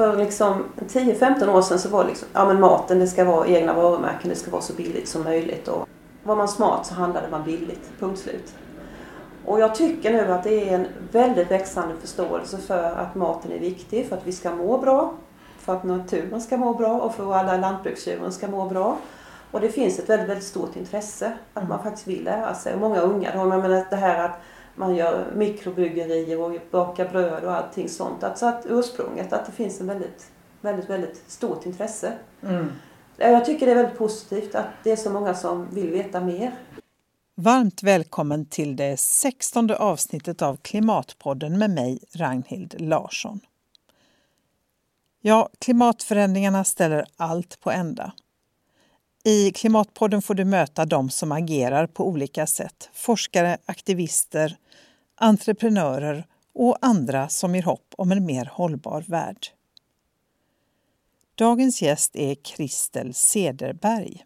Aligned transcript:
för 0.00 0.16
liksom 0.16 0.64
10-15 0.78 1.48
år 1.48 1.62
sedan 1.62 1.78
så 1.78 1.88
var 1.88 2.04
liksom, 2.04 2.28
ja 2.32 2.46
men 2.46 2.60
maten 2.60 2.98
det 2.98 3.06
ska 3.06 3.24
vara 3.24 3.46
egna 3.46 3.74
varumärken, 3.74 4.30
det 4.30 4.36
ska 4.36 4.50
vara 4.50 4.62
så 4.62 4.72
billigt 4.72 5.08
som 5.08 5.22
möjligt. 5.22 5.68
Och 5.68 5.88
var 6.22 6.36
man 6.36 6.48
smart 6.48 6.86
så 6.86 6.94
handlade 6.94 7.28
man 7.30 7.44
billigt, 7.44 7.90
punkt 7.98 8.18
slut. 8.18 8.54
Och 9.44 9.60
jag 9.60 9.74
tycker 9.74 10.12
nu 10.12 10.32
att 10.32 10.44
det 10.44 10.68
är 10.68 10.74
en 10.74 10.86
väldigt 11.12 11.50
växande 11.50 11.94
förståelse 12.00 12.58
för 12.58 12.84
att 12.84 13.14
maten 13.14 13.52
är 13.52 13.58
viktig 13.58 14.08
för 14.08 14.16
att 14.16 14.26
vi 14.26 14.32
ska 14.32 14.50
må 14.50 14.78
bra, 14.78 15.14
för 15.58 15.76
att 15.76 15.84
naturen 15.84 16.40
ska 16.40 16.56
må 16.56 16.74
bra 16.74 17.00
och 17.00 17.14
för 17.14 17.30
att 17.30 17.36
alla 17.36 17.56
lantbruksdjuren 17.56 18.32
ska 18.32 18.48
må 18.48 18.68
bra. 18.68 18.96
Och 19.50 19.60
det 19.60 19.68
finns 19.68 19.98
ett 19.98 20.08
väldigt, 20.08 20.28
väldigt 20.28 20.46
stort 20.46 20.76
intresse 20.76 21.32
att 21.54 21.68
man 21.68 21.82
faktiskt 21.82 22.06
vill 22.06 22.24
lära 22.24 22.54
sig. 22.54 22.74
Och 22.74 22.80
många 22.80 23.00
unga, 23.00 23.34
jag 23.34 23.48
menar 23.48 23.84
det 23.90 23.96
här 23.96 24.24
att 24.24 24.40
man 24.76 24.96
gör 24.96 25.32
mikrobryggerier 25.36 26.40
och 26.40 26.52
bakar 26.70 27.08
bröd 27.08 27.44
och 27.44 27.52
allting 27.52 27.88
sånt. 27.88 28.24
Alltså 28.24 28.46
att 28.46 28.66
ursprunget, 28.68 29.32
att 29.32 29.46
det 29.46 29.52
finns 29.52 29.80
en 29.80 29.86
väldigt, 29.86 30.30
väldigt, 30.60 30.90
väldigt 30.90 31.24
stort 31.26 31.66
intresse. 31.66 32.12
Mm. 32.42 32.72
Jag 33.16 33.44
tycker 33.44 33.66
det 33.66 33.72
är 33.72 33.76
väldigt 33.76 33.98
positivt 33.98 34.54
att 34.54 34.66
det 34.84 34.90
är 34.90 34.96
så 34.96 35.10
många 35.10 35.34
som 35.34 35.74
vill 35.74 35.90
veta 35.90 36.20
mer. 36.20 36.54
Varmt 37.34 37.82
välkommen 37.82 38.46
till 38.46 38.76
det 38.76 39.00
sextonde 39.00 39.76
avsnittet 39.76 40.42
av 40.42 40.56
Klimatpodden 40.56 41.58
med 41.58 41.70
mig, 41.70 41.98
Ragnhild 42.14 42.74
Larsson. 42.78 43.40
Ja, 45.20 45.48
klimatförändringarna 45.58 46.64
ställer 46.64 47.06
allt 47.16 47.60
på 47.60 47.70
ända. 47.70 48.12
I 49.24 49.52
Klimatpodden 49.52 50.22
får 50.22 50.34
du 50.34 50.44
möta 50.44 50.84
de 50.84 51.10
som 51.10 51.32
agerar 51.32 51.86
på 51.86 52.08
olika 52.08 52.46
sätt. 52.46 52.90
Forskare, 52.92 53.58
aktivister, 53.66 54.56
entreprenörer 55.14 56.26
och 56.54 56.76
andra 56.80 57.28
som 57.28 57.54
ger 57.54 57.62
hopp 57.62 57.94
om 57.96 58.12
en 58.12 58.26
mer 58.26 58.44
hållbar 58.44 59.04
värld. 59.08 59.46
Dagens 61.34 61.82
gäst 61.82 62.16
är 62.16 62.34
Kristel 62.34 63.14
Sederberg. 63.14 64.24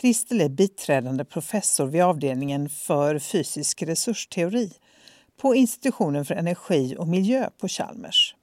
Kristel 0.00 0.40
är 0.40 0.48
biträdande 0.48 1.24
professor 1.24 1.86
vid 1.86 2.02
avdelningen 2.02 2.68
för 2.68 3.18
fysisk 3.18 3.82
resursteori 3.82 4.72
på 5.36 5.54
institutionen 5.54 6.24
för 6.24 6.34
energi 6.34 6.96
och 6.98 7.08
miljö 7.08 7.50
på 7.58 7.68
Chalmers. 7.68 8.34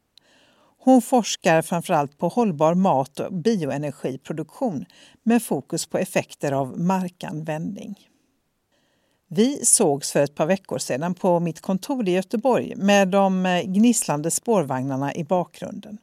Hon 0.83 1.01
forskar 1.01 1.61
framförallt 1.61 2.17
på 2.17 2.27
hållbar 2.27 2.73
mat 2.73 3.19
och 3.19 3.33
bioenergiproduktion 3.33 4.85
med 5.23 5.43
fokus 5.43 5.85
på 5.85 5.97
effekter 5.97 6.51
av 6.51 6.79
markanvändning. 6.79 7.95
Vi 9.27 9.65
sågs 9.65 10.11
för 10.11 10.19
ett 10.19 10.35
par 10.35 10.45
veckor 10.45 10.77
sedan 10.77 11.13
på 11.13 11.39
mitt 11.39 11.61
kontor 11.61 12.09
i 12.09 12.11
Göteborg 12.11 12.75
med 12.75 13.07
de 13.07 13.45
eh, 13.45 13.61
gnisslande 13.63 14.31
spårvagnarna 14.31 15.15
i 15.15 15.23
bakgrunden. 15.23 15.97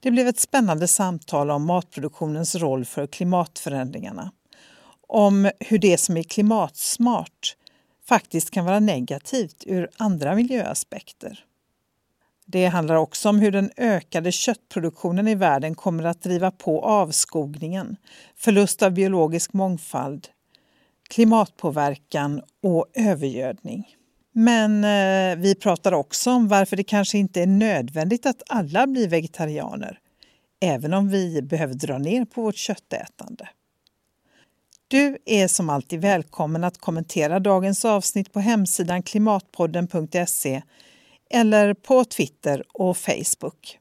Det 0.00 0.10
blev 0.10 0.28
ett 0.28 0.40
spännande 0.40 0.88
samtal 0.88 1.50
om 1.50 1.66
matproduktionens 1.66 2.54
roll 2.54 2.84
för 2.84 3.06
klimatförändringarna. 3.06 4.32
Om 5.06 5.50
hur 5.60 5.78
det 5.78 5.98
som 5.98 6.16
är 6.16 6.22
klimatsmart 6.22 7.56
faktiskt 8.08 8.50
kan 8.50 8.64
vara 8.64 8.80
negativt 8.80 9.64
ur 9.66 9.90
andra 9.96 10.34
miljöaspekter. 10.34 11.44
Det 12.52 12.66
handlar 12.66 12.94
också 12.94 13.28
om 13.28 13.38
hur 13.38 13.52
den 13.52 13.70
ökade 13.76 14.32
köttproduktionen 14.32 15.28
i 15.28 15.34
världen 15.34 15.74
kommer 15.74 16.04
att 16.04 16.22
driva 16.22 16.50
på 16.50 16.82
avskogningen, 16.82 17.96
förlust 18.36 18.82
av 18.82 18.92
biologisk 18.92 19.52
mångfald, 19.52 20.28
klimatpåverkan 21.10 22.42
och 22.62 22.86
övergödning. 22.94 23.88
Men 24.32 24.84
eh, 24.84 25.42
vi 25.42 25.54
pratar 25.54 25.92
också 25.92 26.30
om 26.30 26.48
varför 26.48 26.76
det 26.76 26.84
kanske 26.84 27.18
inte 27.18 27.42
är 27.42 27.46
nödvändigt 27.46 28.26
att 28.26 28.42
alla 28.48 28.86
blir 28.86 29.08
vegetarianer, 29.08 29.98
även 30.60 30.94
om 30.94 31.08
vi 31.08 31.42
behöver 31.42 31.74
dra 31.74 31.98
ner 31.98 32.24
på 32.24 32.42
vårt 32.42 32.56
köttätande. 32.56 33.48
Du 34.88 35.18
är 35.24 35.48
som 35.48 35.70
alltid 35.70 36.00
välkommen 36.00 36.64
att 36.64 36.78
kommentera 36.78 37.40
dagens 37.40 37.84
avsnitt 37.84 38.32
på 38.32 38.40
hemsidan 38.40 39.02
klimatpodden.se 39.02 40.62
eller 41.30 41.74
på 41.74 42.04
Twitter 42.04 42.64
och 42.72 42.96
Facebook. 42.96 43.78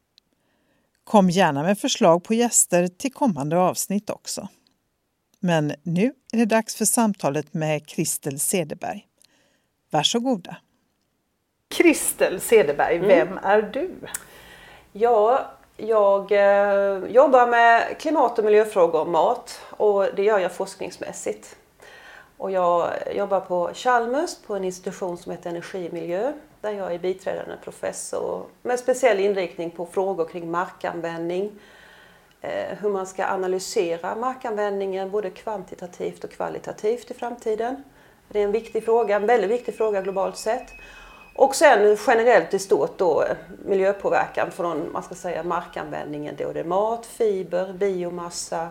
Kom 1.03 1.29
gärna 1.29 1.63
med 1.63 1.79
förslag 1.79 2.23
på 2.23 2.33
gäster 2.33 2.87
till 2.87 3.13
kommande 3.13 3.57
avsnitt 3.57 4.09
också. 4.09 4.47
Men 5.39 5.73
nu 5.83 6.13
är 6.33 6.37
det 6.37 6.45
dags 6.45 6.75
för 6.75 6.85
samtalet 6.85 7.53
med 7.53 7.87
Kristel 7.87 8.39
Sederberg. 8.39 9.07
Varsågoda. 9.89 10.57
Kristel 11.69 12.39
Sederberg, 12.39 12.95
mm. 12.95 13.07
vem 13.07 13.37
är 13.37 13.61
du? 13.61 13.91
Ja, 14.91 15.51
jag 15.77 16.31
eh, 16.31 17.11
jobbar 17.11 17.47
med 17.47 17.97
klimat 17.99 18.39
och 18.39 18.45
miljöfrågor 18.45 19.01
och 19.01 19.07
mat 19.07 19.61
och 19.69 20.05
det 20.15 20.23
gör 20.23 20.39
jag 20.39 20.51
forskningsmässigt. 20.51 21.55
Och 22.37 22.51
jag 22.51 22.93
jobbar 23.15 23.39
på 23.39 23.71
Chalmers 23.73 24.35
på 24.47 24.55
en 24.55 24.63
institution 24.63 25.17
som 25.17 25.31
heter 25.31 25.49
Energi 25.49 25.89
och 25.89 25.93
miljö 25.93 26.33
där 26.61 26.71
jag 26.71 26.93
är 26.93 26.99
biträdande 26.99 27.55
professor 27.63 28.45
med 28.61 28.79
speciell 28.79 29.19
inriktning 29.19 29.71
på 29.71 29.85
frågor 29.85 30.25
kring 30.25 30.51
markanvändning, 30.51 31.51
eh, 32.41 32.77
hur 32.81 32.89
man 32.89 33.07
ska 33.07 33.25
analysera 33.25 34.15
markanvändningen 34.15 35.11
både 35.11 35.29
kvantitativt 35.29 36.23
och 36.23 36.31
kvalitativt 36.31 37.11
i 37.11 37.13
framtiden. 37.13 37.83
Det 38.27 38.39
är 38.39 38.43
en 38.43 38.51
viktig 38.51 38.85
fråga, 38.85 39.15
en 39.15 39.25
väldigt 39.25 39.51
viktig 39.51 39.75
fråga 39.75 40.01
globalt 40.01 40.37
sett. 40.37 40.67
Och 41.35 41.55
sen 41.55 41.97
generellt 42.07 42.53
i 42.53 42.59
stort 42.59 42.97
då 42.97 43.23
eh, 43.23 43.35
miljöpåverkan 43.65 44.51
från 44.51 44.91
man 44.91 45.03
ska 45.03 45.15
säga, 45.15 45.43
markanvändningen. 45.43 46.35
Då 46.37 46.51
det 46.53 46.59
är 46.59 46.63
mat, 46.63 47.05
fiber, 47.05 47.73
biomassa, 47.73 48.67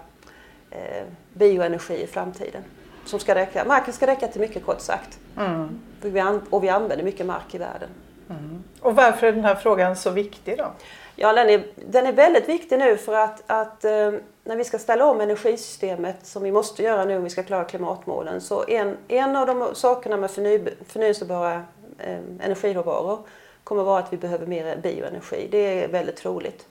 eh, 0.70 1.04
bioenergi 1.32 2.02
i 2.02 2.06
framtiden. 2.06 2.62
Som 3.04 3.20
ska 3.20 3.34
räcka. 3.34 3.64
Marken 3.64 3.94
ska 3.94 4.06
räcka 4.06 4.28
till 4.28 4.40
mycket 4.40 4.64
kort 4.66 4.80
sagt. 4.80 5.18
Mm. 5.36 5.80
Vi 6.02 6.40
och 6.50 6.64
vi 6.64 6.68
använder 6.68 7.04
mycket 7.04 7.26
mark 7.26 7.54
i 7.54 7.58
världen. 7.58 7.88
Mm. 8.30 8.62
Och 8.80 8.96
varför 8.96 9.26
är 9.26 9.32
den 9.32 9.44
här 9.44 9.54
frågan 9.54 9.96
så 9.96 10.10
viktig 10.10 10.58
då? 10.58 10.72
Ja, 11.16 11.32
den 11.32 11.50
är, 11.50 11.66
den 11.74 12.06
är 12.06 12.12
väldigt 12.12 12.48
viktig 12.48 12.78
nu 12.78 12.96
för 12.96 13.14
att, 13.14 13.42
att 13.46 13.84
eh, 13.84 14.12
när 14.44 14.56
vi 14.56 14.64
ska 14.64 14.78
ställa 14.78 15.06
om 15.06 15.20
energisystemet 15.20 16.26
som 16.26 16.42
vi 16.42 16.52
måste 16.52 16.82
göra 16.82 17.04
nu 17.04 17.16
om 17.16 17.24
vi 17.24 17.30
ska 17.30 17.42
klara 17.42 17.64
klimatmålen 17.64 18.40
så 18.40 18.64
en, 18.68 18.96
en 19.08 19.36
av 19.36 19.46
de 19.46 19.74
sakerna 19.74 20.16
med 20.16 20.30
förny, 20.30 20.60
förnyelsebara 20.86 21.54
eh, 21.98 22.18
energiråvaror 22.40 23.18
kommer 23.64 23.82
vara 23.82 23.98
att 23.98 24.12
vi 24.12 24.16
behöver 24.16 24.46
mer 24.46 24.76
bioenergi. 24.76 25.48
Det 25.50 25.84
är 25.84 25.88
väldigt 25.88 26.16
troligt. 26.16 26.66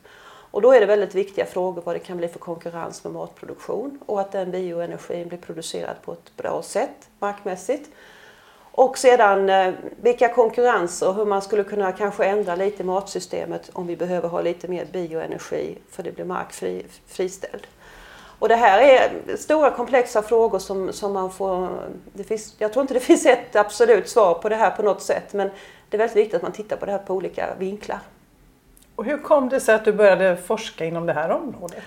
Och 0.51 0.61
då 0.61 0.73
är 0.73 0.79
det 0.79 0.85
väldigt 0.85 1.15
viktiga 1.15 1.45
frågor 1.45 1.81
vad 1.85 1.95
det 1.95 1.99
kan 1.99 2.17
bli 2.17 2.27
för 2.27 2.39
konkurrens 2.39 3.03
med 3.03 3.13
matproduktion 3.13 3.99
och 4.05 4.21
att 4.21 4.31
den 4.31 4.51
bioenergin 4.51 5.27
blir 5.27 5.37
producerad 5.37 5.95
på 6.01 6.13
ett 6.13 6.37
bra 6.37 6.61
sätt 6.61 7.09
markmässigt. 7.19 7.89
Och 8.77 8.97
sedan 8.97 9.49
eh, 9.49 9.73
vilka 10.01 10.29
konkurrenser 10.29 11.13
hur 11.13 11.25
man 11.25 11.41
skulle 11.41 11.63
kunna 11.63 11.91
kanske 11.91 12.25
ändra 12.25 12.55
lite 12.55 12.83
matsystemet 12.83 13.69
om 13.73 13.87
vi 13.87 13.95
behöver 13.95 14.29
ha 14.29 14.41
lite 14.41 14.67
mer 14.67 14.85
bioenergi 14.85 15.77
för 15.91 16.03
det 16.03 16.11
blir 16.11 16.25
mark 16.25 16.53
fri, 16.53 16.85
friställd. 17.07 17.67
Och 18.39 18.49
det 18.49 18.55
här 18.55 18.79
är 18.79 19.37
stora 19.37 19.71
komplexa 19.71 20.21
frågor 20.21 20.59
som, 20.59 20.93
som 20.93 21.13
man 21.13 21.31
får... 21.31 21.69
Det 22.13 22.23
finns, 22.23 22.55
jag 22.57 22.73
tror 22.73 22.81
inte 22.81 22.93
det 22.93 22.99
finns 23.13 23.25
ett 23.25 23.55
absolut 23.55 24.09
svar 24.09 24.33
på 24.33 24.49
det 24.49 24.55
här 24.55 24.71
på 24.71 24.83
något 24.83 25.01
sätt 25.01 25.33
men 25.33 25.49
det 25.89 25.97
är 25.97 25.99
väldigt 25.99 26.17
viktigt 26.17 26.35
att 26.35 26.41
man 26.41 26.51
tittar 26.51 26.77
på 26.77 26.85
det 26.85 26.91
här 26.91 26.99
på 26.99 27.13
olika 27.13 27.55
vinklar. 27.59 27.99
Och 28.95 29.05
hur 29.05 29.17
kom 29.17 29.49
det 29.49 29.59
sig 29.59 29.75
att 29.75 29.85
du 29.85 29.93
började 29.93 30.37
forska 30.37 30.85
inom 30.85 31.05
det 31.05 31.13
här 31.13 31.29
området? 31.29 31.83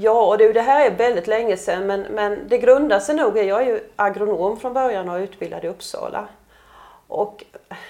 Ja, 0.00 0.26
och 0.26 0.38
det, 0.38 0.52
det 0.52 0.60
här 0.60 0.86
är 0.86 0.96
väldigt 0.96 1.26
länge 1.26 1.56
sedan 1.56 1.86
men, 1.86 2.00
men 2.00 2.48
det 2.48 2.58
grundar 2.58 3.00
sig 3.00 3.16
nog 3.16 3.38
i, 3.38 3.42
jag 3.42 3.62
är 3.62 3.66
ju 3.66 3.80
agronom 3.96 4.56
från 4.56 4.72
början 4.72 5.08
och 5.08 5.18
utbildad 5.18 5.64
i 5.64 5.68
Uppsala. 5.68 6.28
Och 7.06 7.44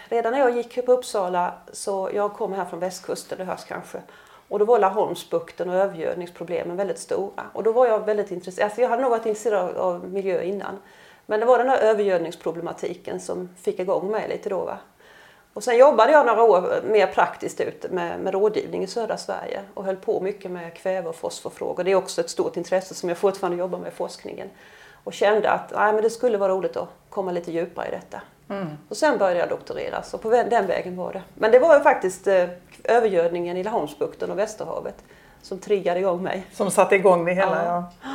redan 0.09 0.33
när 0.33 0.39
jag 0.39 0.57
gick 0.57 0.87
på 0.87 0.93
Uppsala, 0.93 1.55
så 1.73 2.11
jag 2.15 2.33
kom 2.33 2.53
här 2.53 2.65
från 2.65 2.81
västkusten, 2.81 3.39
det 3.39 3.45
hörs 3.45 3.65
kanske, 3.65 4.03
och 4.49 4.59
då 4.59 4.65
var 4.65 4.79
Laholmsbukten 4.79 5.69
och 5.69 5.75
övergödningsproblemen 5.75 6.77
väldigt 6.77 6.99
stora. 6.99 7.45
Och 7.53 7.63
då 7.63 7.73
var 7.73 7.87
jag 7.87 8.07
väldigt 8.07 8.31
intresserad, 8.31 8.65
alltså 8.65 8.81
jag 8.81 8.89
hade 8.89 9.03
nog 9.03 9.11
varit 9.11 9.27
intresserad 9.27 9.77
av 9.77 10.09
miljö 10.09 10.43
innan. 10.43 10.79
Men 11.27 11.41
det 11.41 11.47
var 11.47 11.59
den 11.59 11.69
här 11.69 11.79
övergödningsproblematiken 11.79 13.21
som 13.21 13.49
fick 13.63 13.79
igång 13.79 14.11
mig 14.11 14.29
lite 14.29 14.49
då. 14.49 14.65
Va? 14.65 14.79
Och 15.55 15.65
sen 15.65 15.79
jobbade 15.79 16.13
jag 16.13 16.27
några 16.27 16.43
år 16.43 16.83
mer 16.85 17.07
praktiskt 17.07 17.61
ut 17.61 17.91
med, 17.91 18.21
med 18.21 18.33
rådgivning 18.33 18.83
i 18.83 18.87
södra 18.87 19.17
Sverige 19.17 19.61
och 19.75 19.85
höll 19.85 19.97
på 19.97 20.21
mycket 20.21 20.51
med 20.51 20.75
kväve 20.75 21.09
och 21.09 21.17
fosforfrågor. 21.17 21.85
Det 21.85 21.91
är 21.91 21.95
också 21.95 22.21
ett 22.21 22.31
stort 22.31 22.57
intresse 22.57 22.95
som 22.95 23.09
jag 23.09 23.19
fortfarande 23.19 23.59
jobbar 23.59 23.79
med 23.79 23.89
i 23.89 23.95
forskningen. 23.95 24.49
Och 25.05 25.13
kände 25.13 25.51
att 25.51 25.73
nej, 25.75 25.93
men 25.93 26.03
det 26.03 26.11
skulle 26.11 26.39
vara 26.39 26.53
roligt 26.53 26.77
att 26.77 26.89
komma 27.11 27.33
lite 27.33 27.53
djupare 27.53 27.89
i 27.89 27.91
detta. 27.91 28.21
Mm. 28.49 28.69
Och 28.89 28.97
sen 28.97 29.19
började 29.19 29.41
jag 29.41 29.49
doktorera, 29.49 30.03
så 30.03 30.19
på 30.19 30.31
den 30.31 30.67
vägen 30.67 30.97
var 30.97 31.13
det. 31.13 31.23
Men 31.35 31.51
det 31.51 31.59
var 31.59 31.77
ju 31.77 31.83
faktiskt 31.83 32.27
eh, 32.27 32.49
övergödningen 32.85 33.57
i 33.57 33.65
Laholmsbukten 33.65 34.31
och 34.31 34.39
Västerhavet 34.39 35.05
som 35.43 35.59
triggade 35.59 36.01
igång 36.01 36.23
mig. 36.23 36.47
Som 36.53 36.71
satte 36.71 36.95
igång 36.95 37.25
det 37.25 37.33
hela, 37.33 37.65
ja. 37.65 37.93
ja. 38.03 38.09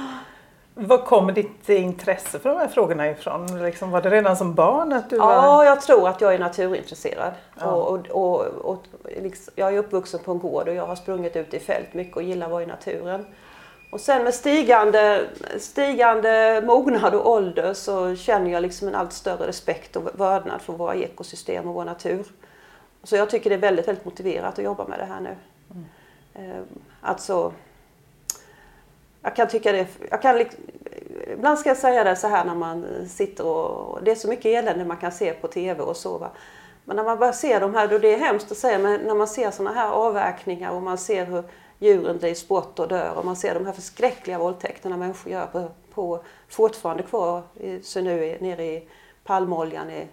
Var 0.76 0.98
kommer 0.98 1.34
ditt 1.34 1.70
intresse 1.70 2.40
för 2.40 2.50
de 2.50 2.58
här 2.58 2.68
frågorna 2.68 3.10
ifrån? 3.10 3.64
Liksom, 3.64 3.92
var 3.92 4.02
det 4.02 4.10
redan 4.10 4.38
som 4.38 4.54
barn? 4.54 4.94
Att 4.94 5.10
du 5.10 5.16
ja, 5.16 5.26
var... 5.26 5.64
jag 5.64 5.82
tror 5.82 6.08
att 6.08 6.22
jag 6.22 6.34
är 6.34 6.40
naturintresserad. 6.40 7.34
Ja. 7.60 7.66
Och, 7.66 8.10
och, 8.10 8.40
och, 8.40 8.72
och 8.72 8.84
liksom, 9.22 9.54
jag 9.56 9.74
är 9.74 9.78
uppvuxen 9.78 10.20
på 10.20 10.32
en 10.32 10.40
gård 10.40 10.68
och 10.68 10.76
jag 10.76 10.88
har 10.88 10.96
sprungit 10.96 11.36
ut 11.36 11.54
i 11.54 11.60
fält 11.60 11.94
mycket 11.94 12.16
och 12.16 12.24
gillar 12.24 12.46
att 12.46 12.52
vara 12.52 12.64
i 12.64 12.66
naturen. 12.66 13.26
Och 13.92 14.00
sen 14.00 14.24
med 14.24 14.34
stigande, 14.34 15.28
stigande 15.58 16.64
mognad 16.66 17.14
och 17.14 17.30
ålder 17.30 17.74
så 17.74 18.16
känner 18.16 18.52
jag 18.52 18.62
liksom 18.62 18.88
en 18.88 18.96
allt 18.96 19.14
större 19.14 19.48
respekt 19.48 19.96
och 19.96 20.10
vördnad 20.14 20.62
för 20.62 20.74
våra 20.74 20.96
ekosystem 20.96 21.68
och 21.68 21.74
vår 21.74 21.86
natur. 21.86 22.26
Så 23.04 23.16
jag 23.16 23.30
tycker 23.30 23.50
det 23.50 23.56
är 23.56 23.60
väldigt, 23.60 23.88
väldigt 23.88 24.06
motiverat 24.06 24.60
att 24.60 24.66
jobba 24.66 24.88
med 24.88 25.00
det 25.00 25.06
här 25.06 25.22
nu. 25.22 25.36
Mm. 26.36 26.66
Alltså, 27.02 27.54
jag 29.24 29.36
kan 29.36 29.48
tycka 29.48 29.72
det, 29.72 29.88
jag 30.10 30.22
kan, 30.22 30.46
ibland 31.34 31.60
ska 31.60 31.70
jag 31.70 31.78
säga 31.78 32.04
det 32.04 32.16
så 32.16 32.28
här 32.28 32.46
när 32.46 32.56
man 32.56 32.86
sitter 33.10 33.46
och, 33.46 34.04
det 34.04 34.12
är 34.12 34.16
så 34.16 34.28
mycket 34.28 34.46
elände 34.46 34.86
man 34.86 34.98
kan 34.98 35.12
se 35.12 35.34
på 35.34 35.48
TV 35.48 35.82
och 35.82 35.98
så. 35.98 36.18
Va? 36.18 36.32
Men 36.86 36.96
när 36.96 37.04
man 37.04 37.20
bara 37.20 37.34
ser 37.34 37.60
de 37.60 37.76
här, 37.76 37.88
då 37.88 37.98
det 37.98 38.14
är 38.14 38.18
hemskt 38.18 38.52
att 38.52 38.58
säga, 38.58 38.80
men 38.80 39.02
när 39.02 39.16
man 39.16 39.28
ser 39.28 39.52
sådana 39.52 39.76
här 39.76 39.90
avverkningar 39.90 40.72
och 40.72 40.82
man 40.82 40.98
ser 40.98 41.26
hur 41.26 41.44
djuren 41.80 42.20
drivs 42.20 42.48
bort 42.48 42.80
och 42.80 42.88
dör 42.88 43.14
och 43.18 43.26
man 43.26 43.36
ser 43.36 43.54
de 43.54 43.66
här 43.66 43.74
förskräckliga 43.74 44.38
våldtäkterna 44.38 44.98
människor 44.98 45.32
gör 45.32 45.46
på, 45.46 45.72
på 45.94 46.24
fortfarande 46.48 47.04
kvar 47.04 47.42
i, 47.60 47.82
så 47.82 48.02
nu 48.02 48.38
nere 48.42 48.66
i 48.66 48.88
palmoljan 49.24 49.90
i, 49.90 50.08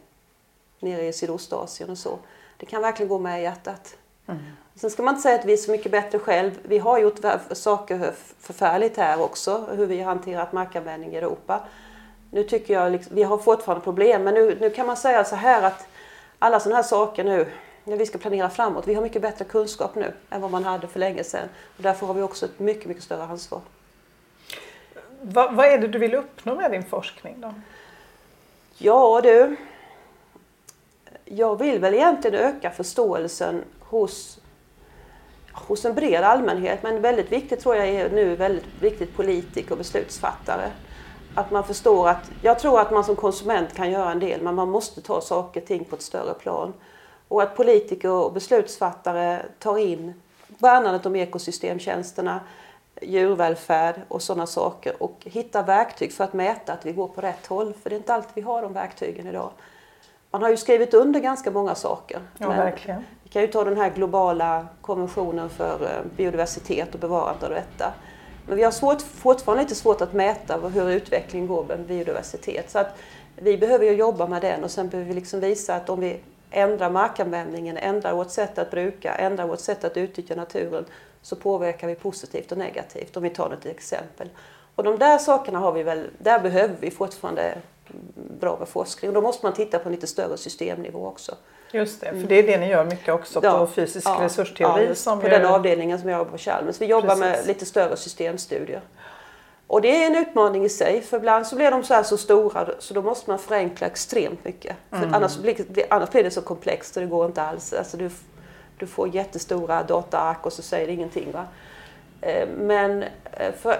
nere 0.80 1.06
i 1.06 1.12
Sydostasien 1.12 1.90
och 1.90 1.98
så. 1.98 2.18
Det 2.56 2.66
kan 2.66 2.82
verkligen 2.82 3.08
gå 3.08 3.18
med 3.18 3.40
i 3.40 3.42
hjärtat. 3.42 3.96
Mm. 4.30 4.42
Sen 4.74 4.90
ska 4.90 5.02
man 5.02 5.14
inte 5.14 5.22
säga 5.22 5.38
att 5.38 5.44
vi 5.44 5.52
är 5.52 5.56
så 5.56 5.70
mycket 5.70 5.92
bättre 5.92 6.18
själv. 6.18 6.58
Vi 6.62 6.78
har 6.78 6.98
gjort 6.98 7.18
saker 7.52 8.12
förfärligt 8.40 8.96
här 8.96 9.22
också, 9.22 9.66
hur 9.76 9.86
vi 9.86 9.98
har 9.98 10.04
hanterat 10.04 10.52
markanvändning 10.52 11.12
i 11.12 11.16
Europa. 11.16 11.60
Nu 12.30 12.44
tycker 12.44 12.74
jag, 12.74 12.92
liksom, 12.92 13.16
vi 13.16 13.22
har 13.22 13.38
fortfarande 13.38 13.84
problem, 13.84 14.22
men 14.22 14.34
nu, 14.34 14.58
nu 14.60 14.70
kan 14.70 14.86
man 14.86 14.96
säga 14.96 15.24
så 15.24 15.36
här 15.36 15.62
att 15.62 15.86
alla 16.38 16.60
sådana 16.60 16.76
här 16.76 16.82
saker 16.82 17.24
nu, 17.24 17.46
när 17.84 17.96
vi 17.96 18.06
ska 18.06 18.18
planera 18.18 18.50
framåt, 18.50 18.88
vi 18.88 18.94
har 18.94 19.02
mycket 19.02 19.22
bättre 19.22 19.44
kunskap 19.44 19.94
nu 19.94 20.12
än 20.30 20.40
vad 20.40 20.50
man 20.50 20.64
hade 20.64 20.86
för 20.86 20.98
länge 20.98 21.24
sedan. 21.24 21.48
Och 21.76 21.82
därför 21.82 22.06
har 22.06 22.14
vi 22.14 22.22
också 22.22 22.44
ett 22.46 22.58
mycket, 22.58 22.86
mycket 22.86 23.02
större 23.02 23.22
ansvar. 23.22 23.60
Va, 25.22 25.50
vad 25.52 25.66
är 25.66 25.78
det 25.78 25.88
du 25.88 25.98
vill 25.98 26.14
uppnå 26.14 26.54
med 26.54 26.70
din 26.70 26.84
forskning 26.84 27.40
då? 27.40 27.54
Ja 28.78 29.20
du, 29.20 29.56
jag 31.24 31.58
vill 31.58 31.78
väl 31.78 31.94
egentligen 31.94 32.40
öka 32.40 32.70
förståelsen 32.70 33.64
hos, 33.90 34.38
hos 35.52 35.84
en 35.84 35.94
bred 35.94 36.24
allmänhet. 36.24 36.82
Men 36.82 37.02
väldigt 37.02 37.32
viktigt 37.32 37.60
tror 37.60 37.76
jag 37.76 37.88
är 37.88 38.10
nu 38.10 38.36
väldigt 38.36 38.66
viktigt 38.80 39.16
politiker 39.16 39.72
och 39.72 39.78
beslutsfattare. 39.78 40.70
Att 41.34 41.50
man 41.50 41.64
förstår 41.64 42.08
att, 42.08 42.30
jag 42.42 42.58
tror 42.58 42.80
att 42.80 42.90
man 42.90 43.04
som 43.04 43.16
konsument 43.16 43.74
kan 43.74 43.90
göra 43.90 44.10
en 44.10 44.20
del 44.20 44.42
men 44.42 44.54
man 44.54 44.70
måste 44.70 45.00
ta 45.00 45.20
saker 45.20 45.60
och 45.60 45.66
ting 45.66 45.84
på 45.84 45.96
ett 45.96 46.02
större 46.02 46.34
plan. 46.34 46.74
Och 47.28 47.42
att 47.42 47.56
politiker 47.56 48.10
och 48.10 48.32
beslutsfattare 48.32 49.42
tar 49.58 49.78
in 49.78 50.14
värnandet 50.58 51.06
om 51.06 51.16
ekosystemtjänsterna, 51.16 52.40
djurvälfärd 53.02 53.94
och 54.08 54.22
sådana 54.22 54.46
saker 54.46 55.02
och 55.02 55.16
hittar 55.24 55.62
verktyg 55.62 56.12
för 56.12 56.24
att 56.24 56.32
mäta 56.32 56.72
att 56.72 56.86
vi 56.86 56.92
går 56.92 57.08
på 57.08 57.20
rätt 57.20 57.46
håll. 57.46 57.74
För 57.82 57.90
det 57.90 57.96
är 57.96 57.98
inte 57.98 58.14
alltid 58.14 58.30
vi 58.34 58.40
har 58.40 58.62
de 58.62 58.72
verktygen 58.72 59.26
idag. 59.26 59.50
Man 60.30 60.42
har 60.42 60.50
ju 60.50 60.56
skrivit 60.56 60.94
under 60.94 61.20
ganska 61.20 61.50
många 61.50 61.74
saker. 61.74 62.20
Ja, 62.38 62.48
verkligen. 62.48 63.04
Vi 63.30 63.32
kan 63.32 63.42
ju 63.42 63.48
ta 63.48 63.64
den 63.64 63.76
här 63.76 63.90
globala 63.90 64.66
konventionen 64.80 65.50
för 65.50 65.82
eh, 65.82 66.16
biodiversitet 66.16 66.94
och 66.94 67.00
bevarande 67.00 67.46
av 67.46 67.52
detta. 67.52 67.92
Men 68.46 68.56
vi 68.56 68.62
har 68.62 68.70
svårt, 68.70 69.02
fortfarande 69.02 69.62
lite 69.62 69.74
svårt 69.74 70.00
att 70.00 70.12
mäta 70.12 70.58
hur 70.68 70.90
utvecklingen 70.90 71.48
går 71.48 71.64
med 71.64 71.80
biodiversitet. 71.80 72.70
Så 72.70 72.78
att 72.78 72.98
vi 73.36 73.58
behöver 73.58 73.84
ju 73.84 73.92
jobba 73.92 74.26
med 74.26 74.42
den 74.42 74.64
och 74.64 74.70
sen 74.70 74.88
behöver 74.88 75.08
vi 75.08 75.14
liksom 75.14 75.40
visa 75.40 75.74
att 75.74 75.90
om 75.90 76.00
vi 76.00 76.20
ändrar 76.50 76.90
markanvändningen, 76.90 77.76
ändrar 77.76 78.14
vårt 78.14 78.30
sätt 78.30 78.58
att 78.58 78.70
bruka, 78.70 79.14
ändrar 79.14 79.46
vårt 79.46 79.60
sätt 79.60 79.84
att 79.84 79.96
utnyttja 79.96 80.34
naturen 80.34 80.84
så 81.22 81.36
påverkar 81.36 81.88
vi 81.88 81.94
positivt 81.94 82.52
och 82.52 82.58
negativt 82.58 83.16
om 83.16 83.22
vi 83.22 83.30
tar 83.30 83.52
ett 83.52 83.66
exempel. 83.66 84.28
Och 84.74 84.84
de 84.84 84.98
där 84.98 85.18
sakerna 85.18 85.58
har 85.58 85.72
vi 85.72 85.82
väl, 85.82 86.10
där 86.18 86.40
behöver 86.40 86.76
vi 86.80 86.90
fortfarande 86.90 87.58
bra 88.40 88.58
med 88.58 88.68
forskning. 88.68 89.08
Och 89.08 89.14
då 89.14 89.20
måste 89.20 89.46
man 89.46 89.54
titta 89.54 89.78
på 89.78 89.88
en 89.88 89.94
lite 89.94 90.06
större 90.06 90.36
systemnivå 90.36 91.06
också. 91.06 91.34
Just 91.72 92.00
det, 92.00 92.06
för 92.06 92.28
det 92.28 92.38
är 92.38 92.42
det 92.42 92.58
ni 92.58 92.68
gör 92.68 92.84
mycket 92.84 93.14
också 93.14 93.40
ja, 93.42 93.58
på 93.58 93.66
fysisk 93.66 94.06
ja, 94.08 94.18
resursteori. 94.22 94.86
Ja, 94.86 94.94
som 94.94 95.20
på 95.20 95.28
den 95.28 95.46
avdelningen 95.46 96.00
som 96.00 96.08
jag 96.08 96.18
jobbar 96.18 96.30
på 96.30 96.38
Chalmers. 96.38 96.80
Vi 96.80 96.86
jobbar 96.86 97.08
Precis. 97.08 97.20
med 97.20 97.46
lite 97.46 97.66
större 97.66 97.96
systemstudier. 97.96 98.80
Och 99.66 99.80
det 99.80 100.02
är 100.02 100.06
en 100.06 100.16
utmaning 100.16 100.64
i 100.64 100.68
sig 100.68 101.00
för 101.00 101.16
ibland 101.16 101.46
så 101.46 101.56
blir 101.56 101.70
de 101.70 101.84
så 101.84 101.94
här 101.94 102.02
så 102.02 102.16
stora 102.16 102.68
så 102.78 102.94
då 102.94 103.02
måste 103.02 103.30
man 103.30 103.38
förenkla 103.38 103.86
extremt 103.86 104.44
mycket. 104.44 104.76
Mm. 104.90 105.10
För 105.10 105.16
annars, 105.16 105.38
blir, 105.38 105.56
annars 105.90 106.10
blir 106.10 106.24
det 106.24 106.30
så 106.30 106.42
komplext 106.42 106.96
och 106.96 107.02
det 107.02 107.08
går 107.08 107.26
inte 107.26 107.42
alls. 107.42 107.72
Alltså 107.72 107.96
du, 107.96 108.10
du 108.78 108.86
får 108.86 109.14
jättestora 109.14 109.82
dataark 109.82 110.46
och 110.46 110.52
så 110.52 110.62
säger 110.62 110.86
det 110.86 110.92
ingenting. 110.92 111.32
Va? 111.32 111.46
Eh, 112.20 112.48
men 112.58 113.02
eh, 113.32 113.52
för, 113.60 113.76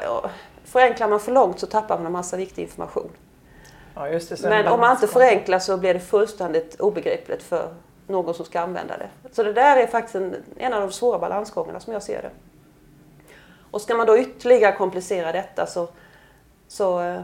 förenklar 0.65 1.09
man 1.09 1.21
för 1.21 1.33
långt 1.33 1.61
så 1.61 1.67
tappar 1.67 1.97
man 1.97 2.07
en 2.07 2.13
massa 2.13 2.37
viktig 2.37 2.63
information. 2.63 3.11
Ja, 3.95 4.03
det, 4.03 4.43
Men 4.43 4.67
om 4.67 4.81
man 4.81 4.93
inte 4.93 5.07
förenklar 5.07 5.59
så 5.59 5.77
blir 5.77 5.95
det 5.95 6.01
fullständigt 6.01 6.81
obegripligt 6.81 7.43
för 7.43 7.75
någon 8.07 8.35
som 8.35 8.45
ska 8.47 8.61
använda 8.61 8.97
det. 8.97 9.09
Så 9.33 9.43
det 9.43 9.53
där 9.53 9.77
är 9.77 9.87
faktiskt 9.87 10.15
en, 10.15 10.37
en 10.57 10.73
av 10.73 10.81
de 10.81 10.93
svåra 10.93 11.19
balansgångarna 11.19 11.81
som 11.81 11.93
jag 11.93 12.03
ser 12.03 12.23
det. 12.23 12.31
Och 13.71 13.81
ska 13.81 13.95
man 13.95 14.07
då 14.07 14.19
ytterligare 14.19 14.77
komplicera 14.77 15.33
detta 15.33 15.67
så, 15.67 15.89
så 16.69 17.03
uh, 17.03 17.21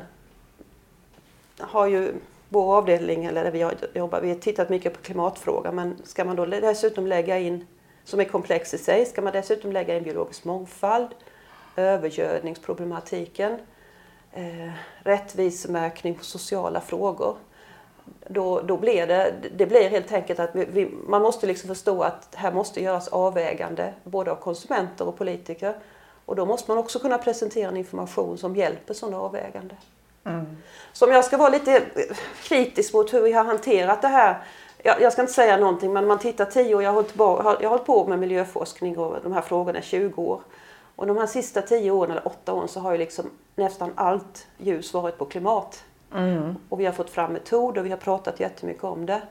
har 1.59 1.87
ju 1.87 2.15
vår 2.49 2.77
avdelning, 2.77 3.25
eller 3.25 3.45
där 3.45 3.51
vi 3.51 3.99
jobbar, 3.99 4.21
vi 4.21 4.29
har 4.29 4.37
tittat 4.37 4.69
mycket 4.69 4.93
på 4.93 5.03
klimatfrågan 5.03 5.75
men 5.75 5.97
ska 6.05 6.25
man 6.25 6.37
då 6.37 6.47
dessutom 6.47 7.07
lägga 7.07 7.39
in, 7.39 7.67
som 8.05 8.21
är 8.21 8.25
komplex 8.25 8.75
i 8.75 8.79
sig, 8.79 9.07
ska 9.07 9.23
man 9.23 9.33
dessutom 9.33 9.73
lägga 9.73 9.97
in 9.97 10.03
biologisk 10.03 10.45
mångfald, 10.45 11.09
övergödningsproblematiken, 11.77 13.59
eh, 14.37 14.71
rättvisemärkning 14.99 16.15
på 16.15 16.25
sociala 16.25 16.81
frågor. 16.81 17.37
Då, 18.29 18.61
då 18.61 18.77
blir 18.77 19.07
det, 19.07 19.35
det 19.57 19.67
blir 19.67 19.91
helt 19.91 20.13
enkelt 20.13 20.41
att 20.41 20.51
vi, 20.55 20.91
man 21.07 21.23
måste 21.23 21.47
liksom 21.47 21.69
förstå 21.69 22.03
att 22.03 22.35
här 22.35 22.53
måste 22.53 22.83
göras 22.83 23.09
avvägande 23.09 23.95
både 24.05 24.31
av 24.31 24.37
konsumenter 24.37 25.09
och 25.09 25.19
politiker. 25.19 25.75
Och 26.25 26.37
då 26.37 26.47
måste 26.47 26.71
man 26.71 26.79
också 26.79 26.99
kunna 26.99 27.19
presentera 27.19 27.69
en 27.69 27.77
information 27.77 28.39
som 28.39 28.57
hjälper 28.57 28.95
sådana 28.95 29.21
avvägande. 29.21 29.75
Mm. 30.25 30.57
Så 30.93 31.07
om 31.07 31.13
jag 31.13 31.25
ska 31.25 31.37
vara 31.37 31.49
lite 31.49 31.83
kritisk 32.43 32.95
mot 32.95 33.15
hur 33.15 33.23
vi 33.23 33.33
har 33.33 33.45
hanterat 33.45 34.03
det 34.03 34.09
här. 34.09 34.43
Jag, 34.83 35.01
jag 35.01 35.13
ska 35.13 35.23
inte 35.23 35.35
säga 35.35 35.57
någonting 35.57 35.93
men 35.93 36.05
om 36.05 36.09
man 36.09 36.19
tittar 36.19 36.45
tio 36.45 36.75
år, 36.75 36.83
jag 36.83 36.91
har, 36.91 36.95
hållit 36.95 37.15
på, 37.15 37.57
jag 37.61 37.69
har 37.69 37.69
hållit 37.69 37.87
på 37.87 38.07
med 38.07 38.19
miljöforskning 38.19 38.99
och 38.99 39.17
de 39.23 39.33
här 39.33 39.41
frågorna 39.41 39.79
i 39.79 39.83
20 39.83 40.23
år. 40.23 40.41
Och 40.97 41.07
de 41.07 41.17
här 41.17 41.27
sista 41.27 41.63
tio 41.63 41.91
åren 41.91 42.11
eller 42.11 42.29
åtta 42.29 42.53
åren 42.53 42.69
så 42.69 42.81
har 42.81 42.93
ju 42.93 42.99
liksom 42.99 43.31
nästan 43.55 43.91
allt 43.95 44.47
ljus 44.59 44.95
varit 44.95 45.19
på 45.19 45.25
klimat. 45.25 45.85
Mm. 46.15 46.57
Och 46.69 46.81
vi 46.81 46.85
har 46.85 46.93
fått 46.93 47.11
fram 47.11 47.33
metoder 47.33 47.83
vi 47.83 47.91
har 47.91 47.97
pratat 47.97 48.41
jättemycket 48.41 48.85
om 48.85 49.07
det. 49.07 49.23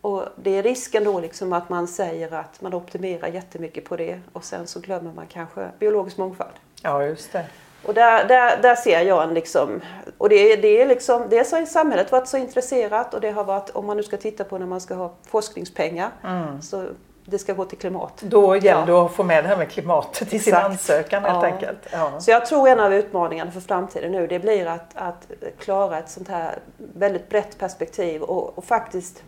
Och 0.00 0.24
det 0.36 0.50
är 0.50 0.62
risken 0.62 1.04
då 1.04 1.20
liksom 1.20 1.52
att 1.52 1.68
man 1.68 1.88
säger 1.88 2.34
att 2.34 2.60
man 2.60 2.74
optimerar 2.74 3.28
jättemycket 3.28 3.84
på 3.84 3.96
det 3.96 4.20
och 4.32 4.44
sen 4.44 4.66
så 4.66 4.80
glömmer 4.80 5.12
man 5.12 5.26
kanske 5.26 5.70
biologisk 5.78 6.16
mångfald. 6.16 6.54
Ja, 6.82 7.04
just 7.04 7.32
det. 7.32 7.46
Och 7.86 7.94
där, 7.94 8.24
där, 8.28 8.62
där 8.62 8.74
ser 8.74 9.00
jag 9.00 9.22
en 9.22 9.34
liksom, 9.34 9.80
och 10.18 10.28
det, 10.28 10.56
det 10.56 10.82
är 10.82 10.86
liksom, 10.86 11.26
dels 11.30 11.52
har 11.52 11.64
samhället 11.64 12.12
varit 12.12 12.28
så 12.28 12.36
intresserat 12.36 13.14
och 13.14 13.20
det 13.20 13.30
har 13.30 13.44
varit, 13.44 13.70
om 13.70 13.86
man 13.86 13.96
nu 13.96 14.02
ska 14.02 14.16
titta 14.16 14.44
på 14.44 14.58
när 14.58 14.66
man 14.66 14.80
ska 14.80 14.94
ha 14.94 15.12
forskningspengar, 15.26 16.10
mm. 16.24 16.62
så 16.62 16.86
det 17.30 17.38
ska 17.38 17.52
gå 17.52 17.64
till 17.64 17.78
klimat. 17.78 18.22
Då 18.22 18.56
gäller 18.56 18.86
det 18.86 18.92
ja. 18.92 19.06
att 19.06 19.12
få 19.12 19.22
med 19.22 19.44
det 19.44 19.48
här 19.48 19.56
med 19.56 19.70
klimatet 19.70 20.34
i 20.34 20.38
sin 20.38 20.54
ansökan 20.54 21.24
helt 21.24 21.42
ja. 21.42 21.46
enkelt. 21.46 21.78
Ja. 21.92 22.20
Så 22.20 22.30
jag 22.30 22.46
tror 22.46 22.68
en 22.68 22.80
av 22.80 22.94
utmaningarna 22.94 23.50
för 23.50 23.60
framtiden 23.60 24.12
nu 24.12 24.26
det 24.26 24.38
blir 24.38 24.66
att, 24.66 24.90
att 24.94 25.30
klara 25.58 25.98
ett 25.98 26.10
sånt 26.10 26.28
här 26.28 26.58
väldigt 26.76 27.28
brett 27.28 27.58
perspektiv 27.58 28.22
och, 28.22 28.58
och 28.58 28.64
faktiskt 28.64 29.22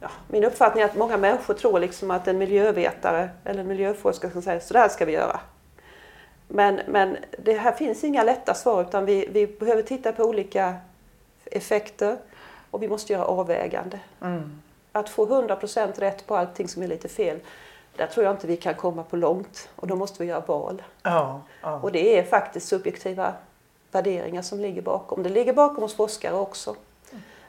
ja, 0.00 0.08
min 0.28 0.44
uppfattning 0.44 0.82
är 0.82 0.88
att 0.88 0.96
många 0.96 1.16
människor 1.16 1.54
tror 1.54 1.80
liksom 1.80 2.10
att 2.10 2.28
en 2.28 2.38
miljövetare 2.38 3.30
eller 3.44 3.60
en 3.60 3.68
miljöforskare 3.68 4.30
ska 4.30 4.42
säga 4.42 4.60
så 4.60 4.74
där 4.74 4.88
ska 4.88 5.04
vi 5.04 5.12
göra. 5.12 5.40
Men, 6.48 6.80
men 6.88 7.16
det 7.38 7.52
här 7.52 7.72
finns 7.72 8.04
inga 8.04 8.22
lätta 8.22 8.54
svar 8.54 8.82
utan 8.82 9.04
vi, 9.04 9.28
vi 9.32 9.46
behöver 9.46 9.82
titta 9.82 10.12
på 10.12 10.22
olika 10.24 10.74
effekter 11.44 12.16
och 12.70 12.82
vi 12.82 12.88
måste 12.88 13.12
göra 13.12 13.24
avvägande. 13.24 13.98
Mm 14.22 14.60
att 14.94 15.08
få 15.08 15.26
100% 15.26 16.00
rätt 16.00 16.26
på 16.26 16.36
allting 16.36 16.68
som 16.68 16.82
är 16.82 16.86
lite 16.88 17.08
fel, 17.08 17.40
där 17.96 18.06
tror 18.06 18.24
jag 18.26 18.34
inte 18.34 18.46
vi 18.46 18.56
kan 18.56 18.74
komma 18.74 19.02
på 19.02 19.16
långt 19.16 19.68
och 19.76 19.86
då 19.86 19.96
måste 19.96 20.22
vi 20.22 20.28
göra 20.28 20.40
val. 20.40 20.82
Ja, 21.02 21.40
ja. 21.62 21.80
Och 21.82 21.92
det 21.92 22.18
är 22.18 22.22
faktiskt 22.22 22.68
subjektiva 22.68 23.32
värderingar 23.92 24.42
som 24.42 24.60
ligger 24.60 24.82
bakom. 24.82 25.22
Det 25.22 25.28
ligger 25.28 25.52
bakom 25.52 25.82
hos 25.82 25.94
forskare 25.94 26.34
också. 26.34 26.76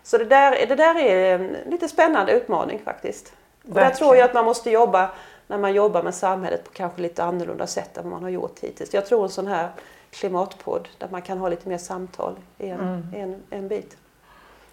Så 0.03 0.17
det 0.17 0.25
där, 0.25 0.65
det 0.67 0.75
där 0.75 0.99
är 0.99 1.35
en 1.39 1.55
lite 1.65 1.87
spännande 1.87 2.31
utmaning 2.31 2.79
faktiskt. 2.85 3.33
Och 3.67 3.73
där 3.73 3.89
tror 3.89 4.15
jag 4.15 4.25
att 4.25 4.33
man 4.33 4.45
måste 4.45 4.69
jobba 4.71 5.09
när 5.47 5.57
man 5.57 5.73
jobbar 5.73 6.03
med 6.03 6.15
samhället 6.15 6.63
på 6.63 6.71
kanske 6.73 7.01
lite 7.01 7.23
annorlunda 7.23 7.67
sätt 7.67 7.97
än 7.97 8.03
vad 8.03 8.11
man 8.11 8.23
har 8.23 8.29
gjort 8.29 8.59
hittills. 8.59 8.93
Jag 8.93 9.05
tror 9.05 9.23
en 9.23 9.29
sån 9.29 9.47
här 9.47 9.69
klimatpodd 10.11 10.87
där 10.97 11.07
man 11.11 11.21
kan 11.21 11.37
ha 11.37 11.49
lite 11.49 11.69
mer 11.69 11.77
samtal 11.77 12.35
i 12.57 12.69
en, 12.69 12.79
Mm. 12.79 13.07
en, 13.13 13.43
en 13.49 13.67
bit. 13.67 13.97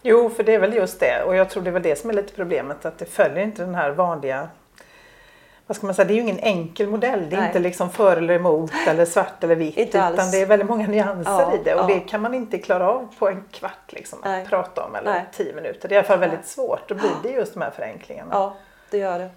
Jo, 0.02 0.30
för 0.30 0.42
det 0.42 0.54
är 0.54 0.58
väl 0.58 0.74
just 0.74 1.00
det 1.00 1.22
och 1.22 1.36
jag 1.36 1.50
tror 1.50 1.62
det 1.62 1.70
är 1.70 1.72
väl 1.72 1.82
det 1.82 1.96
som 1.96 2.10
är 2.10 2.14
lite 2.14 2.32
problemet 2.34 2.84
att 2.84 2.98
det 2.98 3.04
följer 3.04 3.42
inte 3.44 3.62
den 3.64 3.74
här 3.74 3.90
vanliga 3.90 4.48
vad 5.66 5.76
ska 5.76 5.86
man 5.86 5.94
säga, 5.94 6.04
det 6.08 6.12
är 6.12 6.14
ju 6.14 6.20
ingen 6.20 6.38
enkel 6.38 6.86
modell. 6.88 7.30
Det 7.30 7.36
är 7.36 7.40
Nej. 7.40 7.46
inte 7.46 7.58
liksom 7.58 7.90
för 7.90 8.16
eller 8.16 8.34
emot 8.34 8.72
eller 8.88 9.04
svart 9.04 9.44
eller 9.44 9.54
vitt 9.54 9.76
Inte 9.76 10.02
alls. 10.02 10.14
utan 10.14 10.30
det 10.30 10.40
är 10.40 10.46
väldigt 10.46 10.68
många 10.68 10.86
nyanser 10.86 11.32
Ja, 11.32 11.54
i 11.54 11.60
det 11.64 11.74
och 11.74 11.80
ja. 11.90 11.94
det 11.94 12.00
kan 12.00 12.20
man 12.20 12.34
inte 12.34 12.58
klara 12.58 12.90
av 12.90 13.08
på 13.18 13.28
en 13.28 13.44
kvart 13.50 13.92
liksom, 13.92 14.18
att 14.18 14.24
Nej. 14.24 14.46
prata 14.46 14.84
om 14.84 14.94
eller 14.94 15.10
Nej. 15.10 15.24
tio 15.32 15.54
minuter. 15.54 15.88
Det 15.88 15.94
är 15.94 15.96
i 15.96 15.98
alla 15.98 16.06
fall 16.08 16.18
väldigt 16.18 16.46
svårt. 16.46 16.88
Då 16.88 16.94
blir 16.94 17.10
det 17.22 17.28
just 17.28 17.54
de 17.54 17.62
här 17.62 17.70
förenklingarna. 17.70 18.30
Ja, 18.32 18.54
det 18.90 18.98
gör 18.98 19.18
det. 19.18 19.30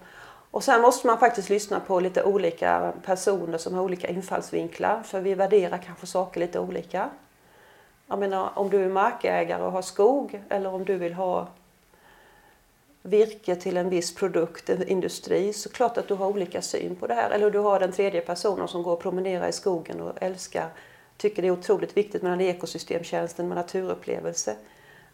Och 0.50 0.64
sen 0.64 0.80
måste 0.80 1.06
man 1.06 1.18
faktiskt 1.18 1.48
lyssna 1.50 1.80
på 1.80 2.00
lite 2.00 2.22
olika 2.22 2.92
personer 3.04 3.58
som 3.58 3.74
har 3.74 3.82
olika 3.82 4.08
infallsvinklar. 4.08 5.02
För 5.04 5.20
vi 5.20 5.34
värderar 5.34 5.78
kanske 5.86 6.06
saker 6.06 6.40
lite 6.40 6.58
olika. 6.58 7.08
Jag 8.06 8.18
menar 8.18 8.50
om 8.54 8.70
du 8.70 8.84
är 8.84 8.88
markägare 8.88 9.62
och 9.62 9.72
har 9.72 9.82
skog 9.82 10.42
eller 10.48 10.74
om 10.74 10.84
du 10.84 10.96
vill 10.96 11.14
ha 11.14 11.48
virke 13.02 13.56
till 13.56 13.76
en 13.76 13.88
viss 13.88 14.14
produkt, 14.14 14.70
en 14.70 14.88
industri, 14.88 15.52
så 15.52 15.68
klart 15.68 15.98
att 15.98 16.08
du 16.08 16.14
har 16.14 16.26
olika 16.26 16.62
syn 16.62 16.96
på 16.96 17.06
det 17.06 17.14
här. 17.14 17.30
Eller 17.30 17.50
du 17.50 17.58
har 17.58 17.80
den 17.80 17.92
tredje 17.92 18.20
personen 18.20 18.68
som 18.68 18.82
går 18.82 18.92
och 18.92 19.00
promenerar 19.00 19.48
i 19.48 19.52
skogen 19.52 20.00
och 20.00 20.22
älskar, 20.22 20.68
tycker 21.16 21.42
det 21.42 21.48
är 21.48 21.52
otroligt 21.52 21.96
viktigt 21.96 22.22
med 22.22 22.32
den 22.32 22.40
ekosystemtjänsten 22.40 23.48
med 23.48 23.56
naturupplevelse. 23.56 24.56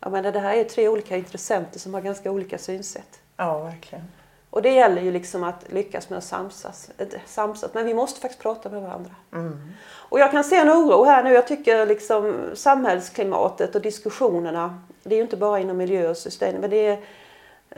Jag 0.01 0.13
menar, 0.13 0.33
det 0.33 0.41
här 0.41 0.57
är 0.57 0.65
tre 0.65 0.89
olika 0.89 1.17
intressenter 1.17 1.79
som 1.79 1.95
har 1.95 2.01
ganska 2.01 2.31
olika 2.31 2.59
synsätt. 2.59 3.21
Ja, 3.37 3.59
verkligen. 3.59 4.05
Och 4.53 4.63
det 4.63 4.71
gäller 4.71 5.03
ju 5.03 5.13
liksom 5.13 5.45
att 5.45 5.73
lyckas 5.73 6.11
med 6.11 6.17
att 6.17 6.25
samsas. 6.25 6.91
eh, 6.99 7.07
samsas. 7.27 7.75
Men 7.75 7.87
vi 7.87 7.95
måste 7.95 8.21
faktiskt 8.21 8.43
prata 8.43 8.69
med 8.69 8.83
varandra. 8.83 9.11
Mm. 9.33 9.59
Och 9.85 10.19
jag 10.19 10.31
kan 10.31 10.45
se 10.45 10.57
en 10.57 10.71
oro 10.71 11.05
här 11.05 11.23
nu. 11.25 11.33
Jag 11.33 11.47
tycker 11.47 11.87
liksom 11.87 12.51
samhällsklimatet 12.55 13.75
och 13.75 13.81
diskussionerna, 13.81 14.83
det 15.03 15.15
är 15.15 15.17
ju 15.17 15.23
inte 15.23 15.37
bara 15.37 15.61
inom 15.61 15.77
miljö 15.77 16.11
och 16.11 16.17
system, 16.17 16.61
men 16.61 16.71
det 16.71 16.87
är 16.87 16.99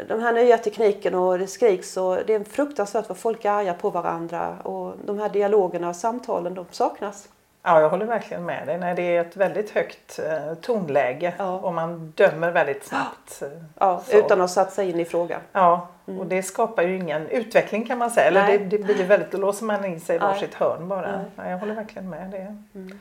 de 0.08 0.20
här 0.20 0.32
nya 0.32 0.58
tekniken 0.58 1.14
och 1.14 1.38
det 1.38 1.46
skriks 1.46 1.96
och 1.96 2.18
det 2.26 2.34
är 2.34 2.44
fruktansvärt 2.44 3.08
vad 3.08 3.18
folk 3.18 3.44
är 3.44 3.50
arga 3.50 3.74
på 3.74 3.90
varandra 3.90 4.56
och 4.62 4.94
de 5.04 5.18
här 5.18 5.28
dialogerna 5.28 5.88
och 5.88 5.96
samtalen 5.96 6.54
de 6.54 6.66
saknas. 6.70 7.28
Ja, 7.66 7.80
jag 7.80 7.88
håller 7.88 8.06
verkligen 8.06 8.44
med 8.44 8.66
dig. 8.66 8.78
Nej, 8.78 8.94
det 8.94 9.16
är 9.16 9.20
ett 9.20 9.36
väldigt 9.36 9.70
högt 9.70 10.18
eh, 10.18 10.54
tonläge 10.54 11.34
Ja. 11.38 11.52
och 11.58 11.74
man 11.74 12.10
dömer 12.16 12.50
väldigt 12.50 12.84
snabbt. 12.84 13.42
eh, 13.42 13.48
Ja, 13.78 14.02
utan 14.12 14.40
att 14.40 14.50
satsa 14.50 14.82
in 14.82 15.00
i 15.00 15.04
frågan. 15.04 15.40
Ja, 15.52 15.88
och 16.04 16.26
det 16.26 16.42
skapar 16.42 16.82
ju 16.82 16.96
ingen 16.96 17.28
utveckling 17.28 17.86
kan 17.86 17.98
man 17.98 18.10
säga. 18.10 18.26
Eller 18.26 18.46
det, 18.46 18.58
det 18.58 18.78
blir 18.78 19.04
väldigt, 19.04 19.30
då 19.30 19.38
låser 19.38 19.64
man 19.64 19.84
in 19.84 20.00
sig 20.00 20.16
i 20.16 20.18
varsitt 20.18 20.54
hörn 20.54 20.88
bara. 20.88 21.12
Nej. 21.16 21.26
Nej, 21.36 21.50
jag 21.50 21.58
håller 21.58 21.74
verkligen 21.74 22.10
med. 22.10 22.30
Det 22.30 22.56
Mm. 22.74 23.00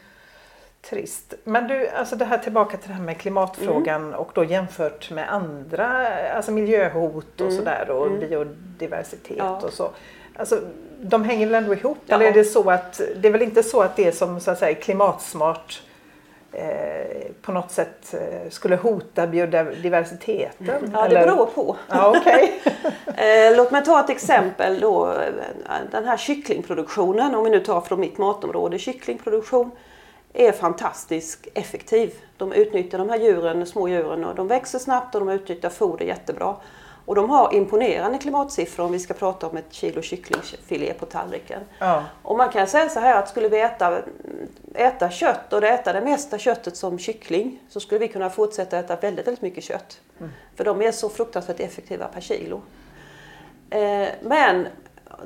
trist. 0.82 1.34
Men 1.44 1.68
du, 1.68 1.88
alltså 1.90 2.16
det 2.16 2.26
här 2.26 2.38
tillbaka 2.38 2.78
till 2.78 2.88
det 2.90 2.94
här 2.96 3.04
med 3.04 3.18
klimatfrågan 3.18 4.02
Mm. 4.02 4.20
och 4.20 4.32
då 4.34 4.44
jämfört 4.44 5.12
med 5.12 5.34
andra, 5.34 6.08
alltså 6.36 6.52
miljöhot 6.52 7.42
och 7.42 7.48
Mm. 7.48 7.58
sådär 7.58 7.90
och 7.90 8.08
Mm. 8.08 8.20
biodiversitet 8.20 9.38
Ja. 9.38 9.60
och 9.64 9.74
så. 9.74 9.90
Alltså, 10.36 10.62
de 11.02 11.24
hänger 11.24 11.46
väl 11.46 11.64
ändå 11.64 11.74
ihop? 11.74 11.98
Ja. 12.06 12.16
Eller 12.16 12.26
är 12.26 12.32
det 12.32 12.44
så 12.44 12.70
att, 12.70 13.02
det 13.16 13.28
är 13.28 13.32
väl 13.32 13.42
inte 13.42 13.64
så 13.64 13.82
att 13.82 13.96
det 13.96 14.12
som 14.12 14.40
så 14.40 14.52
att 14.52 14.60
säga 14.60 14.76
klimatsmart 14.76 15.82
eh, 16.52 17.32
på 17.42 17.52
något 17.52 17.72
sätt 17.72 18.14
eh, 18.14 18.50
skulle 18.50 18.76
hota 18.76 19.28
biodiversiteten? 19.28 20.92
Ja, 20.94 21.02
det 21.02 21.06
eller? 21.06 21.26
beror 21.26 21.46
på. 21.46 21.76
Ja, 21.90 22.18
okej. 22.18 22.62
Eh, 23.16 23.58
låt 23.58 23.72
mig 23.72 23.84
ta 23.84 24.00
ett 24.00 24.10
exempel 24.10 24.80
då. 24.80 25.14
Den 25.92 26.06
här 26.06 26.18
kycklingproduktionen, 26.18 27.36
om 27.36 27.44
vi 27.44 27.50
nu 27.50 27.60
tar 27.60 27.82
från 27.82 28.00
mitt 28.00 28.18
matområde. 28.18 28.80
Kycklingproduktion 28.80 29.72
är 30.34 30.52
fantastiskt 30.52 31.48
effektiv. 31.54 32.14
De 32.38 32.54
utnyttjar 32.54 32.98
de 32.98 33.10
här 33.10 33.18
djuren, 33.18 33.66
små 33.66 33.88
djuren 33.88 34.26
och 34.26 34.36
de 34.36 34.48
växer 34.48 34.80
snabbt 34.80 35.16
och 35.16 35.22
de 35.22 35.30
utnyttjar 35.30 35.70
foder 35.70 36.06
jättebra. 36.06 36.56
Och 37.06 37.16
de 37.16 37.30
har 37.30 37.54
imponerande 37.54 38.18
klimatsiffror 38.18 38.86
om 38.86 38.92
vi 38.92 39.00
ska 39.00 39.14
prata 39.14 39.48
om 39.48 39.58
ett 39.58 39.74
kilo 39.74 40.02
kycklingfilé 40.02 40.94
på 40.94 41.06
tallriken. 41.06 41.62
Ja. 41.80 42.04
Och 42.22 42.38
man 42.38 42.50
kan 42.50 42.68
säga 42.68 42.90
så 42.90 43.00
här 43.00 43.20
att 43.20 43.30
skulle 43.30 43.50
vi 43.50 43.60
äta, 43.60 44.02
äta 44.74 45.10
kött 45.10 45.54
och 45.54 45.64
äta 45.64 45.94
det 45.94 46.02
mesta 46.02 46.38
köttet 46.38 46.78
som 46.78 47.00
kyckling 47.00 47.60
så 47.70 47.80
skulle 47.80 48.00
vi 48.00 48.08
kunna 48.08 48.30
fortsätta 48.30 48.78
äta 48.78 48.96
väldigt, 48.96 49.28
väldigt 49.28 49.42
mycket 49.42 49.64
kött. 49.64 50.02
För 50.56 50.64
de 50.64 50.82
är 50.82 50.92
så 50.92 51.10
fruktansvärt 51.10 51.60
effektiva 51.60 52.08
per 52.08 52.22
kilo. 52.22 52.62
Eh, 53.70 54.08
men 54.22 54.68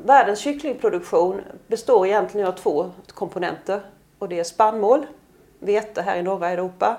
världens 0.05 0.39
kycklingproduktion 0.39 1.41
består 1.67 2.07
egentligen 2.07 2.47
av 2.47 2.51
två 2.51 2.91
komponenter. 3.07 3.81
Och 4.19 4.29
det 4.29 4.39
är 4.39 4.43
spannmål, 4.43 5.05
vete 5.59 6.01
här 6.01 6.17
i 6.17 6.23
norra 6.23 6.49
Europa 6.49 6.97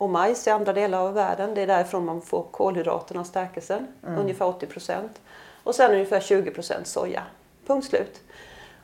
och 0.00 0.10
majs 0.10 0.46
i 0.46 0.50
andra 0.50 0.72
delar 0.72 0.98
av 0.98 1.14
världen. 1.14 1.54
Det 1.54 1.62
är 1.62 1.66
därifrån 1.66 2.04
man 2.04 2.22
får 2.22 2.42
kolhydraterna 2.42 3.20
och 3.20 3.26
stärkelsen, 3.26 3.86
ungefär 4.18 4.46
80 4.46 4.66
procent. 4.66 5.20
Och 5.62 5.74
sen 5.74 5.92
ungefär 5.92 6.20
20 6.20 6.50
procent 6.50 6.86
soja. 6.86 7.22
Punkt 7.66 7.86
slut. 7.86 8.20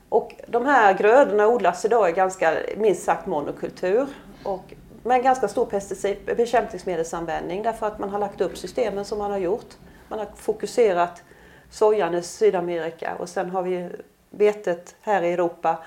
Och 0.08 0.35
de 0.46 0.66
här 0.66 0.94
grödorna 0.94 1.49
odlas 1.49 1.85
idag 1.85 2.11
i 2.11 2.12
ganska 2.12 2.56
minst 2.76 3.04
sagt 3.04 3.26
monokultur. 3.26 4.06
Och 4.42 4.75
med 5.02 5.16
en 5.16 5.23
ganska 5.23 5.49
stor 5.49 5.66
pesticid, 5.66 6.16
bekämpningsmedelsanvändning 6.37 7.62
därför 7.62 7.87
att 7.87 7.99
man 7.99 8.11
har 8.11 8.18
lagt 8.18 8.40
upp 8.40 8.58
systemen 8.58 9.04
som 9.04 9.18
man 9.18 9.30
har 9.30 9.38
gjort. 9.38 9.75
Man 10.08 10.18
har 10.18 10.28
fokuserat 10.37 11.23
sojan 11.70 12.14
i 12.14 12.23
Sydamerika 12.23 13.14
och 13.18 13.28
sen 13.28 13.50
har 13.50 13.62
vi 13.62 13.90
vetet 14.30 14.94
här 15.00 15.23
i 15.23 15.32
Europa 15.32 15.78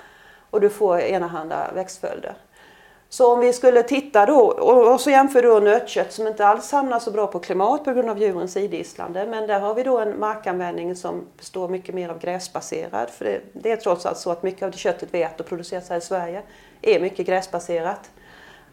och 0.50 0.60
du 0.60 0.70
får 0.70 1.00
enahanda 1.00 1.70
växtföljder. 1.74 2.34
Så 3.12 3.32
om 3.32 3.40
vi 3.40 3.52
skulle 3.52 3.82
titta 3.82 4.26
då 4.26 4.40
och 4.40 5.00
så 5.00 5.10
jämför 5.10 5.42
då 5.42 5.60
nötkött 5.60 6.12
som 6.12 6.26
inte 6.26 6.46
alls 6.46 6.72
hamnar 6.72 6.98
så 6.98 7.10
bra 7.10 7.26
på 7.26 7.38
klimat 7.38 7.84
på 7.84 7.92
grund 7.92 8.10
av 8.10 8.18
djurens 8.18 8.56
idisslande. 8.56 9.26
Men 9.26 9.46
där 9.46 9.60
har 9.60 9.74
vi 9.74 9.82
då 9.82 9.98
en 9.98 10.20
markanvändning 10.20 10.96
som 10.96 11.26
består 11.38 11.68
mycket 11.68 11.94
mer 11.94 12.08
av 12.08 12.18
gräsbaserad. 12.18 13.10
För 13.10 13.24
det, 13.24 13.40
det 13.52 13.72
är 13.72 13.76
trots 13.76 14.06
allt 14.06 14.18
så 14.18 14.30
att 14.30 14.42
mycket 14.42 14.62
av 14.62 14.70
det 14.70 14.78
köttet 14.78 15.08
vi 15.12 15.22
äter 15.22 15.40
och 15.40 15.46
produceras 15.46 15.88
här 15.88 15.96
i 15.96 16.00
Sverige 16.00 16.42
är 16.82 17.00
mycket 17.00 17.26
gräsbaserat. 17.26 18.10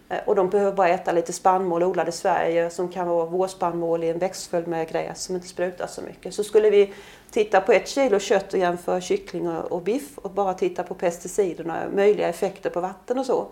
Eh, 0.10 0.20
och 0.26 0.36
de 0.36 0.50
behöver 0.50 0.72
bara 0.72 0.90
äta 0.90 1.12
lite 1.12 1.34
spannmål 1.34 1.84
odlad 1.84 2.10
i 2.10 2.12
Sverige 2.12 2.70
som 2.70 2.90
kan 2.90 3.08
vara 3.08 3.26
vårspannmål 3.26 4.04
i 4.04 4.10
en 4.10 4.20
växtföljd 4.20 4.68
med 4.68 4.90
gräs 4.90 5.24
som 5.24 5.36
inte 5.36 5.48
sprutar 5.48 5.88
så 5.88 6.02
mycket. 6.02 6.34
Så 6.34 6.44
skulle 6.44 6.70
vi 6.70 6.94
titta 7.32 7.62
på 7.62 7.72
ett 7.72 7.88
kilo 7.88 8.20
kött 8.20 8.54
och 8.54 8.60
jämföra 8.60 9.02
kyckling 9.02 9.50
och, 9.50 9.72
och 9.72 9.82
biff 9.82 10.18
och 10.18 10.32
bara 10.32 10.54
titta 10.54 10.84
på 10.84 10.94
pesticiderna, 10.94 11.84
möjliga 11.94 12.28
effekter 12.28 12.70
på 12.70 12.82
vatten 12.82 13.20
och 13.20 13.26
så. 13.26 13.48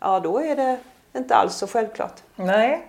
Ja, 0.00 0.20
då 0.20 0.38
är 0.42 0.56
det 0.56 0.76
inte 1.16 1.34
alls 1.36 1.54
så 1.54 1.66
självklart. 1.66 2.14
Nej, 2.36 2.86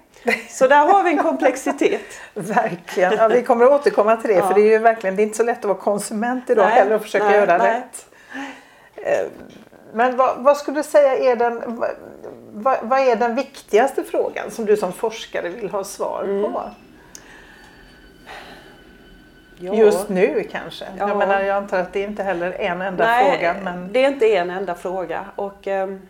Så 0.49 0.67
där 0.67 0.85
har 0.85 1.03
vi 1.03 1.11
en 1.11 1.17
komplexitet. 1.17 2.01
verkligen. 2.33 3.13
Ja, 3.17 3.27
vi 3.27 3.43
kommer 3.43 3.65
att 3.65 3.71
återkomma 3.71 4.15
till 4.17 4.29
det 4.29 4.35
Ja. 4.35 4.47
för 4.47 4.53
det 4.53 4.61
är 4.61 4.69
ju 4.71 4.77
verkligen 4.77 5.15
det 5.15 5.21
är 5.21 5.23
inte 5.23 5.37
så 5.37 5.43
lätt 5.43 5.59
att 5.59 5.65
vara 5.65 5.77
konsument 5.77 6.49
idag 6.49 6.65
Nej, 6.65 6.73
heller 6.75 6.95
och 6.95 7.01
försöka 7.01 7.25
nej, 7.25 7.35
göra 7.35 7.57
nej. 7.57 7.71
rätt. 7.71 8.05
Eh, 8.95 9.27
Men 9.93 10.17
vad, 10.17 10.37
vad 10.43 10.57
skulle 10.57 10.79
du 10.79 10.83
säga 10.83 11.17
är 11.31 11.35
den, 11.35 11.83
vad, 12.51 12.77
vad, 12.81 12.99
är 12.99 13.15
den 13.15 13.35
viktigaste 13.35 14.03
frågan 14.03 14.51
som 14.51 14.65
du 14.65 14.77
som 14.77 14.93
forskare 14.93 15.49
vill 15.49 15.69
ha 15.69 15.83
svar 15.83 16.23
Mm. 16.23 16.51
på? 16.53 16.61
Ja. 19.63 19.73
Just 19.73 20.09
nu 20.09 20.43
kanske? 20.51 20.85
Ja. 20.97 21.07
Jag 21.07 21.17
menar 21.17 21.41
jag 21.41 21.57
antar 21.57 21.79
att 21.79 21.93
det 21.93 21.99
är 22.03 22.07
inte 22.07 22.23
heller 22.23 22.51
en 22.51 22.81
enda 22.81 23.05
Nej, 23.05 23.31
fråga. 23.31 23.55
Men... 23.63 23.93
det 23.93 24.03
är 24.05 24.07
inte 24.07 24.35
en 24.35 24.49
enda 24.49 24.75
fråga. 24.75 25.25
Och, 25.35 25.67
ehm, 25.67 26.01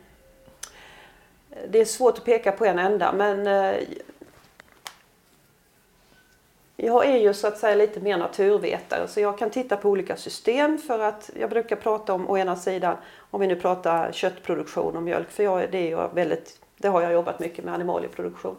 det 1.69 1.81
är 1.81 1.85
svårt 1.85 2.17
att 2.17 2.25
peka 2.25 2.51
på 2.51 2.65
en 2.65 2.79
enda, 2.79 3.11
men 3.13 3.47
eh, 3.47 3.83
jag 6.75 7.05
är 7.05 7.17
ju 7.17 7.33
så 7.33 7.47
att 7.47 7.57
säga 7.57 7.75
lite 7.75 7.99
mer 7.99 8.17
naturvetare 8.17 9.07
så 9.07 9.19
jag 9.19 9.37
kan 9.37 9.49
titta 9.49 9.77
på 9.77 9.89
olika 9.89 10.15
system 10.15 10.77
för 10.77 10.99
att 10.99 11.29
jag 11.39 11.49
brukar 11.49 11.75
prata 11.75 12.13
om 12.13 12.29
å 12.29 12.37
ena 12.37 12.55
sidan, 12.55 12.97
om 13.31 13.41
vi 13.41 13.47
nu 13.47 13.55
pratar 13.55 14.11
köttproduktion 14.11 14.97
och 14.97 15.03
mjölk, 15.03 15.29
för 15.29 15.43
jag, 15.43 15.71
det, 15.71 15.77
är 15.77 15.91
jag 15.91 16.09
väldigt, 16.13 16.61
det 16.77 16.87
har 16.87 17.01
jag 17.01 17.13
jobbat 17.13 17.39
mycket 17.39 17.65
med 17.65 17.73
animalieproduktion. 17.73 18.55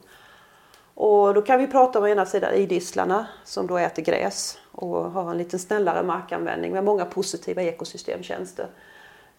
Och 0.95 1.35
då 1.35 1.43
kan 1.43 1.59
vi 1.59 1.67
prata 1.67 1.99
om 1.99 2.05
å 2.05 2.09
ena 2.09 2.27
sidan 2.27 2.55
idisslarna 2.55 3.27
som 3.45 3.67
då 3.67 3.79
äter 3.79 4.03
gräs 4.03 4.59
och 4.73 5.11
har 5.11 5.31
en 5.31 5.39
lite 5.39 5.59
snällare 5.59 6.03
markanvändning 6.03 6.73
med 6.73 6.85
många 6.85 7.05
positiva 7.05 7.63
ekosystemtjänster. 7.63 8.67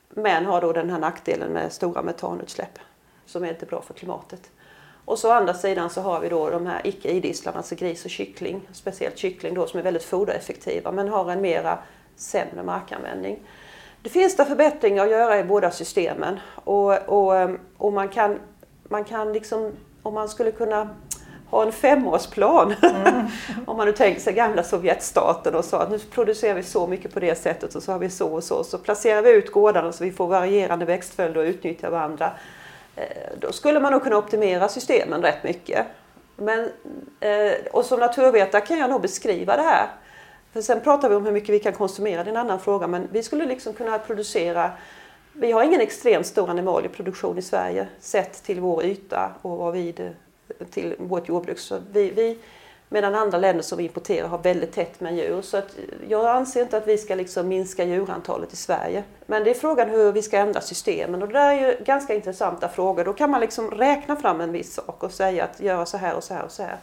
Men 0.10 0.46
har 0.46 0.62
då 0.62 0.74
den 0.74 0.90
här 0.90 1.00
nackdelen 1.00 1.52
med 1.52 1.72
stora 1.72 2.02
metanutsläpp 2.02 2.80
som 3.26 3.44
är 3.44 3.50
inte 3.50 3.66
bra 3.66 3.82
för 3.82 3.94
klimatet. 3.94 4.52
Och 5.06 5.20
så 5.20 5.30
å 5.30 5.32
andra 5.32 5.54
sidan 5.54 5.90
så 5.90 6.02
har 6.02 6.20
vi 6.20 6.30
då 6.30 6.50
de 6.50 6.66
här 6.68 6.82
icke 6.84 7.10
idisslarna, 7.10 7.58
alltså 7.58 7.76
gris 7.76 8.06
och 8.06 8.12
kyckling, 8.12 8.62
speciellt 8.72 9.18
kyckling 9.18 9.54
då 9.54 9.68
som 9.68 9.80
är 9.80 9.84
väldigt 9.84 10.04
fodereffektiva 10.04 10.92
men 10.92 11.08
har 11.08 11.32
en 11.32 11.42
mera 11.42 11.80
sämre 12.16 12.64
markanvändning. 12.64 13.40
Det 14.02 14.10
finns 14.10 14.36
där 14.36 14.46
förbättringar 14.46 15.04
att 15.04 15.12
göra 15.12 15.40
i 15.40 15.44
båda 15.44 15.72
systemen 15.72 16.40
och, 16.56 17.10
och, 17.10 17.50
och 17.78 17.94
man 17.94 18.10
kan, 18.10 18.40
man 18.84 19.04
kan 19.04 19.34
liksom, 19.34 19.72
om 20.04 20.14
man 20.14 20.30
skulle 20.30 20.52
kunna 20.52 20.90
ha 21.54 21.64
en 21.64 21.72
femårsplan. 21.72 22.76
Om 23.66 23.78
man 23.78 23.88
nu 23.88 23.94
tänker 23.94 24.22
sig 24.22 24.34
gamla 24.34 24.64
Sovjetstaten 24.64 25.56
och 25.56 25.66
sa 25.66 25.82
att 25.82 25.92
nu 25.92 26.00
producerar 26.00 26.56
vi 26.56 26.64
så 26.64 26.88
mycket 26.88 27.14
på 27.14 27.20
det 27.20 27.36
sättet 27.36 27.76
och 27.76 27.84
så 27.84 27.92
har 27.92 28.00
vi 28.00 28.10
så 28.10 28.34
och 28.34 28.44
så. 28.44 28.64
Så 28.64 28.78
placerar 28.78 29.22
vi 29.22 29.30
ut 29.30 29.52
gårdarna 29.52 29.92
så 29.92 30.04
vi 30.04 30.12
får 30.12 30.28
varierande 30.28 30.86
växtföljder 30.86 31.42
och 31.42 31.46
utnyttjar 31.46 31.90
varandra. 31.90 32.32
Eh, 32.96 33.06
då 33.40 33.52
skulle 33.52 33.80
man 33.80 33.92
nog 33.92 34.04
kunna 34.04 34.18
optimera 34.18 34.70
systemen 34.70 35.22
rätt 35.22 35.44
mycket. 35.44 35.86
Men, 36.36 36.70
eh, 37.20 37.54
och 37.72 37.86
som 37.86 38.00
naturvetare 38.00 38.62
kan 38.62 38.78
jag 38.78 38.90
nog 38.90 39.02
beskriva 39.02 39.56
det 39.56 39.64
här. 39.64 39.88
För 40.54 40.62
sen 40.62 40.82
pratar 40.82 41.10
vi 41.10 41.16
om 41.16 41.26
hur 41.26 41.32
mycket 41.32 41.50
vi 41.50 41.60
kan 41.60 41.74
konsumera, 41.74 42.24
det 42.24 42.30
är 42.30 42.32
en 42.32 42.38
annan 42.38 42.60
fråga. 42.60 42.88
Men 42.88 43.08
vi 43.12 43.24
skulle 43.24 43.46
liksom 43.46 43.74
kunna 43.74 44.00
producera 44.00 44.72
vi 45.34 45.52
har 45.52 45.64
ingen 45.64 45.82
extremt 45.82 46.26
stor 46.26 46.50
animalieproduktion 46.50 47.38
i 47.38 47.42
Sverige 47.42 47.88
sett 48.00 48.44
till 48.44 48.60
vår 48.60 48.84
yta 48.84 49.32
och 49.42 49.58
vad 49.58 49.74
vi 49.74 49.96
till 50.72 50.96
vårt 50.98 51.30
jordbruk. 51.30 51.60
Så 51.60 51.80
vi, 51.92 52.12
vi, 52.12 52.38
medan 52.94 53.16
andra 53.16 53.38
länder 53.38 53.64
som 53.64 53.78
vi 53.78 53.84
importerar 53.84 54.28
har 54.28 54.38
väldigt 54.38 54.72
tätt 54.72 55.00
med 55.00 55.16
djur. 55.18 55.42
Så 55.42 55.58
att 55.58 55.76
jag 56.08 56.26
anser 56.26 56.62
inte 56.62 56.78
att 56.78 56.88
vi 56.88 56.98
ska 56.98 57.16
liksom 57.16 57.48
minska 57.48 57.84
djurantalet 57.84 58.54
i 58.54 58.56
Sverige. 58.56 59.04
Men 59.26 59.44
det 59.44 59.50
är 59.50 59.54
frågan 59.54 59.90
hur 59.90 60.12
vi 60.12 60.22
ska 60.22 60.38
ändra 60.38 60.62
systemen 60.62 61.22
och 61.22 61.28
det 61.28 61.34
där 61.34 61.52
är 61.52 61.60
ju 61.60 61.84
ganska 61.84 62.14
intressanta 62.14 62.70
frågor. 62.70 63.06
Då 63.06 63.14
kan 63.14 63.30
man 63.30 63.42
liksom 63.42 63.72
räkna 63.72 64.16
fram 64.16 64.42
en 64.42 64.52
viss 64.52 64.74
sak 64.74 65.04
och 65.04 65.12
säga 65.12 65.44
att 65.44 65.60
göra 65.60 65.86
så 65.86 65.98
här 65.98 66.16
och 66.16 66.24
så 66.24 66.34
här 66.34 66.44
och 66.44 66.52
så 66.52 66.64
här. 66.64 66.78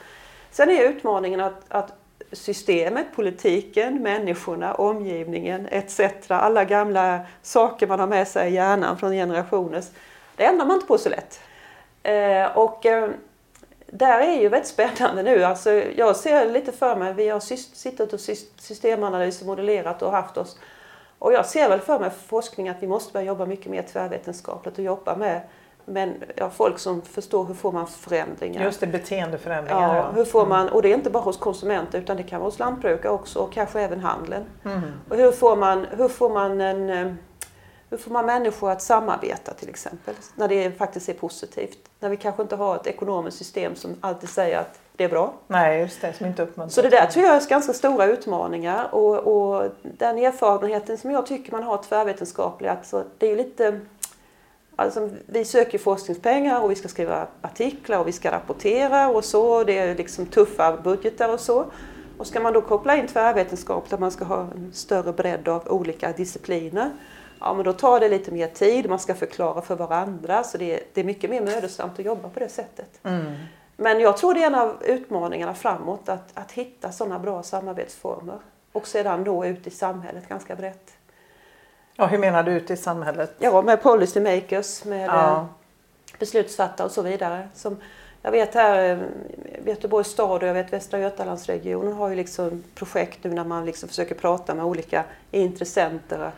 Sen 0.51 0.71
är 0.71 0.85
utmaningen 0.85 1.41
att, 1.41 1.65
att 1.69 1.93
systemet, 2.33 3.07
politiken, 3.15 4.03
människorna, 4.03 4.75
omgivningen 4.75 5.69
etc. 5.71 6.01
Alla 6.29 6.65
gamla 6.65 7.21
saker 7.43 7.87
man 7.87 8.01
har 8.01 8.07
med 8.07 8.29
sig 8.29 8.51
i 8.51 8.55
hjärnan 8.55 8.99
från 8.99 9.13
generationer. 9.13 9.83
Det 10.37 10.45
ändrar 10.45 10.67
man 10.67 10.75
inte 10.75 10.87
på 10.87 10.99
så 10.99 11.09
lätt. 11.09 11.41
Eh, 12.03 12.57
och 12.57 12.87
eh, 12.87 13.11
där 13.91 14.21
är 14.21 14.41
ju 14.41 14.49
väldigt 14.49 14.69
spännande 14.69 15.23
nu. 15.23 15.45
Alltså, 15.45 15.71
jag 15.73 16.17
ser 16.17 16.53
lite 16.53 16.73
för 16.73 16.97
mig, 16.97 17.15
vi 17.15 17.29
har 17.29 17.41
suttit 17.41 18.13
och 18.13 18.21
systemanalys 18.57 19.41
och 19.41 19.47
modellerat 19.47 20.03
och 20.03 20.13
haft 20.13 20.37
oss. 20.37 20.59
Och 21.19 21.33
jag 21.33 21.47
ser 21.47 21.69
väl 21.69 21.81
för 21.81 21.99
mig 21.99 22.11
för 22.11 22.29
forskning 22.29 22.69
att 22.69 22.77
vi 22.81 22.87
måste 22.87 23.13
börja 23.13 23.27
jobba 23.27 23.47
mycket 23.47 23.71
mer 23.71 23.83
tvärvetenskapligt 23.83 24.79
och 24.79 24.85
jobba 24.85 25.17
med 25.17 25.41
men, 25.85 26.15
ja, 26.35 26.51
folk 26.51 26.79
som 26.79 27.03
förstår 27.03 27.45
hur 27.45 27.55
får 27.55 27.73
man 27.73 27.87
förändringar. 27.87 28.65
Just 28.65 28.81
det, 28.81 28.87
beteendeförändringar. 28.87 29.97
Ja, 29.97 30.11
hur 30.15 30.25
får 30.25 30.47
man, 30.47 30.69
och 30.69 30.83
det 30.83 30.91
är 30.91 30.95
inte 30.95 31.11
bara 31.11 31.23
hos 31.23 31.37
konsumenter 31.37 31.99
utan 31.99 32.17
det 32.17 32.23
kan 32.23 32.41
vara 32.41 32.49
hos 32.49 32.59
lantbrukare 32.59 33.13
också 33.13 33.39
och 33.39 33.53
kanske 33.53 33.81
även 33.81 34.01
handeln. 34.01 34.45
Mm. 34.65 34.81
Och 35.09 35.17
hur 35.17 35.33
får 35.33 35.57
man, 35.57 35.87
hur 35.97 36.09
får 36.09 36.31
man 36.31 36.61
en 36.61 36.91
eh, 36.91 37.13
hur 37.91 37.97
får 37.97 38.11
man 38.11 38.27
människor 38.27 38.71
att 38.71 38.83
samarbeta 38.83 39.55
till 39.55 39.69
exempel? 39.69 40.15
När 40.35 40.49
det 40.49 40.79
faktiskt 40.79 41.09
är 41.09 41.15
positivt. 41.15 41.79
När 42.01 42.09
vi 42.09 42.17
kanske 42.17 42.43
inte 42.43 42.57
har 42.57 42.77
ett 42.77 42.87
ekonomiskt 42.87 43.39
system 43.39 43.77
som 43.77 43.97
alltid 44.01 44.29
säger 44.29 44.59
att 44.59 44.81
det 44.97 45.05
är 45.05 45.09
bra. 45.09 45.35
Nej, 45.47 45.81
just 45.81 46.01
det. 46.01 46.13
Som 46.13 46.27
inte 46.27 46.43
uppmuntrar. 46.43 46.69
Så 46.69 46.83
det 46.83 46.89
där 46.89 47.07
tror 47.07 47.25
jag 47.25 47.37
är 47.37 47.49
ganska 47.49 47.73
stora 47.73 48.07
utmaningar. 48.07 48.95
Och, 48.95 49.17
och 49.17 49.71
den 49.83 50.19
erfarenheten 50.19 50.99
som 50.99 51.11
jag 51.11 51.27
tycker 51.27 51.53
man 51.53 51.63
har 51.63 51.83
tvärvetenskaplig, 51.83 52.69
alltså, 52.69 53.05
det 53.19 53.27
är 53.27 53.31
ju 53.31 53.37
lite 53.37 53.81
Alltså, 54.77 55.11
vi 55.27 55.45
söker 55.45 55.79
forskningspengar 55.79 56.61
och 56.61 56.71
vi 56.71 56.75
ska 56.75 56.89
skriva 56.89 57.27
artiklar 57.43 57.99
och 57.99 58.09
vi 58.09 58.13
ska 58.13 58.31
rapportera 58.31 59.09
och 59.09 59.25
så. 59.25 59.65
Det 59.65 59.79
är 59.79 59.95
liksom 59.95 60.27
tuffa 60.27 60.77
budgetar 60.77 61.33
och 61.33 61.41
så. 61.41 61.65
Och 62.19 62.27
ska 62.27 62.41
man 62.41 62.53
då 62.53 62.61
koppla 62.61 62.97
in 62.97 63.07
tvärvetenskap 63.07 63.91
där 63.91 63.99
man 63.99 64.11
ska 64.11 64.25
ha 64.25 64.41
en 64.41 64.71
större 64.73 65.13
bredd 65.13 65.49
av 65.49 65.69
olika 65.69 66.13
discipliner 66.13 66.91
ja 67.41 67.55
men 67.55 67.65
då 67.65 67.73
tar 67.73 68.01
det 68.01 68.09
lite 68.09 68.31
mer 68.31 68.47
tid, 68.47 68.89
man 68.89 68.99
ska 68.99 69.15
förklara 69.15 69.63
för 69.63 69.77
varandra 69.77 70.45
så 70.45 70.59
det 70.59 70.75
är, 70.75 70.81
det 70.95 71.01
är 71.01 71.05
mycket 71.05 71.31
mer 71.31 71.41
mödosamt 71.41 71.99
att 71.99 72.05
jobba 72.05 72.29
på 72.29 72.41
det 72.41 72.49
sättet. 72.49 73.01
Mm. 73.03 73.35
Men 73.77 74.01
jag 74.01 74.17
tror 74.17 74.35
det 74.35 74.43
är 74.43 74.47
en 74.47 74.55
av 74.55 74.77
utmaningarna 74.85 75.55
framåt 75.55 76.09
att, 76.09 76.31
att 76.35 76.53
hitta 76.53 76.93
sådana 76.93 77.19
bra 77.19 77.43
samarbetsformer 77.43 78.39
och 78.73 78.87
sedan 78.87 79.25
då 79.25 79.47
ut 79.47 79.67
i 79.67 79.71
samhället 79.71 80.29
ganska 80.29 80.57
brett. 80.57 80.93
Ja, 81.97 82.07
hur 82.07 82.19
menar 82.19 82.43
du 82.43 82.53
ut 82.53 82.71
i 82.71 82.77
samhället? 82.77 83.35
Ja, 83.39 83.63
med 83.63 83.83
policy 83.83 84.21
makers, 84.21 84.85
med 84.85 85.09
ja. 85.09 85.37
Eh, 85.37 85.45
beslutsfattare 86.19 86.85
och 86.87 86.93
så 86.93 87.03
vidare. 87.03 87.49
Som 87.55 87.77
jag 88.23 88.31
vet 88.31 88.55
här, 88.55 88.91
eh, 88.91 88.99
Göteborgs 89.67 90.09
stad 90.09 90.43
och 90.43 90.49
jag 90.49 90.55
vet 90.55 90.73
Västra 90.73 90.99
Götalandsregionen 90.99 91.93
har 91.93 92.09
ju 92.09 92.15
liksom 92.15 92.65
projekt 92.75 93.25
nu 93.25 93.31
när 93.31 93.45
man 93.45 93.67
liksom 93.67 93.89
försöker 93.89 94.15
prata 94.15 94.55
med 94.55 94.65
olika 94.65 95.05
intressenter 95.31 96.31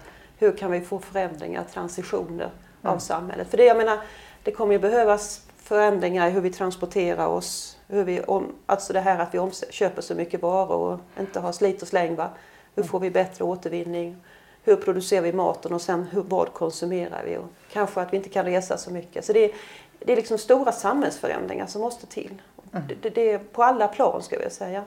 hur 0.42 0.56
kan 0.56 0.70
vi 0.70 0.80
få 0.80 0.98
förändringar, 0.98 1.64
transitioner 1.64 2.50
mm. 2.82 2.94
av 2.94 2.98
samhället? 2.98 3.48
För 3.48 3.56
det, 3.56 3.64
jag 3.64 3.76
menar, 3.76 3.98
det 4.42 4.50
kommer 4.50 4.72
ju 4.72 4.78
behövas 4.78 5.42
förändringar 5.56 6.28
i 6.28 6.30
hur 6.30 6.40
vi 6.40 6.50
transporterar 6.50 7.26
oss. 7.26 7.78
Hur 7.88 8.04
vi 8.04 8.20
om, 8.20 8.54
alltså 8.66 8.92
det 8.92 9.00
här 9.00 9.18
att 9.18 9.34
vi 9.34 9.50
köper 9.70 10.02
så 10.02 10.14
mycket 10.14 10.42
varor 10.42 10.92
och 10.92 11.20
inte 11.20 11.40
har 11.40 11.52
slit 11.52 11.82
och 11.82 11.88
släng. 11.88 12.16
Va? 12.16 12.30
Hur 12.74 12.82
får 12.82 13.00
vi 13.00 13.10
bättre 13.10 13.44
återvinning? 13.44 14.16
Hur 14.64 14.76
producerar 14.76 15.22
vi 15.22 15.32
maten 15.32 15.72
och 15.72 15.82
sen 15.82 16.06
hur, 16.12 16.22
vad 16.22 16.52
konsumerar 16.52 17.22
vi? 17.24 17.36
Och 17.36 17.48
kanske 17.72 18.00
att 18.00 18.12
vi 18.12 18.16
inte 18.16 18.28
kan 18.28 18.44
resa 18.44 18.76
så 18.76 18.90
mycket. 18.90 19.24
Så 19.24 19.32
det 19.32 19.44
är, 19.44 19.50
det 19.98 20.12
är 20.12 20.16
liksom 20.16 20.38
stora 20.38 20.72
samhällsförändringar 20.72 21.66
som 21.66 21.80
måste 21.80 22.06
till. 22.06 22.42
Mm. 22.72 22.84
Det, 23.02 23.10
det, 23.10 23.30
är 23.30 23.38
på 23.38 23.62
alla 23.62 23.88
plan 23.88 24.22
ska 24.22 24.42
jag 24.42 24.52
säga. 24.52 24.84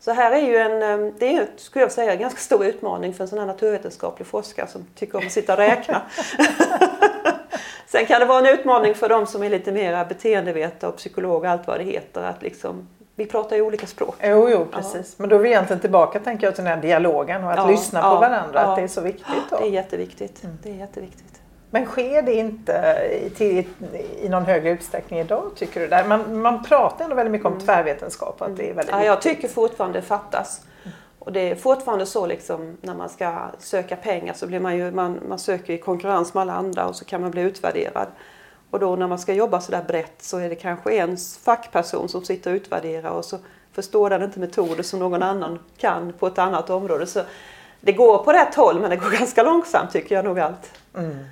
Så 0.00 0.12
här 0.12 0.32
är 0.32 0.40
ju 0.40 0.56
en, 0.56 0.82
eh, 0.82 1.12
det 1.18 1.36
är 1.36 1.46
skulle 1.56 1.84
jag 1.84 1.92
säga, 1.92 2.12
en 2.12 2.18
ganska 2.18 2.40
stor 2.40 2.64
utmaning 2.64 3.14
för 3.14 3.24
en 3.24 3.28
sån 3.28 3.38
här 3.38 3.46
naturvetenskaplig 3.46 4.26
forskare 4.26 4.66
som 4.66 4.86
tycker 4.94 5.18
om 5.18 5.26
att 5.26 5.32
sitta 5.32 5.52
och 5.52 5.58
räkna. 5.58 6.02
Sen 7.86 8.06
kan 8.06 8.20
det 8.20 8.26
vara 8.26 8.48
en 8.48 8.54
utmaning 8.54 8.94
för 8.94 9.08
de 9.08 9.26
som 9.26 9.42
är 9.42 9.50
lite 9.50 9.72
mer 9.72 10.04
beteendevetare 10.04 10.90
och 10.90 10.96
psykolog 10.96 11.42
och 11.42 11.50
allt 11.50 11.66
vad 11.66 11.80
det 11.80 11.84
heter. 11.84 12.22
Att 12.22 12.42
liksom, 12.42 12.88
vi 13.14 13.26
pratar 13.26 13.56
ju 13.56 13.62
olika 13.62 13.86
språk. 13.86 14.16
Jo, 14.22 14.48
jo 14.50 14.66
precis. 14.72 14.94
Ja. 14.94 15.14
Men 15.16 15.28
då 15.28 15.36
är 15.36 15.40
vi 15.40 15.48
egentligen 15.48 15.80
tillbaka 15.80 16.20
tänker 16.20 16.46
jag, 16.46 16.54
till 16.54 16.64
den 16.64 16.74
här 16.74 16.82
dialogen 16.82 17.44
och 17.44 17.50
att 17.50 17.56
ja, 17.56 17.66
lyssna 17.66 17.98
ja, 17.98 18.14
på 18.14 18.20
varandra. 18.20 18.60
Att 18.60 18.76
det 18.76 18.82
är 18.82 18.88
så 18.88 19.00
viktigt. 19.00 19.50
Då. 19.50 19.56
Det 19.56 19.66
är 19.66 19.70
jätteviktigt. 19.70 20.44
Mm. 20.44 20.58
Det 20.62 20.70
är 20.70 20.74
jätteviktigt. 20.74 21.39
Men 21.70 21.86
sker 21.86 22.22
det 22.22 22.34
inte 22.34 22.72
i, 23.26 23.30
till, 23.30 23.64
i 24.22 24.28
någon 24.28 24.44
högre 24.44 24.70
utsträckning 24.70 25.20
idag 25.20 25.50
tycker 25.56 25.80
du? 25.80 25.88
Där? 25.88 26.04
Man, 26.04 26.40
man 26.40 26.64
pratar 26.64 27.04
ändå 27.04 27.16
väldigt 27.16 27.32
mycket 27.32 27.46
om 27.46 27.52
mm. 27.52 27.64
tvärvetenskap. 27.64 28.42
Att 28.42 28.56
det 28.56 28.70
är 28.70 28.74
väldigt 28.74 28.94
ja, 28.94 29.04
jag 29.04 29.22
tycker 29.22 29.48
fortfarande 29.48 29.98
det 29.98 30.06
fattas. 30.06 30.60
Och 31.18 31.32
det 31.32 31.50
är 31.50 31.54
fortfarande 31.54 32.06
så 32.06 32.26
liksom 32.26 32.76
när 32.80 32.94
man 32.94 33.08
ska 33.08 33.34
söka 33.58 33.96
pengar 33.96 34.34
så 34.34 34.46
blir 34.46 34.60
man 34.60 34.76
ju, 34.76 34.90
man, 34.90 35.20
man 35.28 35.38
söker 35.38 35.72
i 35.72 35.78
konkurrens 35.78 36.34
med 36.34 36.40
alla 36.40 36.52
andra 36.52 36.88
och 36.88 36.96
så 36.96 37.04
kan 37.04 37.20
man 37.20 37.30
bli 37.30 37.42
utvärderad. 37.42 38.06
Och 38.70 38.80
då 38.80 38.96
när 38.96 39.06
man 39.06 39.18
ska 39.18 39.34
jobba 39.34 39.60
så 39.60 39.72
där 39.72 39.82
brett 39.82 40.22
så 40.22 40.38
är 40.38 40.48
det 40.48 40.54
kanske 40.54 40.94
en 40.94 41.16
fackperson 41.16 42.08
som 42.08 42.24
sitter 42.24 42.50
och 42.50 42.54
utvärderar 42.54 43.10
och 43.10 43.24
så 43.24 43.38
förstår 43.72 44.10
den 44.10 44.22
inte 44.22 44.40
metoder 44.40 44.82
som 44.82 44.98
någon 44.98 45.22
annan 45.22 45.58
kan 45.76 46.12
på 46.12 46.26
ett 46.26 46.38
annat 46.38 46.70
område. 46.70 47.06
Så 47.06 47.20
det 47.80 47.92
går 47.92 48.18
på 48.18 48.32
rätt 48.32 48.54
håll 48.54 48.80
men 48.80 48.90
det 48.90 48.96
går 48.96 49.10
ganska 49.18 49.42
långsamt 49.42 49.90
tycker 49.90 50.14
jag 50.14 50.24
nog 50.24 50.38
allt. 50.40 50.72
Mm. 50.96 51.24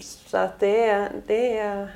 Så 0.00 0.36
att 0.36 0.60
det 0.60 0.88
är, 0.88 1.10
det 1.26 1.58
är 1.58 1.88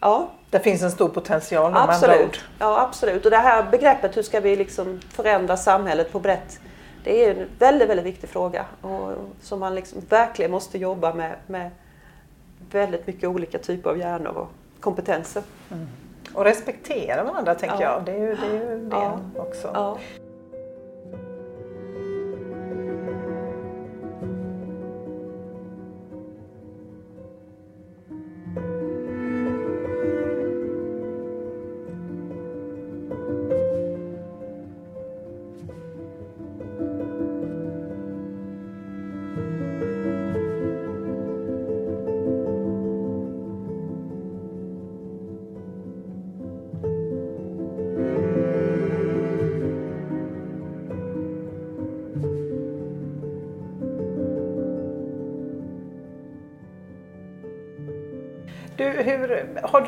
ja. 0.00 0.30
Det 0.50 0.60
finns 0.60 0.82
en 0.82 0.90
stor 0.90 1.08
potential 1.08 1.72
med 1.72 1.82
absolut. 1.82 2.40
Ja 2.58 2.80
absolut. 2.80 3.24
Och 3.24 3.30
det 3.30 3.36
här 3.36 3.70
begreppet 3.70 4.16
hur 4.16 4.22
ska 4.22 4.40
vi 4.40 4.56
liksom 4.56 5.00
förändra 5.10 5.56
samhället 5.56 6.12
på 6.12 6.20
brett. 6.20 6.60
Det 7.04 7.24
är 7.24 7.34
en 7.34 7.48
väldigt, 7.58 7.88
väldigt 7.88 8.06
viktig 8.06 8.30
fråga 8.30 8.66
och 8.80 9.12
som 9.42 9.60
man 9.60 9.74
liksom 9.74 10.02
verkligen 10.08 10.50
måste 10.50 10.78
jobba 10.78 11.14
med, 11.14 11.36
med 11.46 11.70
väldigt 12.70 13.06
mycket 13.06 13.28
olika 13.28 13.58
typer 13.58 13.90
av 13.90 13.98
hjärnor 13.98 14.32
och 14.32 14.48
kompetenser. 14.80 15.42
Mm. 15.70 15.88
Och 16.34 16.44
respektera 16.44 17.24
varandra 17.24 17.54
tänker 17.54 17.80
ja. 17.80 17.92
jag. 17.92 18.04
Det 18.04 18.12
är 18.12 18.18
ju 18.18 18.34
det, 18.34 18.46
är 18.46 18.70
ju 18.70 18.88
det 18.88 18.96
ja. 18.96 19.20
också. 19.36 19.70
Ja. 19.74 19.98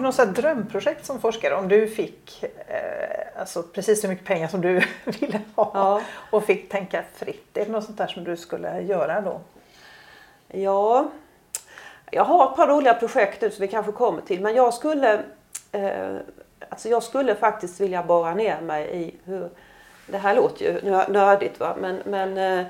Du 0.01 0.07
något 0.07 0.35
drömprojekt 0.35 1.07
som 1.07 1.21
forskare 1.21 1.55
om 1.55 1.69
du 1.69 1.87
fick 1.87 2.45
eh, 2.67 3.41
alltså 3.41 3.63
precis 3.63 4.01
så 4.01 4.09
mycket 4.09 4.27
pengar 4.27 4.49
som 4.49 4.61
du 4.61 4.75
ville 5.05 5.41
ha 5.55 5.71
ja. 5.75 6.03
och 6.31 6.45
fick 6.45 6.69
tänka 6.69 7.05
fritt? 7.15 7.57
Är 7.57 7.65
det 7.65 7.73
något 7.73 7.85
sånt 7.85 7.99
där 7.99 8.07
som 8.07 8.25
du 8.25 8.37
skulle 8.37 8.81
göra 8.81 9.21
då? 9.21 9.41
Ja, 10.49 11.11
jag 12.11 12.25
har 12.25 12.51
ett 12.51 12.57
par 12.57 12.67
roliga 12.67 12.95
projekt 12.95 13.43
nu 13.43 13.51
som 13.51 13.63
vi 13.63 13.69
kanske 13.69 13.93
kommer 13.93 14.23
till 14.23 14.41
men 14.41 14.55
jag 14.55 14.75
skulle, 14.75 15.23
eh, 15.73 16.17
alltså 16.69 16.89
jag 16.89 17.03
skulle 17.03 17.35
faktiskt 17.35 17.81
vilja 17.81 18.03
borra 18.03 18.35
ner 18.35 18.61
mig 18.61 19.03
i 19.03 19.15
hur, 19.25 19.51
det 20.07 20.19
här 20.19 20.37
låter 20.37 20.65
ju 20.65 20.91
nördigt 21.13 21.61
va 21.61 21.77
men, 21.81 22.03
men 22.05 22.39
eh, 22.39 22.67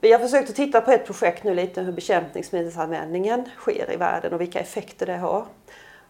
Vi 0.00 0.12
har 0.12 0.18
försökt 0.18 0.50
att 0.50 0.56
titta 0.56 0.80
på 0.80 0.90
ett 0.90 1.06
projekt 1.06 1.44
nu 1.44 1.54
lite 1.54 1.82
hur 1.82 1.92
bekämpningsmedelsanvändningen 1.92 3.44
sker 3.56 3.92
i 3.92 3.96
världen 3.96 4.32
och 4.32 4.40
vilka 4.40 4.60
effekter 4.60 5.06
det 5.06 5.16
har. 5.16 5.46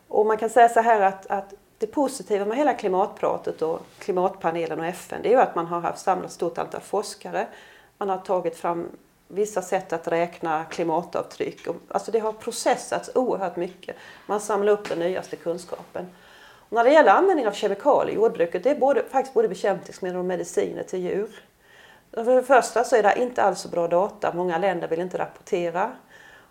Och 0.08 0.26
man 0.26 0.36
kan 0.36 0.50
säga 0.50 0.68
så 0.68 0.80
här 0.80 1.00
att, 1.00 1.26
att 1.26 1.54
det 1.78 1.86
positiva 1.86 2.44
med 2.44 2.56
hela 2.56 2.74
klimatpratet 2.74 3.62
och 3.62 3.80
klimatpanelen 3.98 4.80
och 4.80 4.86
FN 4.86 5.22
det 5.22 5.28
är 5.28 5.32
ju 5.32 5.40
att 5.40 5.54
man 5.54 5.66
har 5.66 5.80
haft 5.80 5.98
samlat 5.98 6.32
stort 6.32 6.58
antal 6.58 6.80
forskare. 6.80 7.46
Man 7.98 8.08
har 8.08 8.18
tagit 8.18 8.56
fram 8.56 8.88
vissa 9.28 9.62
sätt 9.62 9.92
att 9.92 10.08
räkna 10.08 10.64
klimatavtryck. 10.64 11.66
Alltså 11.88 12.10
det 12.10 12.18
har 12.18 12.32
processats 12.32 13.10
oerhört 13.14 13.56
mycket. 13.56 13.96
Man 14.26 14.40
samlar 14.40 14.72
upp 14.72 14.88
den 14.88 14.98
nyaste 14.98 15.36
kunskapen. 15.36 16.06
Och 16.68 16.72
när 16.72 16.84
det 16.84 16.90
gäller 16.90 17.10
användning 17.10 17.48
av 17.48 17.52
kemikalier 17.52 18.14
i 18.14 18.16
jordbruket, 18.16 18.64
det 18.64 18.70
är 18.70 18.78
både, 18.78 19.04
faktiskt 19.10 19.34
både 19.34 19.48
bekämpningsmedel 19.48 20.18
och 20.18 20.24
mediciner 20.24 20.82
till 20.82 20.98
djur. 20.98 21.42
För 22.12 22.34
det 22.34 22.42
första 22.42 22.84
så 22.84 22.96
är 22.96 23.02
det 23.02 23.22
inte 23.22 23.42
alls 23.42 23.60
så 23.60 23.68
bra 23.68 23.88
data. 23.88 24.32
Många 24.34 24.58
länder 24.58 24.88
vill 24.88 25.00
inte 25.00 25.18
rapportera. 25.18 25.92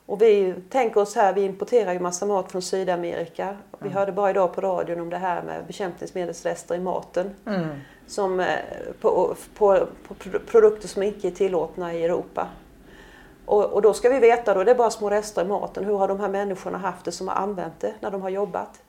Och 0.06 0.22
vi 0.22 0.56
tänker 0.70 1.02
oss 1.02 1.16
här, 1.16 1.34
vi 1.34 1.42
importerar 1.42 1.94
ju 1.94 2.00
massa 2.00 2.26
mat 2.26 2.52
från 2.52 2.62
Sydamerika. 2.62 3.58
Vi 3.80 3.86
mm. 3.86 3.98
hörde 3.98 4.12
bara 4.12 4.30
idag 4.30 4.54
på 4.54 4.62
radion 4.62 5.00
om 5.00 5.10
det 5.10 5.18
här 5.18 5.44
med 5.44 5.66
bekämpningsmedelsrester 5.66 6.76
i 6.76 6.80
maten. 6.80 7.36
Mm. 7.46 7.68
Som, 8.08 8.40
eh, 8.40 8.48
på, 9.02 9.36
på, 9.58 9.88
på, 10.08 10.14
produkter 10.52 10.88
som 10.88 11.04
inte 11.04 11.28
är 11.28 11.32
tillåtna 11.32 11.94
i 11.94 12.04
Europa. 12.04 12.48
Och, 13.46 13.64
och, 13.66 13.82
då 13.82 13.94
ska 13.94 14.10
vi 14.10 14.20
veta, 14.20 14.54
då 14.54 14.64
det 14.64 14.72
är 14.72 14.76
bara 14.76 14.90
små 14.90 15.10
rester 15.10 15.42
i 15.42 15.48
maten, 15.48 15.86
hur 15.86 15.98
har 15.98 16.08
de 16.08 16.20
här 16.20 16.30
människorna 16.30 16.78
haft 16.78 17.06
det 17.06 17.12
som 17.12 17.28
har 17.28 17.36
använt 17.36 17.80
det 17.80 17.94
när 18.00 18.12
de 18.12 18.22
har 18.22 18.30
jobbat? 18.30 18.82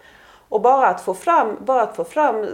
Och 0.48 0.60
bara 0.60 0.86
att 0.86 1.00
få 1.00 1.14
fram, 1.14 1.56
bara 1.60 1.82
att 1.82 1.96
få 1.96 2.04
fram 2.04 2.46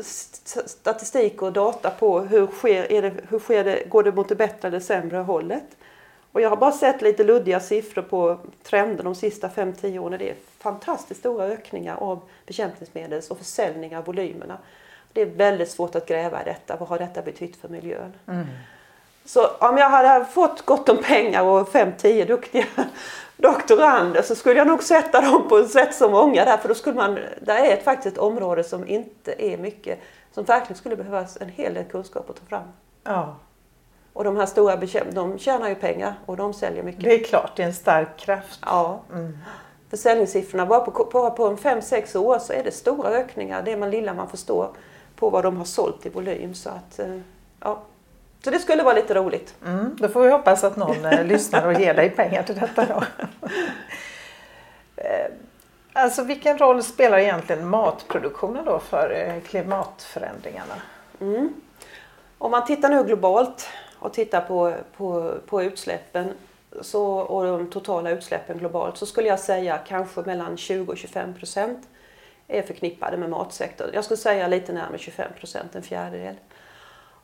statistik 0.66 1.42
och 1.42 1.52
data 1.52 1.90
på 1.90 2.20
hur, 2.20 2.46
sker, 2.46 3.02
det, 3.02 3.12
hur 3.28 3.38
sker 3.38 3.64
det, 3.64 3.88
går 3.88 4.02
det 4.02 4.12
mot 4.12 4.28
det 4.28 4.34
bättre 4.34 4.68
eller 4.68 4.80
sämre 4.80 5.16
hållet? 5.16 5.76
Och 6.32 6.40
jag 6.40 6.50
har 6.50 6.56
bara 6.56 6.72
sett 6.72 7.02
lite 7.02 7.24
luddiga 7.24 7.60
siffror 7.60 8.02
på 8.02 8.38
trenden 8.62 9.04
de 9.04 9.14
sista 9.14 9.48
5-10 9.48 9.98
åren. 9.98 10.18
Det 10.18 10.30
är 10.30 10.36
fantastiskt 10.58 11.20
stora 11.20 11.44
ökningar 11.44 11.96
av 11.96 12.20
bekämpningsmedel 12.46 13.22
och 13.30 13.38
försäljning 13.38 13.96
av 13.96 14.04
volymerna. 14.04 14.58
Det 15.12 15.20
är 15.20 15.26
väldigt 15.26 15.70
svårt 15.70 15.94
att 15.94 16.06
gräva 16.06 16.42
i 16.42 16.44
detta. 16.44 16.76
Vad 16.76 16.88
har 16.88 16.98
detta 16.98 17.22
betytt 17.22 17.56
för 17.56 17.68
miljön? 17.68 18.12
Mm. 18.26 18.46
Så 19.24 19.46
om 19.46 19.78
jag 19.78 19.90
hade 19.90 20.24
fått 20.24 20.62
gott 20.62 20.88
om 20.88 20.98
pengar 21.02 21.42
och 21.42 21.68
5-10 21.68 22.26
duktiga 22.26 22.66
doktorander 23.36 24.22
så 24.22 24.34
skulle 24.34 24.58
jag 24.58 24.66
nog 24.66 24.82
sätta 24.82 25.20
dem 25.20 25.48
på 25.48 25.64
sätt 25.64 25.94
så 25.94 26.10
många 26.10 26.44
där 26.44 26.56
för 26.56 26.68
då 26.68 26.74
skulle 26.74 26.96
man, 26.96 27.18
det 27.40 27.52
är 27.52 27.74
ett, 27.74 27.84
faktiskt 27.84 28.16
ett 28.16 28.18
område 28.18 28.64
som 28.64 28.88
inte 28.88 29.34
är 29.38 29.58
mycket, 29.58 29.98
som 30.32 30.44
verkligen 30.44 30.76
skulle 30.76 30.96
behövas 30.96 31.36
en 31.40 31.48
hel 31.48 31.74
del 31.74 31.84
kunskap 31.84 32.30
att 32.30 32.36
ta 32.36 32.46
fram. 32.46 32.68
Ja. 33.04 33.36
Och 34.12 34.24
de 34.24 34.36
här 34.36 34.46
stora 34.46 34.76
de 35.10 35.38
tjänar 35.38 35.68
ju 35.68 35.74
pengar 35.74 36.14
och 36.26 36.36
de 36.36 36.54
säljer 36.54 36.82
mycket. 36.82 37.04
Det 37.04 37.14
är 37.14 37.24
klart, 37.24 37.56
det 37.56 37.62
är 37.62 37.66
en 37.66 37.74
stark 37.74 38.16
kraft. 38.16 38.60
Ja. 38.66 39.00
Mm. 39.12 39.38
Försäljningssiffrorna, 39.90 40.66
bara 40.66 40.80
på, 40.80 41.10
bara 41.12 41.30
på 41.30 41.56
5-6 41.56 42.16
år 42.16 42.38
så 42.38 42.52
är 42.52 42.64
det 42.64 42.70
stora 42.70 43.08
ökningar, 43.08 43.62
det 43.62 43.76
man 43.76 43.90
lilla 43.90 44.14
man 44.14 44.28
förstår, 44.28 44.70
på 45.16 45.30
vad 45.30 45.44
de 45.44 45.56
har 45.56 45.64
sålt 45.64 46.06
i 46.06 46.08
volym. 46.08 46.54
Så, 46.54 46.70
att, 46.70 46.98
eh, 46.98 47.18
ja. 47.60 47.82
så 48.44 48.50
det 48.50 48.58
skulle 48.58 48.82
vara 48.82 48.94
lite 48.94 49.14
roligt. 49.14 49.54
Mm, 49.66 49.96
då 50.00 50.08
får 50.08 50.22
vi 50.22 50.30
hoppas 50.30 50.64
att 50.64 50.76
någon 50.76 51.04
eh, 51.04 51.24
lyssnar 51.24 51.66
och 51.66 51.80
ger 51.80 51.94
dig 51.94 52.10
pengar 52.10 52.42
till 52.42 52.58
detta 52.58 52.84
då. 52.84 53.02
Eh, 54.96 55.32
alltså 55.92 56.24
vilken 56.24 56.58
roll 56.58 56.82
spelar 56.82 57.18
egentligen 57.18 57.68
matproduktionen 57.68 58.64
då 58.64 58.78
för 58.78 59.40
klimatförändringarna? 59.48 60.74
Mm. 61.20 61.52
Om 62.38 62.50
man 62.50 62.66
tittar 62.66 62.88
nu 62.88 63.04
globalt 63.04 63.68
och 64.00 64.12
tittar 64.12 64.40
på, 64.40 64.74
på, 64.96 65.34
på 65.46 65.62
utsläppen 65.62 66.32
så, 66.80 67.04
och 67.04 67.44
de 67.44 67.70
totala 67.70 68.10
utsläppen 68.10 68.58
globalt 68.58 68.96
så 68.96 69.06
skulle 69.06 69.28
jag 69.28 69.40
säga 69.40 69.78
kanske 69.78 70.20
mellan 70.20 70.56
20 70.56 70.92
och 70.92 70.98
25 70.98 71.34
procent 71.34 71.88
är 72.48 72.62
förknippade 72.62 73.16
med 73.16 73.30
matsektorn. 73.30 73.90
Jag 73.94 74.04
skulle 74.04 74.18
säga 74.18 74.46
lite 74.46 74.72
närmare 74.72 74.98
25 74.98 75.32
procent, 75.38 75.74
en 75.74 75.82
fjärdedel. 75.82 76.34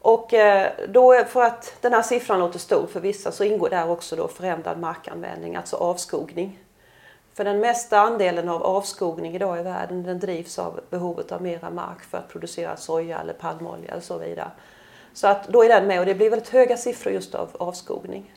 Och 0.01 0.35
eh, 0.35 0.73
då 0.89 1.25
för 1.25 1.43
att 1.43 1.77
den 1.81 1.93
här 1.93 2.03
siffran 2.03 2.39
låter 2.39 2.59
stor 2.59 2.87
för 2.87 3.01
vissa 3.01 3.33
så 3.33 3.45
ingår 3.45 3.71
där 3.71 3.91
också 3.91 4.17
då 4.17 4.29
förändrad 4.29 4.79
markanvändning, 4.79 5.57
alltså 5.57 5.77
avskogning. 5.77 6.59
För 7.35 7.45
den 7.45 7.61
mesta 7.61 8.01
andelen 8.01 8.49
av 8.49 8.63
avskogning 8.63 9.35
idag 9.35 9.59
i 9.59 9.63
världen 9.63 10.03
den 10.03 10.19
drivs 10.19 10.59
av 10.59 10.81
behovet 10.91 11.33
av 11.33 11.43
mera 11.43 11.71
mark 11.71 12.03
för 12.03 12.19
att 12.19 12.29
producera 12.29 12.77
soja 12.77 13.21
eller 13.21 13.33
palmolja 13.33 13.97
och 13.97 14.03
så 14.03 14.19
vidare. 14.19 14.51
Så 15.17 15.27
att 15.27 15.49
då 15.49 15.65
är 15.65 15.69
den 15.69 15.87
med 15.87 16.01
och 16.01 16.07
det 16.07 16.15
blir 16.15 16.31
väldigt 16.31 16.49
höga 16.49 16.77
siffror 16.77 17.13
just 17.13 17.35
av 17.35 17.51
avskogning. 17.59 18.35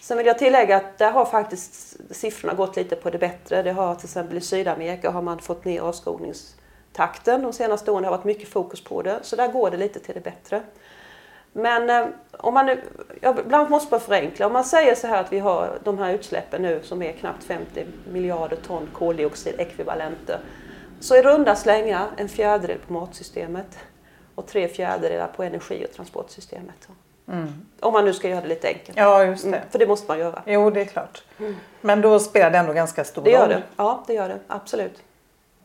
Sen 0.00 0.18
vill 0.18 0.26
jag 0.26 0.38
tillägga 0.38 0.76
att 0.76 0.98
där 0.98 1.10
har 1.10 1.24
faktiskt 1.24 1.96
siffrorna 2.10 2.54
gått 2.54 2.76
lite 2.76 2.96
på 2.96 3.10
det 3.10 3.18
bättre. 3.18 3.62
Det 3.62 3.72
har 3.72 3.94
till 3.94 4.06
exempel 4.06 4.36
i 4.36 4.40
Sydamerika 4.40 5.10
har 5.10 5.22
man 5.22 5.38
fått 5.38 5.64
ner 5.64 5.80
avskogningstakten 5.80 7.42
de 7.42 7.52
senaste 7.52 7.90
åren. 7.90 8.02
Det 8.02 8.08
har 8.08 8.16
varit 8.16 8.24
mycket 8.24 8.48
fokus 8.48 8.84
på 8.84 9.02
det. 9.02 9.18
Så 9.22 9.36
där 9.36 9.48
går 9.48 9.70
det 9.70 9.76
lite 9.76 10.00
till 10.00 10.14
det 10.14 10.20
bättre. 10.20 10.62
Men 11.52 11.90
eh, 11.90 12.06
om 12.32 12.54
man 12.54 12.66
nu, 12.66 12.82
ibland 13.22 13.70
måste 13.70 13.94
man 13.94 14.00
förenkla. 14.00 14.46
Om 14.46 14.52
man 14.52 14.64
säger 14.64 14.94
så 14.94 15.06
här 15.06 15.20
att 15.20 15.32
vi 15.32 15.38
har 15.38 15.78
de 15.84 15.98
här 15.98 16.12
utsläppen 16.12 16.62
nu 16.62 16.80
som 16.82 17.02
är 17.02 17.12
knappt 17.12 17.44
50 17.44 17.86
miljarder 18.12 18.56
ton 18.56 18.88
koldioxidekvivalenter. 18.92 20.38
Så 21.00 21.16
i 21.16 21.22
runda 21.22 21.56
slängar 21.56 22.08
en 22.16 22.28
fjärdedel 22.28 22.78
på 22.86 22.92
matsystemet 22.92 23.78
och 24.34 24.46
tre 24.46 24.68
fjärdedelar 24.68 25.26
på 25.26 25.42
energi 25.42 25.86
och 25.90 25.96
transportsystemet. 25.96 26.88
Mm. 27.28 27.52
Om 27.80 27.92
man 27.92 28.04
nu 28.04 28.12
ska 28.12 28.28
göra 28.28 28.40
det 28.40 28.48
lite 28.48 28.68
enkelt. 28.68 28.98
Ja, 28.98 29.24
just 29.24 29.42
det. 29.42 29.48
Mm, 29.48 29.60
för 29.70 29.78
det 29.78 29.86
måste 29.86 30.08
man 30.08 30.18
göra. 30.18 30.42
Jo, 30.46 30.70
det 30.70 30.80
är 30.80 30.84
klart. 30.84 31.22
Mm. 31.38 31.56
Men 31.80 32.00
då 32.00 32.18
spelar 32.18 32.50
det 32.50 32.58
ändå 32.58 32.72
ganska 32.72 33.04
stor 33.04 33.22
det 33.22 33.30
gör 33.30 33.40
roll? 33.40 33.48
Det. 33.48 33.62
Ja, 33.76 34.04
det 34.06 34.14
gör 34.14 34.28
det. 34.28 34.38
Absolut. 34.46 35.02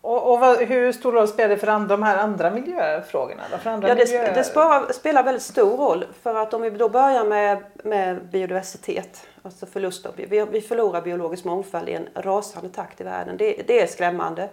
Och, 0.01 0.31
och 0.31 0.39
vad, 0.39 0.57
hur 0.57 0.91
stor 0.91 1.11
roll 1.11 1.27
spelar 1.27 1.49
det 1.49 1.57
för 1.57 1.67
andra, 1.67 1.87
de 1.87 2.03
här 2.03 2.17
andra 2.17 2.51
miljöfrågorna? 2.51 3.43
Då? 3.51 3.57
För 3.57 3.69
andra 3.69 3.87
ja, 3.87 3.95
det, 3.95 4.05
miljö... 4.05 4.33
det 4.33 4.43
spelar, 4.43 4.91
spelar 4.91 5.23
väldigt 5.23 5.43
stor 5.43 5.77
roll. 5.77 6.05
För 6.21 6.35
att 6.35 6.53
om 6.53 6.61
vi 6.61 6.69
då 6.69 6.89
börjar 6.89 7.23
med, 7.23 7.63
med 7.83 8.25
biodiversitet, 8.31 9.27
alltså 9.43 9.65
förlust 9.65 10.05
av, 10.05 10.13
vi, 10.15 10.45
vi 10.51 10.61
förlorar 10.61 11.01
biologisk 11.01 11.43
mångfald 11.43 11.89
i 11.89 11.93
en 11.93 12.09
rasande 12.15 12.69
takt 12.69 13.01
i 13.01 13.03
världen. 13.03 13.37
Det, 13.37 13.61
det 13.67 13.81
är 13.81 13.87
skrämmande. 13.87 14.49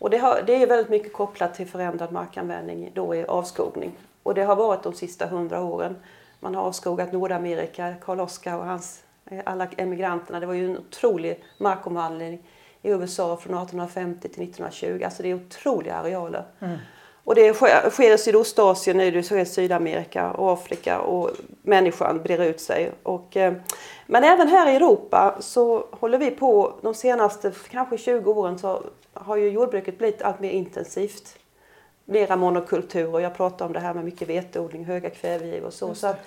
Och 0.00 0.10
det, 0.10 0.18
har, 0.18 0.42
det 0.42 0.62
är 0.62 0.66
väldigt 0.66 0.88
mycket 0.88 1.12
kopplat 1.12 1.54
till 1.54 1.66
förändrad 1.66 2.12
markanvändning 2.12 2.90
då 2.94 3.14
i 3.14 3.24
avskogning. 3.24 3.92
Och 4.22 4.34
det 4.34 4.42
har 4.42 4.56
varit 4.56 4.82
de 4.82 4.92
sista 4.92 5.26
hundra 5.26 5.62
åren. 5.62 5.96
Man 6.40 6.54
har 6.54 6.62
avskogat 6.62 7.12
Nordamerika, 7.12 7.94
Karl 8.04 8.20
Oskar 8.20 8.58
och 8.58 8.64
hans, 8.64 9.02
eh, 9.30 9.40
alla 9.46 9.66
emigranterna. 9.76 10.40
Det 10.40 10.46
var 10.46 10.54
ju 10.54 10.64
en 10.64 10.78
otrolig 10.78 11.44
markomvandling 11.58 12.42
i 12.82 12.90
USA 12.90 13.36
från 13.36 13.54
1850 13.54 14.20
till 14.20 14.42
1920. 14.42 15.02
Alltså 15.04 15.22
det 15.22 15.30
är 15.30 15.34
otroliga 15.34 15.94
arealer. 15.94 16.44
Mm. 16.60 16.78
Och 17.24 17.34
det 17.34 17.54
sker, 17.54 18.14
i 18.14 18.18
Sydostasien, 18.18 18.96
nu, 18.96 19.10
det 19.10 19.22
sker 19.22 19.38
i 19.38 19.46
Sydamerika 19.46 20.30
och 20.30 20.52
Afrika 20.52 21.00
och 21.00 21.30
människan 21.62 22.22
brer 22.22 22.42
ut 22.42 22.60
sig. 22.60 22.90
Och, 23.02 23.36
eh, 23.36 23.54
men 24.06 24.24
även 24.24 24.48
här 24.48 24.70
i 24.70 24.76
Europa 24.76 25.36
så 25.40 25.86
håller 25.90 26.18
vi 26.18 26.30
på 26.30 26.72
de 26.82 26.94
senaste 26.94 27.52
kanske 27.70 27.98
20 27.98 28.32
åren 28.32 28.58
så 28.58 28.82
har 29.14 29.36
ju 29.36 29.48
jordbruket 29.48 29.98
blivit 29.98 30.22
allt 30.22 30.40
mer 30.40 30.50
intensivt. 30.50 31.38
Mera 32.04 32.36
monokulturer. 32.36 33.20
Jag 33.20 33.36
pratar 33.36 33.66
om 33.66 33.72
det 33.72 33.80
här 33.80 33.94
med 33.94 34.04
mycket 34.04 34.28
veteodling, 34.28 34.84
höga 34.84 35.10
kvävegivor 35.10 35.66
och 35.66 35.72
så. 35.74 35.94
så 35.94 36.06
att 36.06 36.26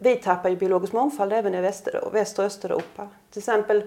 vi 0.00 0.16
tappar 0.16 0.48
ju 0.48 0.56
biologisk 0.56 0.92
mångfald 0.92 1.32
även 1.32 1.54
i 1.54 1.60
Väster, 1.60 2.08
Väster 2.12 2.42
och 2.42 2.46
Östeuropa. 2.46 3.08
Till 3.30 3.38
exempel, 3.38 3.82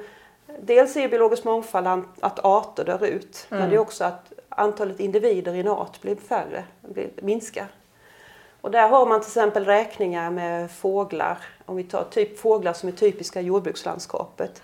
dels 0.60 0.96
är 0.96 1.10
biologisk 1.10 1.44
mångfald 1.44 2.06
att 2.20 2.40
arter 2.46 2.86
dör 2.86 3.06
ut. 3.06 3.48
Mm. 3.50 3.62
Men 3.62 3.70
det 3.70 3.76
är 3.76 3.80
också 3.80 4.04
att 4.04 4.34
antalet 4.50 5.00
individer 5.00 5.54
i 5.54 5.60
en 5.60 5.68
art 5.68 6.02
blir 6.02 6.16
färre, 6.16 6.64
blir, 6.82 7.10
minskar. 7.22 7.68
Och 8.62 8.72
där 8.72 8.88
har 8.88 9.06
man 9.06 9.22
till 9.22 9.28
exempel 9.28 9.66
räkningar 9.66 10.32
med 10.32 10.72
fåglar. 10.72 11.38
Om 11.66 11.76
vi 11.76 11.84
tar 11.84 12.04
typ 12.04 12.40
fåglar 12.40 12.74
som 12.74 12.90
är 12.90 12.94
typiska 12.94 13.42
i 13.42 13.44
jordbrukslandskapet. 13.44 14.62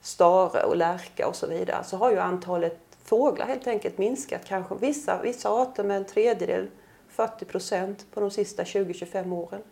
Stare 0.00 0.62
och 0.62 0.76
lärka 0.76 1.28
och 1.28 1.36
så 1.36 1.46
vidare. 1.46 1.84
Så 1.84 1.96
har 1.96 2.10
ju 2.10 2.18
antalet 2.18 2.78
fåglar 3.04 3.46
helt 3.46 3.66
enkelt 3.66 3.98
minskat. 3.98 4.40
Kanske 4.44 4.74
vissa, 4.74 5.22
vissa 5.22 5.48
arter 5.48 5.84
med 5.84 5.96
en 5.96 6.04
tredjedel, 6.04 6.68
40 7.08 7.44
procent 7.44 8.06
på 8.14 8.20
de 8.20 8.30
sista 8.30 8.62
20-25 8.62 9.32
åren. 9.32 9.62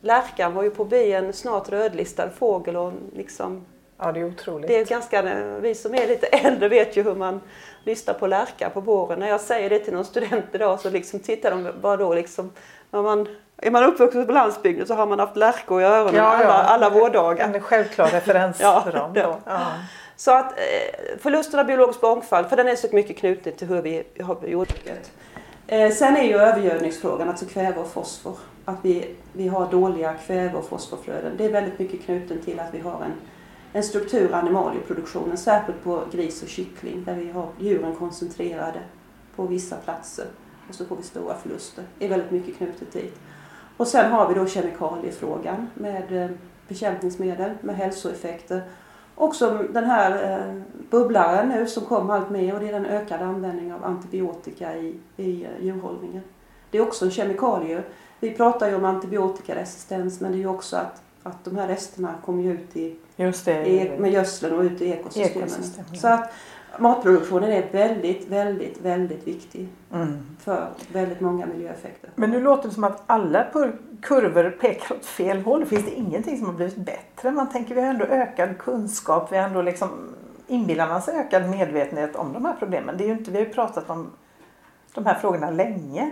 Lärkan 0.00 0.54
var 0.54 0.62
ju 0.62 0.70
på 0.70 0.94
en 0.94 1.32
snart 1.32 1.68
rödlistad 1.68 2.30
fågel 2.30 2.76
och 2.76 2.92
liksom 3.12 3.64
Ja, 4.00 4.12
det 4.12 4.20
är 4.20 4.24
otroligt. 4.24 4.68
Det 4.68 4.78
är 4.78 4.84
ganska, 4.84 5.22
vi 5.60 5.74
som 5.74 5.94
är 5.94 6.06
lite 6.06 6.26
äldre 6.26 6.68
vet 6.68 6.96
ju 6.96 7.02
hur 7.02 7.14
man 7.14 7.40
lyssnar 7.84 8.14
på 8.14 8.26
lärkar 8.26 8.70
på 8.70 8.80
våren. 8.80 9.18
När 9.18 9.28
jag 9.28 9.40
säger 9.40 9.70
det 9.70 9.78
till 9.78 9.92
någon 9.92 10.04
student 10.04 10.44
idag 10.52 10.80
så 10.80 10.90
liksom 10.90 11.20
tittar 11.20 11.50
de 11.50 11.68
bara 11.80 11.96
då 11.96 12.14
liksom, 12.14 12.52
när 12.90 13.02
man 13.02 13.28
är 13.62 13.70
man 13.70 13.84
uppvuxen 13.84 14.26
på 14.26 14.32
landsbygden 14.32 14.86
så 14.86 14.94
har 14.94 15.06
man 15.06 15.18
haft 15.18 15.36
lärkor 15.36 15.82
i 15.82 15.84
öronen 15.84 16.14
ja, 16.14 16.22
alla, 16.22 16.44
ja. 16.44 16.52
alla 16.52 16.90
vårdagar. 16.90 17.54
En 17.54 17.60
självklar 17.60 18.06
referens 18.06 18.56
ja, 18.60 18.82
för 18.84 18.92
dem. 18.92 19.12
Då. 19.14 19.38
Ja. 19.46 19.60
Så 20.16 20.30
att 20.30 20.52
eh, 20.52 21.18
förlusten 21.18 21.60
av 21.60 21.66
biologisk 21.66 22.02
mångfald, 22.02 22.46
för 22.46 22.56
den 22.56 22.68
är 22.68 22.76
så 22.76 22.88
mycket 22.92 23.16
knuten 23.16 23.52
till 23.52 23.68
hur 23.68 23.82
vi 23.82 24.04
har 24.20 24.46
jordbruket. 24.46 25.12
Eh, 25.66 25.90
sen 25.90 26.16
är 26.16 26.24
ju 26.24 26.34
övergödningsfrågan, 26.34 27.28
alltså 27.28 27.46
kväve 27.46 27.80
och 27.80 27.90
fosfor. 27.92 28.38
att 28.64 28.78
vi, 28.82 29.14
vi 29.32 29.48
har 29.48 29.66
dåliga 29.70 30.14
kväve 30.26 30.58
och 30.58 30.68
fosforflöden. 30.68 31.32
Det 31.36 31.44
är 31.44 31.52
väldigt 31.52 31.78
mycket 31.78 32.04
knuten 32.04 32.42
till 32.44 32.60
att 32.60 32.74
vi 32.74 32.80
har 32.80 32.92
en, 33.04 33.12
en 33.72 33.82
struktur 33.82 34.34
animalieproduktionen, 34.34 35.38
särskilt 35.38 35.84
på 35.84 36.02
gris 36.12 36.42
och 36.42 36.48
kyckling 36.48 37.04
där 37.04 37.14
vi 37.14 37.30
har 37.30 37.48
djuren 37.58 37.96
koncentrerade 37.96 38.80
på 39.36 39.46
vissa 39.46 39.76
platser 39.76 40.26
och 40.68 40.74
så 40.74 40.84
får 40.84 40.96
vi 40.96 41.02
stora 41.02 41.34
förluster. 41.34 41.84
Det 41.98 42.04
är 42.04 42.08
väldigt 42.08 42.30
mycket 42.30 42.56
knutet 42.56 42.92
dit. 42.92 43.20
Och 43.76 43.86
sen 43.86 44.12
har 44.12 44.28
vi 44.28 44.34
då 44.34 44.46
kemikaliefrågan 44.46 45.70
med 45.74 46.24
eh, 46.24 46.30
bekämpningsmedel 46.68 47.50
med 47.60 47.76
hälsoeffekter. 47.76 48.62
Också 49.14 49.66
den 49.70 49.84
här 49.84 50.32
eh, 50.32 50.62
bubblaren 50.90 51.48
nu 51.48 51.66
som 51.66 51.84
kommer 51.84 52.14
allt 52.14 52.30
mer 52.30 52.54
och 52.54 52.60
det 52.60 52.68
är 52.68 52.72
den 52.72 52.86
ökade 52.86 53.24
användningen 53.24 53.74
av 53.74 53.84
antibiotika 53.84 54.76
i, 54.76 55.00
i 55.16 55.44
eh, 55.44 55.64
djurhållningen. 55.64 56.22
Det 56.70 56.78
är 56.78 56.82
också 56.82 57.04
en 57.04 57.10
kemikalie. 57.10 57.82
Vi 58.20 58.30
pratar 58.30 58.68
ju 58.68 58.74
om 58.74 58.84
antibiotikaresistens 58.84 60.20
men 60.20 60.32
det 60.32 60.38
är 60.38 60.40
ju 60.40 60.46
också 60.46 60.76
att, 60.76 61.02
att 61.22 61.44
de 61.44 61.56
här 61.56 61.68
resterna 61.68 62.14
kommer 62.24 62.44
ut 62.44 62.76
i, 62.76 62.96
Just 63.16 63.44
det. 63.44 63.66
i 63.66 63.98
med 63.98 64.12
gödseln 64.12 64.58
och 64.58 64.62
ut 64.62 64.80
i 64.80 64.90
ekosystemen. 64.90 65.48
Ekosystem, 65.48 65.84
ja. 65.92 66.00
Så 66.00 66.08
att 66.08 66.32
matproduktionen 66.78 67.50
är 67.52 67.66
väldigt, 67.72 68.28
väldigt, 68.28 68.80
väldigt 68.80 69.26
viktig 69.26 69.68
Mm. 69.92 70.18
för 70.40 70.68
väldigt 70.92 71.20
många 71.20 71.46
miljöeffekter. 71.46 72.10
Men 72.14 72.30
nu 72.30 72.40
låter 72.40 72.68
det 72.68 72.74
som 72.74 72.84
att 72.84 73.02
alla 73.06 73.46
kurvor 74.02 74.50
pekar 74.60 74.94
åt 74.96 75.06
fel 75.06 75.40
håll. 75.40 75.66
Finns 75.66 75.84
det 75.84 75.94
ingenting 75.94 76.36
som 76.38 76.46
har 76.46 76.52
blivit 76.52 76.76
bättre? 76.76 77.30
Man 77.30 77.48
tänker 77.50 77.74
vi 77.74 77.80
har 77.80 77.88
ändå 77.88 78.04
ökad 78.04 78.58
kunskap. 78.58 79.32
Vi 79.32 79.36
har 79.36 79.44
ändå 79.44 79.62
liksom 79.62 79.90
inbillar 80.46 80.88
man 80.88 81.02
sig 81.02 81.14
ökad 81.18 81.50
medvetenhet 81.50 82.16
om 82.16 82.32
de 82.32 82.44
här 82.44 82.56
problemen. 82.58 82.96
Det 82.96 83.04
är 83.04 83.06
ju 83.06 83.12
inte, 83.12 83.30
vi 83.30 83.38
har 83.38 83.44
ju 83.46 83.52
pratat 83.52 83.90
om 83.90 84.10
de 84.94 85.06
här 85.06 85.14
frågorna 85.14 85.50
länge. 85.50 86.10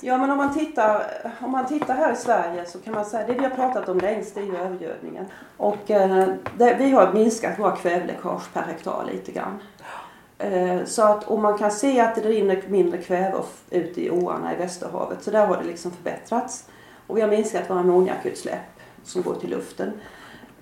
Ja 0.00 0.18
men 0.18 0.30
om 0.30 0.36
man, 0.36 0.54
tittar, 0.54 1.06
om 1.40 1.50
man 1.50 1.66
tittar 1.66 1.94
här 1.94 2.12
i 2.12 2.16
Sverige 2.16 2.66
så 2.66 2.78
kan 2.78 2.94
man 2.94 3.04
säga 3.04 3.26
det 3.26 3.32
vi 3.32 3.44
har 3.44 3.50
pratat 3.50 3.88
om 3.88 3.98
längst 3.98 4.34
det 4.34 4.40
är 4.40 4.44
ju 4.44 4.56
övergödningen. 4.56 5.26
Och 5.56 5.90
eh, 5.90 6.28
det, 6.58 6.74
vi 6.78 6.90
har 6.90 7.12
minskat 7.12 7.58
våra 7.58 7.76
kväveläckage 7.76 8.52
per 8.52 8.62
hektar 8.62 9.04
lite 9.12 9.32
grann. 9.32 9.58
Eh, 10.38 10.84
så 10.84 11.02
att, 11.02 11.24
och 11.24 11.38
man 11.38 11.58
kan 11.58 11.70
se 11.70 12.00
att 12.00 12.14
det 12.14 12.20
rinner 12.20 12.62
mindre 12.68 12.98
kväve 12.98 13.42
ut 13.70 13.98
i 13.98 14.10
åarna 14.10 14.54
i 14.54 14.56
Västerhavet. 14.56 15.22
Så 15.22 15.30
där 15.30 15.46
har 15.46 15.56
det 15.56 15.64
liksom 15.64 15.90
förbättrats. 15.90 16.68
Och 17.06 17.16
vi 17.16 17.20
har 17.20 17.28
minskat 17.28 17.70
våra 17.70 17.80
ammoniakutsläpp 17.80 18.80
som 19.04 19.22
går 19.22 19.34
till 19.34 19.50
luften. 19.50 19.92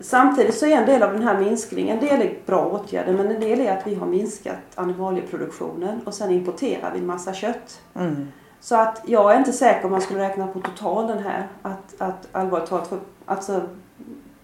Samtidigt 0.01 0.55
så 0.55 0.67
är 0.67 0.77
en 0.77 0.87
del 0.87 1.03
av 1.03 1.13
den 1.13 1.23
här 1.23 1.41
minskningen, 1.41 1.99
en 1.99 2.07
del 2.07 2.23
är 2.23 2.39
bra 2.47 2.67
åtgärder 2.67 3.13
men 3.13 3.31
en 3.31 3.41
del 3.41 3.61
är 3.61 3.79
att 3.79 3.87
vi 3.87 3.95
har 3.95 4.07
minskat 4.07 4.59
animalieproduktionen 4.75 6.01
och 6.05 6.15
sen 6.15 6.31
importerar 6.31 6.93
vi 6.93 6.99
en 6.99 7.07
massa 7.07 7.35
kött. 7.35 7.81
Mm. 7.95 8.29
Så 8.65 8.77
att 8.77 9.03
jag 9.07 9.33
är 9.35 9.39
inte 9.39 9.53
säker 9.53 9.85
om 9.85 9.91
man 9.91 10.01
skulle 10.01 10.21
räkna 10.21 10.47
på 10.47 10.61
totalen 10.61 11.19
här 11.19 11.49
att, 11.63 11.95
att 11.99 12.29
allvarligt 12.33 12.69
talat, 12.69 12.87
för, 12.89 12.99
alltså, 13.27 13.61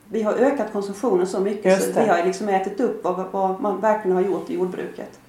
vi 0.08 0.22
har 0.22 0.32
ökat 0.32 0.72
konsumtionen 0.72 1.26
så 1.26 1.40
mycket 1.40 1.82
så 1.82 2.00
vi 2.00 2.08
har 2.08 2.24
liksom 2.24 2.48
ätit 2.48 2.80
upp 2.80 3.04
vad, 3.04 3.24
vad 3.30 3.60
man 3.60 3.80
verkligen 3.80 4.16
har 4.16 4.22
gjort 4.24 4.50
i 4.50 4.54
jordbruket. 4.54 5.20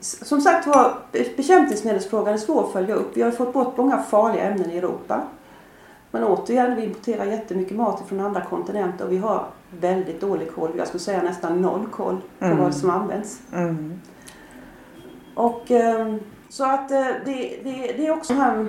Som 0.00 0.40
sagt 0.40 0.66
var, 0.66 0.94
be- 1.12 1.24
bekämpningsmedelsfrågan 1.36 2.34
är 2.34 2.38
svår 2.38 2.64
att 2.66 2.72
följa 2.72 2.94
upp. 2.94 3.16
Vi 3.16 3.22
har 3.22 3.30
fått 3.30 3.52
bort 3.52 3.76
många 3.76 3.98
farliga 4.02 4.42
ämnen 4.42 4.70
i 4.70 4.76
Europa. 4.78 5.20
Men 6.10 6.24
återigen, 6.24 6.76
vi 6.76 6.84
importerar 6.84 7.24
jättemycket 7.24 7.76
mat 7.76 8.02
från 8.08 8.20
andra 8.20 8.40
kontinenter 8.40 9.04
och 9.06 9.12
vi 9.12 9.18
har 9.18 9.44
väldigt 9.80 10.20
dålig 10.20 10.54
koll. 10.54 10.70
Jag 10.76 10.86
skulle 10.88 11.00
säga 11.00 11.22
nästan 11.22 11.62
noll 11.62 11.86
koll 11.90 12.16
på 12.38 12.44
Mm. 12.44 12.58
vad 12.58 12.74
som 12.74 12.90
används. 12.90 13.38
Mm. 13.54 14.00
Och 15.34 15.70
ehm, 15.70 16.20
så 16.48 16.64
att 16.64 16.90
eh, 16.90 17.06
det, 17.24 17.60
det, 17.64 17.92
det 17.96 18.06
är 18.06 18.10
också 18.10 18.32
de 18.32 18.40
här 18.40 18.66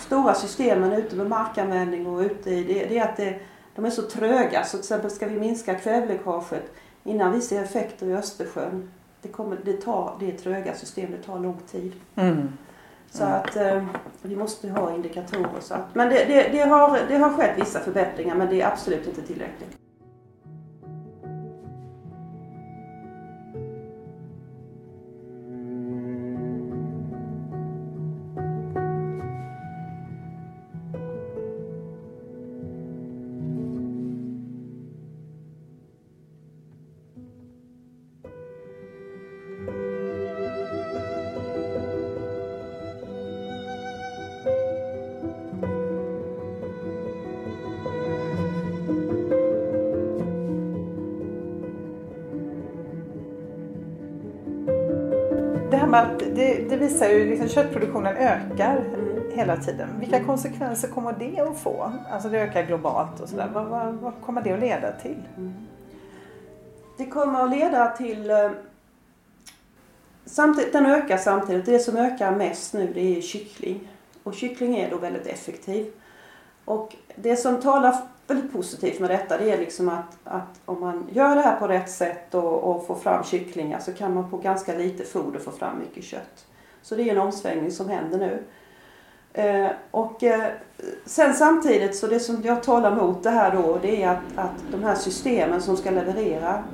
stora 0.00 0.34
systemen 0.34 0.92
ute 0.92 1.16
med 1.16 1.26
markanvändning 1.26 2.06
och 2.06 2.20
ute 2.20 2.50
i 2.50 2.64
det, 2.64 2.86
det 2.86 2.98
är 2.98 3.08
att 3.08 3.16
det, 3.16 3.38
de 3.74 3.84
är 3.84 3.90
så 3.90 4.02
tröga. 4.02 4.64
Så 4.64 4.70
till 4.70 4.80
exempel 4.80 5.10
ska 5.10 5.26
vi 5.26 5.40
minska 5.40 5.74
kväveläckaget 5.74 6.72
innan 7.04 7.32
vi 7.32 7.40
ser 7.40 7.62
effekter 7.62 8.06
i 8.06 8.14
Östersjön. 8.14 8.90
Det, 9.22 9.28
kommer, 9.28 9.58
det, 9.64 9.72
tar, 9.72 10.16
det 10.20 10.30
är 10.30 10.38
tröga 10.38 10.74
system, 10.74 11.10
det 11.10 11.22
tar 11.22 11.38
lång 11.38 11.60
tid. 11.70 11.92
Mm. 12.16 12.48
Så 13.10 13.24
att 13.24 13.56
eh, 13.56 13.84
vi 14.22 14.36
måste 14.36 14.70
ha 14.70 14.94
indikatorer. 14.94 15.60
Så 15.60 15.74
att, 15.74 15.94
men 15.94 16.08
det, 16.08 16.24
det, 16.24 16.48
det, 16.52 16.60
har, 16.60 16.98
det 17.08 17.16
har 17.16 17.30
skett 17.30 17.58
vissa 17.58 17.80
förbättringar 17.80 18.34
men 18.34 18.48
det 18.48 18.60
är 18.60 18.66
absolut 18.66 19.06
inte 19.06 19.22
tillräckligt. 19.22 19.76
Visar 56.80 57.08
ju 57.08 57.30
liksom 57.30 57.48
köttproduktionen 57.48 58.16
ökar 58.16 58.76
Mm. 58.76 59.30
hela 59.38 59.56
tiden. 59.56 59.88
Vilka 60.00 60.24
konsekvenser 60.24 60.88
kommer 60.88 61.12
det 61.18 61.40
att 61.40 61.58
få? 61.58 61.92
Alltså 62.10 62.28
det 62.28 62.38
ökar 62.40 62.62
globalt 62.62 63.20
och 63.20 63.28
sådär. 63.28 63.48
Vad, 63.54 63.66
vad, 63.66 63.94
vad 63.94 64.12
kommer 64.26 64.42
det 64.42 64.52
att 64.52 64.60
leda 64.60 64.92
till? 64.92 65.22
Det 66.96 67.06
kommer 67.06 67.44
att 67.44 67.50
leda 67.50 67.88
till... 67.88 68.30
eh, 68.30 68.50
Samtidigt, 70.24 70.72
den 70.72 70.86
ökar 70.86 71.16
samtidigt. 71.16 71.66
Det 71.66 71.78
som 71.78 71.96
ökar 71.96 72.30
mest 72.36 72.74
nu 72.74 72.92
det 72.94 73.16
är 73.16 73.20
kyckling. 73.20 73.88
Och 74.22 74.34
kyckling 74.34 74.76
är 74.76 74.90
då 74.90 74.96
väldigt 74.96 75.26
effektiv. 75.26 75.92
Och 76.64 76.96
det 77.16 77.36
som 77.36 77.60
talar 77.60 77.96
väldigt 78.26 78.52
positivt 78.52 79.00
med 79.00 79.10
detta 79.10 79.38
det 79.38 79.50
är 79.52 79.58
liksom 79.58 79.88
att, 79.88 80.18
att 80.24 80.60
om 80.64 80.80
man 80.80 81.06
gör 81.12 81.34
det 81.36 81.42
här 81.42 81.56
på 81.56 81.68
rätt 81.68 81.90
sätt 81.90 82.34
och, 82.34 82.54
och 82.76 82.86
får 82.86 82.94
fram 82.94 83.24
kycklingar 83.24 83.78
så 83.80 83.92
kan 83.92 84.14
man 84.14 84.30
på 84.30 84.36
ganska 84.36 84.74
lite 84.74 85.04
foder 85.04 85.38
få 85.38 85.50
fram 85.50 85.78
mycket 85.78 86.04
kött. 86.04 86.46
Så 86.82 86.94
det 86.94 87.02
är 87.02 87.12
en 87.12 87.20
omsvängning 87.20 87.70
som 87.70 87.88
händer 87.88 88.18
nu. 88.18 88.42
Eh, 89.32 89.70
och 89.90 90.22
eh, 90.22 90.52
sen 91.04 91.34
samtidigt 91.34 91.96
så 91.96 92.06
det 92.06 92.20
som 92.20 92.42
jag 92.42 92.62
talar 92.62 92.96
mot 92.96 93.22
det 93.22 93.30
här 93.30 93.56
då 93.56 93.78
det 93.82 94.02
är 94.02 94.08
att, 94.08 94.18
att 94.36 94.64
de 94.72 94.82
här 94.82 94.94
systemen 94.94 95.62
som 95.62 95.76
ska 95.76 95.90
leverera 95.90 96.64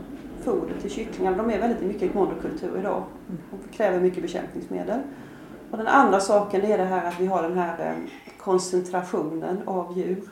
foder 0.44 0.74
till 0.80 0.90
kycklingar, 0.90 1.34
de 1.34 1.50
är 1.50 1.58
väldigt 1.58 1.82
mycket 1.82 2.14
monokultur 2.14 2.78
idag. 2.78 3.02
De 3.26 3.76
kräver 3.76 4.00
mycket 4.00 4.22
bekämpningsmedel. 4.22 5.00
Och 5.70 5.78
den 5.78 5.86
andra 5.86 6.20
saken 6.20 6.64
är 6.64 6.78
det 6.78 6.84
här 6.84 7.08
att 7.08 7.20
vi 7.20 7.26
har 7.26 7.42
den 7.42 7.58
här 7.58 7.86
eh, 7.86 8.10
koncentrationen 8.38 9.62
av 9.66 9.98
djur. 9.98 10.22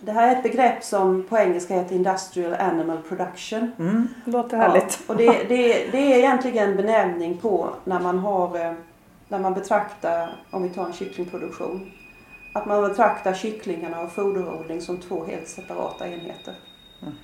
Det 0.00 0.12
här 0.12 0.28
är 0.28 0.36
ett 0.36 0.42
begrepp 0.42 0.84
som 0.84 1.22
på 1.22 1.38
engelska 1.38 1.74
heter 1.74 1.94
Industrial 1.94 2.54
Animal 2.54 2.98
Production. 3.08 3.72
Mm, 3.78 4.08
låter 4.24 4.56
härligt. 4.56 4.98
Ja, 5.06 5.12
och 5.12 5.16
det, 5.16 5.26
det, 5.26 5.90
det 5.92 6.12
är 6.12 6.18
egentligen 6.18 6.70
en 6.70 6.76
benämning 6.76 7.36
på 7.36 7.70
när 7.84 8.00
man 8.00 8.18
har 8.18 8.66
eh, 8.66 8.72
när 9.28 9.38
man 9.38 9.54
betraktar, 9.54 10.36
om 10.50 10.62
vi 10.62 10.68
tar 10.68 10.86
en 10.86 10.92
kycklingproduktion, 10.92 11.90
att 12.52 12.66
man 12.66 12.88
betraktar 12.88 13.34
kycklingarna 13.34 14.00
och 14.00 14.12
foderodling 14.12 14.80
som 14.80 14.96
två 14.98 15.24
helt 15.24 15.48
separata 15.48 16.08
enheter. 16.08 16.54
Mm. 17.02 17.14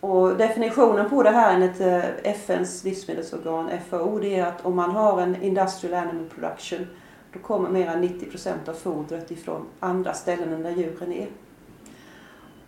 Och 0.00 0.36
definitionen 0.36 1.10
på 1.10 1.22
det 1.22 1.30
här 1.30 1.54
enligt 1.54 1.80
eh, 1.80 2.30
FNs 2.32 2.84
livsmedelsorgan 2.84 3.70
FAO 3.90 4.18
det 4.18 4.38
är 4.38 4.46
att 4.46 4.66
om 4.66 4.76
man 4.76 4.90
har 4.90 5.20
en 5.20 5.42
Industrial 5.42 6.08
Animal 6.08 6.28
Production 6.28 6.86
då 7.32 7.38
kommer 7.38 7.68
mer 7.70 7.86
än 7.86 8.04
90% 8.04 8.68
av 8.68 8.72
fodret 8.72 9.30
ifrån 9.30 9.66
andra 9.80 10.12
ställen 10.12 10.52
än 10.52 10.62
där 10.62 10.70
djuren 10.70 11.12
är. 11.12 11.28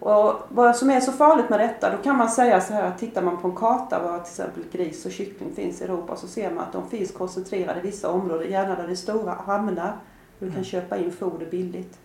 Och 0.04 0.34
vad 0.48 0.76
som 0.76 0.90
är 0.90 1.00
så 1.00 1.12
farligt 1.12 1.50
med 1.50 1.60
detta, 1.60 1.90
då 1.90 2.02
kan 2.02 2.16
man 2.16 2.28
säga 2.30 2.60
så 2.60 2.72
här 2.72 2.82
att 2.82 2.98
tittar 2.98 3.22
man 3.22 3.36
på 3.36 3.48
en 3.48 3.54
karta 3.54 4.02
var 4.02 4.18
till 4.18 4.30
exempel 4.30 4.62
gris 4.72 5.06
och 5.06 5.12
kyckling 5.12 5.54
finns 5.54 5.80
i 5.80 5.84
Europa 5.84 6.16
så 6.16 6.26
ser 6.26 6.50
man 6.50 6.64
att 6.64 6.72
de 6.72 6.88
finns 6.88 7.12
koncentrerade 7.12 7.80
i 7.80 7.82
vissa 7.82 8.10
områden, 8.10 8.50
gärna 8.50 8.74
där 8.74 8.86
det 8.86 8.92
är 8.92 8.96
stora 8.96 9.32
hamnar. 9.32 9.96
Du 10.38 10.52
kan 10.52 10.64
köpa 10.64 10.96
in 10.96 11.12
foder 11.12 11.46
billigt. 11.46 11.98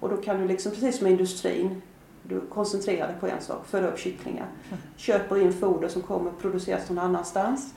Och 0.00 0.08
då 0.08 0.16
kan 0.16 0.40
du 0.40 0.48
liksom, 0.48 0.72
precis 0.72 0.98
som 0.98 1.06
industrin, 1.06 1.82
du 2.22 2.40
koncentrerar 2.40 3.06
dig 3.06 3.16
på 3.20 3.26
en 3.26 3.40
sak, 3.40 3.66
föda 3.66 3.88
upp 3.88 3.98
kycklingar. 3.98 4.46
Köper 4.96 5.38
in 5.38 5.52
foder 5.52 5.88
som 5.88 6.02
kommer 6.02 6.30
produceras 6.30 6.88
någon 6.88 6.98
annanstans. 6.98 7.74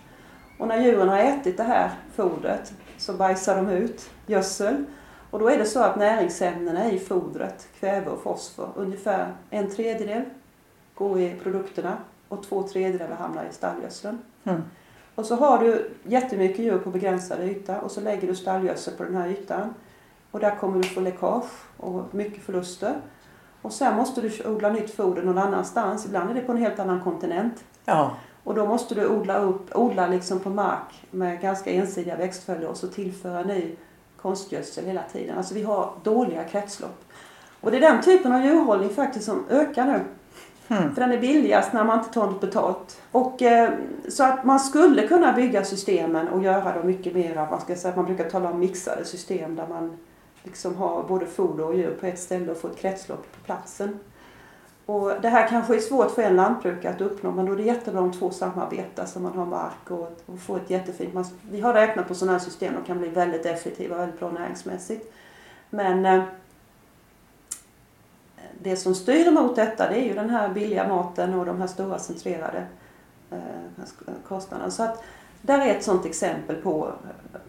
Och 0.60 0.68
när 0.68 0.82
djuren 0.82 1.10
har 1.10 1.18
ätit 1.18 1.58
det 1.58 1.64
här 1.64 1.92
fodret 2.16 2.74
så 2.98 3.14
bajsar 3.14 3.56
de 3.56 3.70
ut 3.70 4.10
gödsel. 4.28 4.86
Och 5.34 5.40
då 5.40 5.50
är 5.50 5.58
det 5.58 5.66
så 5.66 5.80
att 5.80 5.96
näringsämnena 5.96 6.92
i 6.92 7.00
fodret, 7.00 7.68
kväve 7.80 8.10
och 8.10 8.22
fosfor, 8.22 8.70
ungefär 8.76 9.34
en 9.50 9.70
tredjedel 9.70 10.22
går 10.96 11.20
i 11.20 11.36
produkterna 11.44 11.98
och 12.28 12.44
två 12.44 12.64
tredjedelar 12.64 13.16
hamnar 13.16 13.46
i 13.46 13.54
stallgödseln. 13.54 14.18
Mm. 14.44 14.62
Och 15.16 15.26
så 15.26 15.36
har 15.36 15.64
du 15.64 15.92
jättemycket 16.04 16.60
djur 16.60 16.78
på 16.78 16.90
begränsad 16.90 17.44
yta 17.44 17.82
och 17.82 17.92
så 17.92 18.02
lägger 18.02 18.28
du 18.28 18.36
stallgödsel 18.36 18.94
på 18.94 19.04
den 19.04 19.16
här 19.16 19.28
ytan. 19.28 19.74
och 20.32 20.40
där 20.40 20.56
kommer 20.56 20.78
du 20.78 20.84
få 20.84 21.00
läckage 21.00 21.52
och 21.78 22.16
mycket 22.16 22.44
förluster. 22.44 22.96
Och 23.62 23.74
sen 23.74 23.96
måste 23.96 24.22
du 24.22 24.32
odla 24.46 24.70
nytt 24.70 24.96
foder 24.96 25.22
någon 25.24 25.38
annanstans. 25.38 26.06
Ibland 26.06 26.30
är 26.30 26.34
det 26.34 26.42
på 26.42 26.52
en 26.52 26.58
helt 26.58 26.80
annan 26.80 27.02
kontinent. 27.02 27.64
Ja. 27.86 28.16
Och 28.44 28.56
då 28.56 28.66
måste 28.66 28.96
du 28.96 29.08
odla, 29.08 29.38
upp, 29.38 29.76
odla 29.76 30.08
liksom 30.08 30.40
på 30.40 30.50
mark 30.50 31.08
med 31.12 31.42
ganska 31.42 31.72
ensidiga 31.72 32.16
växtföljder 32.16 32.68
och 32.68 32.78
så 32.78 32.88
tillföra 32.88 33.44
ny 33.44 33.76
konstgödsel 34.24 34.86
hela 34.86 35.04
tiden. 35.14 35.38
Alltså 35.38 35.54
vi 35.54 35.64
har 35.64 35.94
dåliga 36.04 36.44
kretslopp. 36.44 37.04
Och 37.62 37.72
det 37.72 37.78
är 37.78 37.82
den 37.82 38.02
typen 38.02 38.32
av 38.32 38.46
djurhållning 38.46 38.90
faktiskt 38.90 39.26
som 39.26 39.46
ökar 39.50 39.86
nu. 39.86 40.00
Mm. 40.68 40.96
För 40.96 41.02
den 41.02 41.12
är 41.12 41.18
billigast 41.18 41.74
när 41.74 41.84
man 41.84 42.00
inte 42.00 42.14
tar 42.14 42.26
något 42.26 42.42
betalt. 42.42 43.02
Och, 43.12 43.42
eh, 43.42 43.70
så 44.10 44.24
att 44.24 44.46
man 44.46 44.60
skulle 44.60 45.08
kunna 45.08 45.34
bygga 45.34 45.64
systemen 45.64 46.28
och 46.28 46.44
göra 46.44 46.74
dem 46.74 46.88
mycket 46.88 47.16
mer, 47.16 47.48
man, 47.52 47.62
ska 47.62 47.76
säga, 47.76 47.96
man 47.96 48.06
brukar 48.06 48.30
tala 48.30 48.52
om 48.52 48.60
mixade 48.60 49.06
system 49.06 49.56
där 49.56 49.68
man 49.68 49.98
liksom 50.44 50.76
har 50.76 51.04
både 51.04 51.26
foder 51.26 51.66
och 51.66 51.76
djur 51.76 51.98
på 52.00 52.06
ett 52.06 52.20
ställe 52.20 52.52
och 52.52 52.58
får 52.58 52.70
ett 52.70 52.78
kretslopp 52.78 53.26
på 53.32 53.46
platsen. 53.46 54.00
Och 54.86 55.12
det 55.22 55.30
här 55.30 55.48
kanske 55.48 55.76
är 55.76 55.80
svårt 55.80 56.12
för 56.12 56.22
en 56.22 56.36
lantbrukare 56.36 56.94
att 56.94 57.02
uppnå 57.02 57.32
men 57.32 57.46
då 57.46 57.52
är 57.52 57.58
det 57.58 57.64
jättebra 57.64 58.02
om 58.02 58.14
två 58.14 58.32
samarbetar 58.32 59.06
så 59.06 59.20
man 59.20 59.34
har 59.34 59.46
mark 59.46 59.92
och, 59.92 60.22
och 60.26 60.40
får 60.40 60.58
ett 60.58 60.70
jättefint... 60.70 61.14
Man, 61.14 61.26
vi 61.52 61.62
har 61.62 61.74
räknat 61.74 62.08
på 62.08 62.16
sådana 62.16 62.38
här 62.38 62.46
system 62.46 62.76
och 62.76 62.86
kan 62.86 63.00
bli 63.00 63.10
väldigt 63.10 63.46
effektiva 63.46 63.96
och 63.96 64.02
väldigt 64.02 64.20
bra 64.20 64.32
näringsmässigt. 64.32 65.14
Men 65.70 66.06
eh, 66.06 66.24
det 68.62 68.76
som 68.76 68.96
styr 68.96 69.28
emot 69.28 69.56
detta 69.56 69.90
det 69.90 69.96
är 69.96 70.04
ju 70.04 70.14
den 70.14 70.30
här 70.30 70.50
billiga 70.50 70.88
maten 70.88 71.34
och 71.34 71.46
de 71.46 71.60
här 71.62 71.68
stora 71.68 72.00
centrerade 72.00 72.66
eh, 73.32 73.38
kostnaderna. 74.28 74.72
Så 74.72 74.84
att 74.84 75.04
där 75.42 75.60
är 75.60 75.76
ett 75.76 75.84
sådant 75.84 76.06
exempel 76.06 76.56
på, 76.56 76.94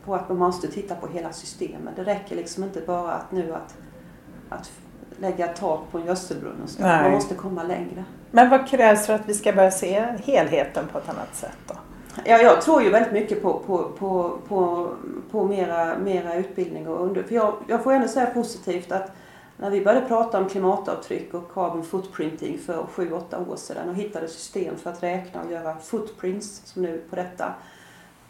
på 0.05 0.15
att 0.15 0.29
man 0.29 0.39
måste 0.39 0.69
titta 0.69 0.95
på 0.95 1.07
hela 1.07 1.33
systemet. 1.33 1.97
Det 1.97 2.05
räcker 2.05 2.37
liksom 2.37 2.65
inte 2.65 2.81
bara 2.81 3.13
att 3.13 3.33
nu 3.33 3.55
att, 3.55 3.77
att 4.49 4.71
lägga 5.21 5.49
tak 5.49 5.81
på 5.91 5.99
en 5.99 6.07
gödselbrunn 6.07 6.63
och 6.63 6.69
så. 6.69 6.83
Man 6.83 7.11
måste 7.11 7.35
komma 7.35 7.63
längre. 7.63 8.05
Men 8.31 8.51
vad 8.51 8.69
krävs 8.69 9.07
för 9.07 9.15
att 9.15 9.29
vi 9.29 9.35
ska 9.35 9.53
börja 9.53 9.71
se 9.71 10.05
helheten 10.25 10.89
på 10.93 10.99
ett 10.99 11.09
annat 11.09 11.35
sätt 11.35 11.59
då? 11.67 11.75
Ja, 12.25 12.39
jag 12.39 12.63
tror 12.63 12.83
ju 12.83 12.91
väldigt 12.91 13.13
mycket 13.13 13.43
på, 13.43 13.59
på, 13.59 13.89
på, 13.99 14.39
på, 14.49 14.89
på 15.31 15.45
mera, 15.45 15.99
mera 15.99 16.35
utbildning 16.35 16.89
och 16.89 17.05
under... 17.05 17.23
För 17.23 17.35
jag, 17.35 17.55
jag 17.69 17.85
får 17.85 17.93
ändå 17.93 18.09
säga 18.09 18.27
positivt 18.27 18.93
att 18.93 19.13
när 19.57 19.71
vi 19.71 19.85
började 19.85 20.07
prata 20.07 20.39
om 20.39 20.49
klimatavtryck 20.49 21.35
och 21.35 21.53
carbon 21.55 21.85
footprinting 21.85 22.59
för 22.59 22.83
7-8 22.83 23.51
år 23.51 23.57
sedan 23.57 23.89
och 23.89 23.95
hittade 23.95 24.29
system 24.29 24.77
för 24.77 24.91
att 24.91 25.03
räkna 25.03 25.43
och 25.43 25.53
göra 25.53 25.77
footprints 25.77 26.63
som 26.65 26.83
nu 26.83 27.03
på 27.11 27.17
detta. 27.17 27.55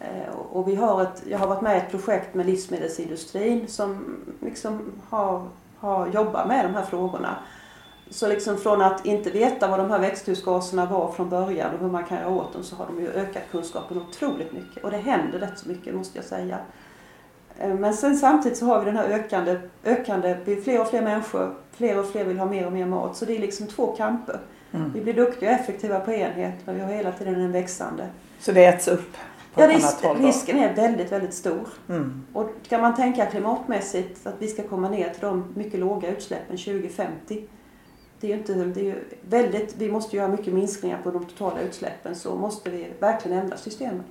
Eh, 0.01 0.35
och 0.53 0.69
vi 0.69 0.75
har 0.75 1.03
ett, 1.03 1.23
jag 1.29 1.39
har 1.39 1.47
varit 1.47 1.63
med 1.63 1.77
i 1.77 1.79
ett 1.79 1.91
projekt 1.91 2.35
med 2.35 2.47
livsmedelsindustrin 2.47 3.69
som 3.69 4.17
liksom 4.41 4.93
har, 5.09 5.43
har 5.85 6.07
jobbat 6.07 6.49
med 6.49 6.65
de 6.65 6.75
här 6.75 6.83
frågorna. 6.85 7.37
Så 8.11 8.29
liksom 8.29 8.59
från 8.59 8.83
att 8.83 9.07
inte 9.07 9.31
veta 9.31 9.69
vad 9.69 9.79
de 9.79 9.91
här 9.91 9.99
växthusgaserna 9.99 10.87
var 10.87 11.13
från 11.13 11.29
början 11.29 11.75
och 11.75 11.81
hur 11.81 11.89
man 11.89 12.05
kan 12.05 12.19
göra 12.19 12.29
åt 12.29 12.53
dem 12.53 12.63
så 12.63 12.77
har 12.77 12.87
de 12.87 13.01
ju 13.01 13.09
ökat 13.09 13.43
kunskapen 13.51 13.99
otroligt 13.99 14.53
mycket. 14.53 14.85
Och 14.85 14.91
det 14.91 14.97
händer 14.97 15.39
rätt 15.39 15.59
så 15.59 15.69
mycket 15.69 15.95
måste 15.95 16.19
jag 16.19 16.25
säga. 16.25 16.59
Eh, 17.59 17.75
men 17.75 17.95
sen 17.95 18.17
samtidigt 18.17 18.59
så 18.59 18.67
har 18.67 18.79
vi 18.79 18.85
den 18.85 18.97
här 18.97 19.09
ökande, 19.09 19.59
ökande, 19.85 20.37
fler 20.65 20.81
och 20.81 20.89
fler 20.89 21.03
människor, 21.03 21.55
fler 21.73 21.99
och 21.99 22.07
fler 22.07 22.25
vill 22.25 22.39
ha 22.39 22.47
mer 22.47 22.67
och 22.67 22.73
mer 22.73 22.87
mat. 22.87 23.17
Så 23.17 23.25
det 23.25 23.37
är 23.37 23.41
liksom 23.41 23.67
två 23.67 23.87
kamper. 23.87 24.41
Mm. 24.73 24.93
Vi 24.95 25.01
blir 25.01 25.15
duktiga 25.15 25.51
och 25.51 25.61
effektiva 25.61 26.01
på 26.01 26.13
enhet 26.13 26.55
men 26.65 26.75
vi 26.75 26.81
har 26.81 26.93
hela 26.93 27.13
tiden 27.13 27.35
en 27.35 27.53
växande. 27.53 28.09
Så 28.39 28.53
det 28.53 28.65
äts 28.65 28.89
upp? 28.89 29.17
På 29.55 29.61
ja, 29.61 29.69
risk, 29.69 30.05
risken 30.17 30.59
är 30.59 30.75
väldigt, 30.75 31.13
väldigt 31.13 31.35
stor. 31.35 31.69
Mm. 31.89 32.27
Och 32.33 32.51
kan 32.69 32.81
man 32.81 32.95
tänka 32.95 33.27
klimatmässigt 33.27 34.27
att 34.27 34.35
vi 34.39 34.49
ska 34.49 34.63
komma 34.63 34.89
ner 34.89 35.11
till 35.11 35.21
de 35.21 35.45
mycket 35.55 35.81
låga 35.81 36.09
utsläppen 36.09 36.57
2050. 36.57 37.47
Det 38.21 38.27
är 38.27 38.29
ju 38.29 38.39
inte, 38.39 38.55
det 38.55 38.81
är 38.81 38.85
ju 38.85 39.05
väldigt, 39.29 39.75
vi 39.79 39.91
måste 39.91 40.17
göra 40.17 40.29
mycket 40.29 40.55
minskningar 40.55 41.03
på 41.03 41.11
de 41.11 41.25
totala 41.25 41.61
utsläppen 41.61 42.15
så 42.15 42.35
måste 42.35 42.71
vi 42.71 42.93
verkligen 43.01 43.39
ändra 43.39 43.57
systemen. 43.57 44.05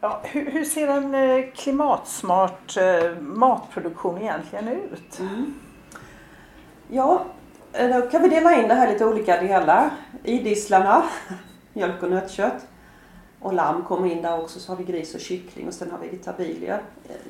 Ja, 0.00 0.20
hur, 0.24 0.50
hur, 0.50 0.64
ser 0.64 0.88
en 0.88 1.14
eh, 1.14 1.44
klimatsmart 1.54 2.76
eh, 2.76 3.20
matproduktion 3.20 4.18
egentligen 4.18 4.68
ut? 4.68 5.18
Mm. 5.20 5.54
Ja, 6.88 7.24
eh, 7.72 7.88
då 7.88 8.10
kan 8.10 8.22
vi 8.22 8.28
dela 8.28 8.62
in 8.62 8.68
det 8.68 8.74
här 8.74 8.92
lite 8.92 9.06
olika 9.06 9.42
delar. 9.42 9.90
Idisslarna, 10.24 11.02
mjölk 11.72 12.02
och 12.02 12.10
nötkött. 12.10 12.66
Och 13.40 13.52
lamm 13.52 13.84
kommer 13.84 14.08
in 14.12 14.22
där 14.22 14.40
också, 14.40 14.60
så 14.60 14.72
har 14.72 14.76
vi 14.76 14.84
gris 14.84 15.14
och 15.14 15.20
kyckling 15.20 15.68
och 15.68 15.74
sen 15.74 15.90
har 15.90 15.98
vi 15.98 16.08
vegetabilier. 16.08 16.82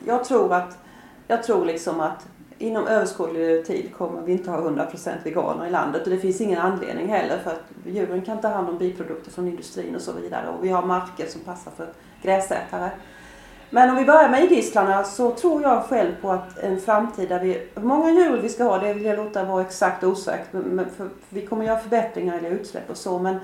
Jag 0.07 0.25
tror 0.25 0.55
att, 0.55 0.79
jag 1.27 1.43
tror 1.43 1.65
liksom 1.65 2.01
att 2.01 2.27
inom 2.59 2.87
överskådlig 2.87 3.67
tid 3.67 3.95
kommer 3.97 4.23
vi 4.23 4.33
inte 4.33 4.51
ha 4.51 4.61
100% 4.61 5.11
veganer 5.25 5.67
i 5.67 5.71
landet 5.71 6.03
och 6.05 6.11
det 6.11 6.19
finns 6.19 6.41
ingen 6.41 6.59
anledning 6.59 7.09
heller 7.09 7.39
för 7.39 7.51
att 7.51 7.63
djuren 7.87 8.23
kan 8.23 8.41
ta 8.41 8.49
hand 8.49 8.69
om 8.69 8.79
biprodukter 8.79 9.31
från 9.31 9.49
industrin 9.49 9.95
och 9.95 10.03
så 10.03 10.13
vidare 10.13 10.49
och 10.49 10.65
vi 10.65 10.69
har 10.69 10.83
marker 10.83 11.27
som 11.27 11.41
passar 11.41 11.71
för 11.77 11.89
gräsätare. 12.23 12.91
Men 13.71 13.91
om 13.91 13.97
vi 13.97 14.05
börjar 14.05 14.29
med 14.29 14.45
idisslarna 14.45 15.05
så 15.05 15.31
tror 15.31 15.63
jag 15.63 15.85
själv 15.85 16.13
på 16.21 16.31
att 16.31 16.59
en 16.59 16.81
framtid 16.81 17.29
där 17.29 17.41
vi, 17.41 17.69
hur 17.75 17.83
många 17.83 18.11
djur 18.11 18.37
vi 18.43 18.49
ska 18.49 18.65
ha 18.65 18.79
det 18.79 18.95
vill 18.95 19.05
jag 19.05 19.17
låta 19.17 19.45
vara 19.45 19.63
exakt 19.63 20.05
osäkert 20.05 20.51
för 20.97 21.09
vi 21.29 21.47
kommer 21.47 21.65
göra 21.65 21.79
förbättringar 21.79 22.45
i 22.45 22.49
utsläpp 22.49 22.91
och 22.91 22.97
så 22.97 23.19
men 23.19 23.37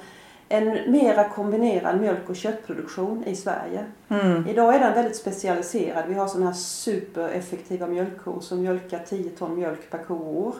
en 0.48 0.92
mera 0.92 1.28
kombinerad 1.28 2.00
mjölk 2.00 2.28
och 2.28 2.36
köttproduktion 2.36 3.24
i 3.24 3.36
Sverige. 3.36 3.84
Mm. 4.08 4.48
Idag 4.48 4.74
är 4.74 4.78
den 4.78 4.94
väldigt 4.94 5.16
specialiserad. 5.16 6.04
Vi 6.08 6.14
har 6.14 6.28
sådana 6.28 6.46
här 6.46 6.56
supereffektiva 6.56 7.86
mjölkkor 7.86 8.40
som 8.40 8.60
mjölkar 8.60 8.98
10 8.98 9.30
ton 9.30 9.56
mjölk 9.56 9.90
per 9.90 9.98
ko 9.98 10.14
och 10.14 10.46
år 10.46 10.54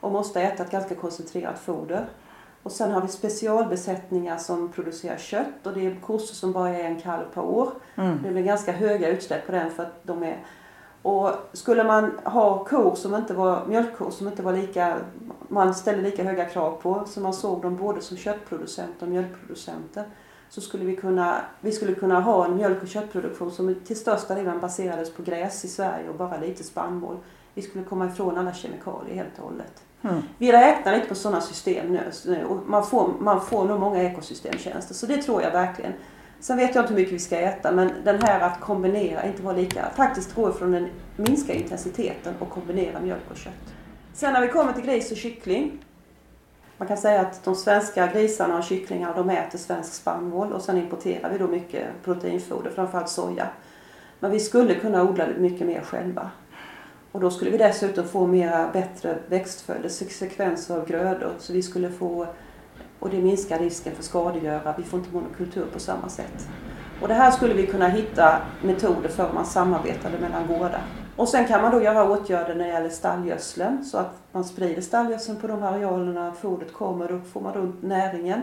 och 0.00 0.12
måste 0.12 0.42
äta 0.42 0.62
ett 0.62 0.70
ganska 0.70 0.94
koncentrerat 0.94 1.58
foder. 1.58 2.06
Och 2.62 2.72
sen 2.72 2.90
har 2.90 3.00
vi 3.00 3.08
specialbesättningar 3.08 4.38
som 4.38 4.72
producerar 4.72 5.16
kött 5.16 5.66
och 5.66 5.72
det 5.72 5.86
är 5.86 6.00
kossor 6.00 6.34
som 6.34 6.52
bara 6.52 6.68
är 6.68 6.84
en 6.84 7.00
kalv 7.00 7.24
per 7.34 7.42
år. 7.42 7.72
Mm. 7.94 8.22
Det 8.22 8.30
blir 8.30 8.42
ganska 8.42 8.72
höga 8.72 9.08
utsläpp 9.08 9.46
på 9.46 9.52
den 9.52 9.70
för 9.70 9.82
att 9.82 10.04
de 10.04 10.22
är 10.22 10.36
och 11.02 11.30
skulle 11.52 11.84
man 11.84 12.18
ha 12.24 12.64
kor 12.64 12.94
som 12.94 13.14
inte 13.14 13.34
var 13.34 13.66
mjölkkor 13.66 14.10
som 14.10 14.28
inte 14.28 14.42
var 14.42 14.52
lika, 14.52 14.96
man 15.48 15.74
ställde 15.74 16.02
lika 16.02 16.24
höga 16.24 16.44
krav 16.44 16.78
på, 16.82 17.04
så 17.06 17.20
man 17.20 17.34
såg 17.34 17.62
dem 17.62 17.76
både 17.76 18.00
som 18.00 18.16
köttproducenter 18.16 19.06
och 19.06 19.12
mjölkproducenter, 19.12 20.04
så 20.50 20.60
skulle 20.60 20.84
vi 20.84 20.96
kunna, 20.96 21.40
vi 21.60 21.72
skulle 21.72 21.94
kunna 21.94 22.20
ha 22.20 22.44
en 22.44 22.56
mjölk 22.56 22.82
och 22.82 22.88
köttproduktion 22.88 23.50
som 23.50 23.74
till 23.74 23.96
största 23.96 24.34
delen 24.34 24.60
baserades 24.60 25.14
på 25.14 25.22
gräs 25.22 25.64
i 25.64 25.68
Sverige 25.68 26.08
och 26.08 26.14
bara 26.14 26.36
lite 26.36 26.64
spannmål. 26.64 27.16
Vi 27.54 27.62
skulle 27.62 27.84
komma 27.84 28.06
ifrån 28.06 28.38
alla 28.38 28.54
kemikalier 28.54 29.14
helt 29.14 29.38
och 29.38 29.44
hållet. 29.44 29.82
Mm. 30.02 30.22
Vi 30.38 30.52
räknar 30.52 30.92
inte 30.94 31.08
på 31.08 31.14
sådana 31.14 31.40
system 31.40 31.98
nu 32.24 32.46
man 32.66 32.86
får, 32.86 33.12
man 33.18 33.40
får 33.40 33.64
nog 33.64 33.80
många 33.80 34.02
ekosystemtjänster 34.02 34.94
så 34.94 35.06
det 35.06 35.22
tror 35.22 35.42
jag 35.42 35.50
verkligen. 35.50 35.92
Sen 36.42 36.56
vet 36.56 36.74
jag 36.74 36.82
inte 36.82 36.94
hur 36.94 37.00
mycket 37.00 37.14
vi 37.14 37.18
ska 37.18 37.38
äta 37.38 37.72
men 37.72 37.92
den 38.04 38.22
här 38.22 38.40
att 38.40 38.60
kombinera, 38.60 39.26
inte 39.26 39.42
vara 39.42 39.56
lika, 39.56 39.90
faktiskt 39.96 40.34
gå 40.34 40.50
ifrån 40.50 40.72
den 40.72 40.88
minska 41.16 41.52
intensiteten 41.52 42.34
och 42.38 42.50
kombinera 42.50 43.00
mjölk 43.00 43.30
och 43.30 43.36
kött. 43.36 43.74
Sen 44.14 44.32
när 44.32 44.40
vi 44.40 44.48
kommer 44.48 44.72
till 44.72 44.84
gris 44.84 45.10
och 45.10 45.16
kyckling. 45.16 45.78
Man 46.76 46.88
kan 46.88 46.96
säga 46.96 47.20
att 47.20 47.44
de 47.44 47.54
svenska 47.54 48.06
grisarna 48.06 48.58
och 48.58 48.64
kycklingarna 48.64 49.14
de 49.16 49.30
äter 49.30 49.58
svensk 49.58 49.92
spannmål 49.92 50.52
och 50.52 50.62
sen 50.62 50.78
importerar 50.78 51.30
vi 51.30 51.38
då 51.38 51.48
mycket 51.48 51.86
proteinfoder, 52.04 52.70
framförallt 52.70 53.08
soja. 53.08 53.48
Men 54.20 54.30
vi 54.30 54.40
skulle 54.40 54.74
kunna 54.74 55.02
odla 55.02 55.26
mycket 55.38 55.66
mer 55.66 55.80
själva. 55.80 56.30
Och 57.12 57.20
då 57.20 57.30
skulle 57.30 57.50
vi 57.50 57.58
dessutom 57.58 58.08
få 58.08 58.26
mera 58.26 58.70
bättre 58.72 59.18
växtföljder, 59.28 59.88
sekvenser 59.88 60.76
av 60.76 60.86
grödor. 60.86 61.32
Så 61.38 61.52
vi 61.52 61.62
skulle 61.62 61.90
få 61.90 62.26
och 63.02 63.10
det 63.10 63.22
minskar 63.22 63.58
risken 63.58 63.94
för 63.94 64.02
skadegörare. 64.02 64.74
Vi 64.76 64.82
får 64.82 64.98
inte 64.98 65.14
monokultur 65.14 65.66
på 65.72 65.80
samma 65.80 66.08
sätt. 66.08 66.48
Och 67.00 67.08
det 67.08 67.14
här 67.14 67.30
skulle 67.30 67.54
vi 67.54 67.66
kunna 67.66 67.88
hitta 67.88 68.38
metoder 68.62 69.08
för 69.08 69.28
om 69.28 69.34
man 69.34 69.46
samarbetade 69.46 70.18
mellan 70.18 70.46
gårdar. 70.46 70.82
Och 71.16 71.28
sen 71.28 71.46
kan 71.46 71.62
man 71.62 71.72
då 71.72 71.82
göra 71.82 72.10
åtgärder 72.10 72.54
när 72.54 72.64
det 72.64 72.72
gäller 72.72 72.88
stallgödseln 72.88 73.84
så 73.84 73.98
att 73.98 74.18
man 74.32 74.44
sprider 74.44 74.82
stallgödseln 74.82 75.40
på 75.40 75.46
de 75.46 75.62
arealerna 75.62 76.32
fodret 76.32 76.72
kommer. 76.72 77.08
Då 77.08 77.20
får 77.20 77.40
man 77.40 77.54
runt 77.54 77.82
näringen. 77.82 78.42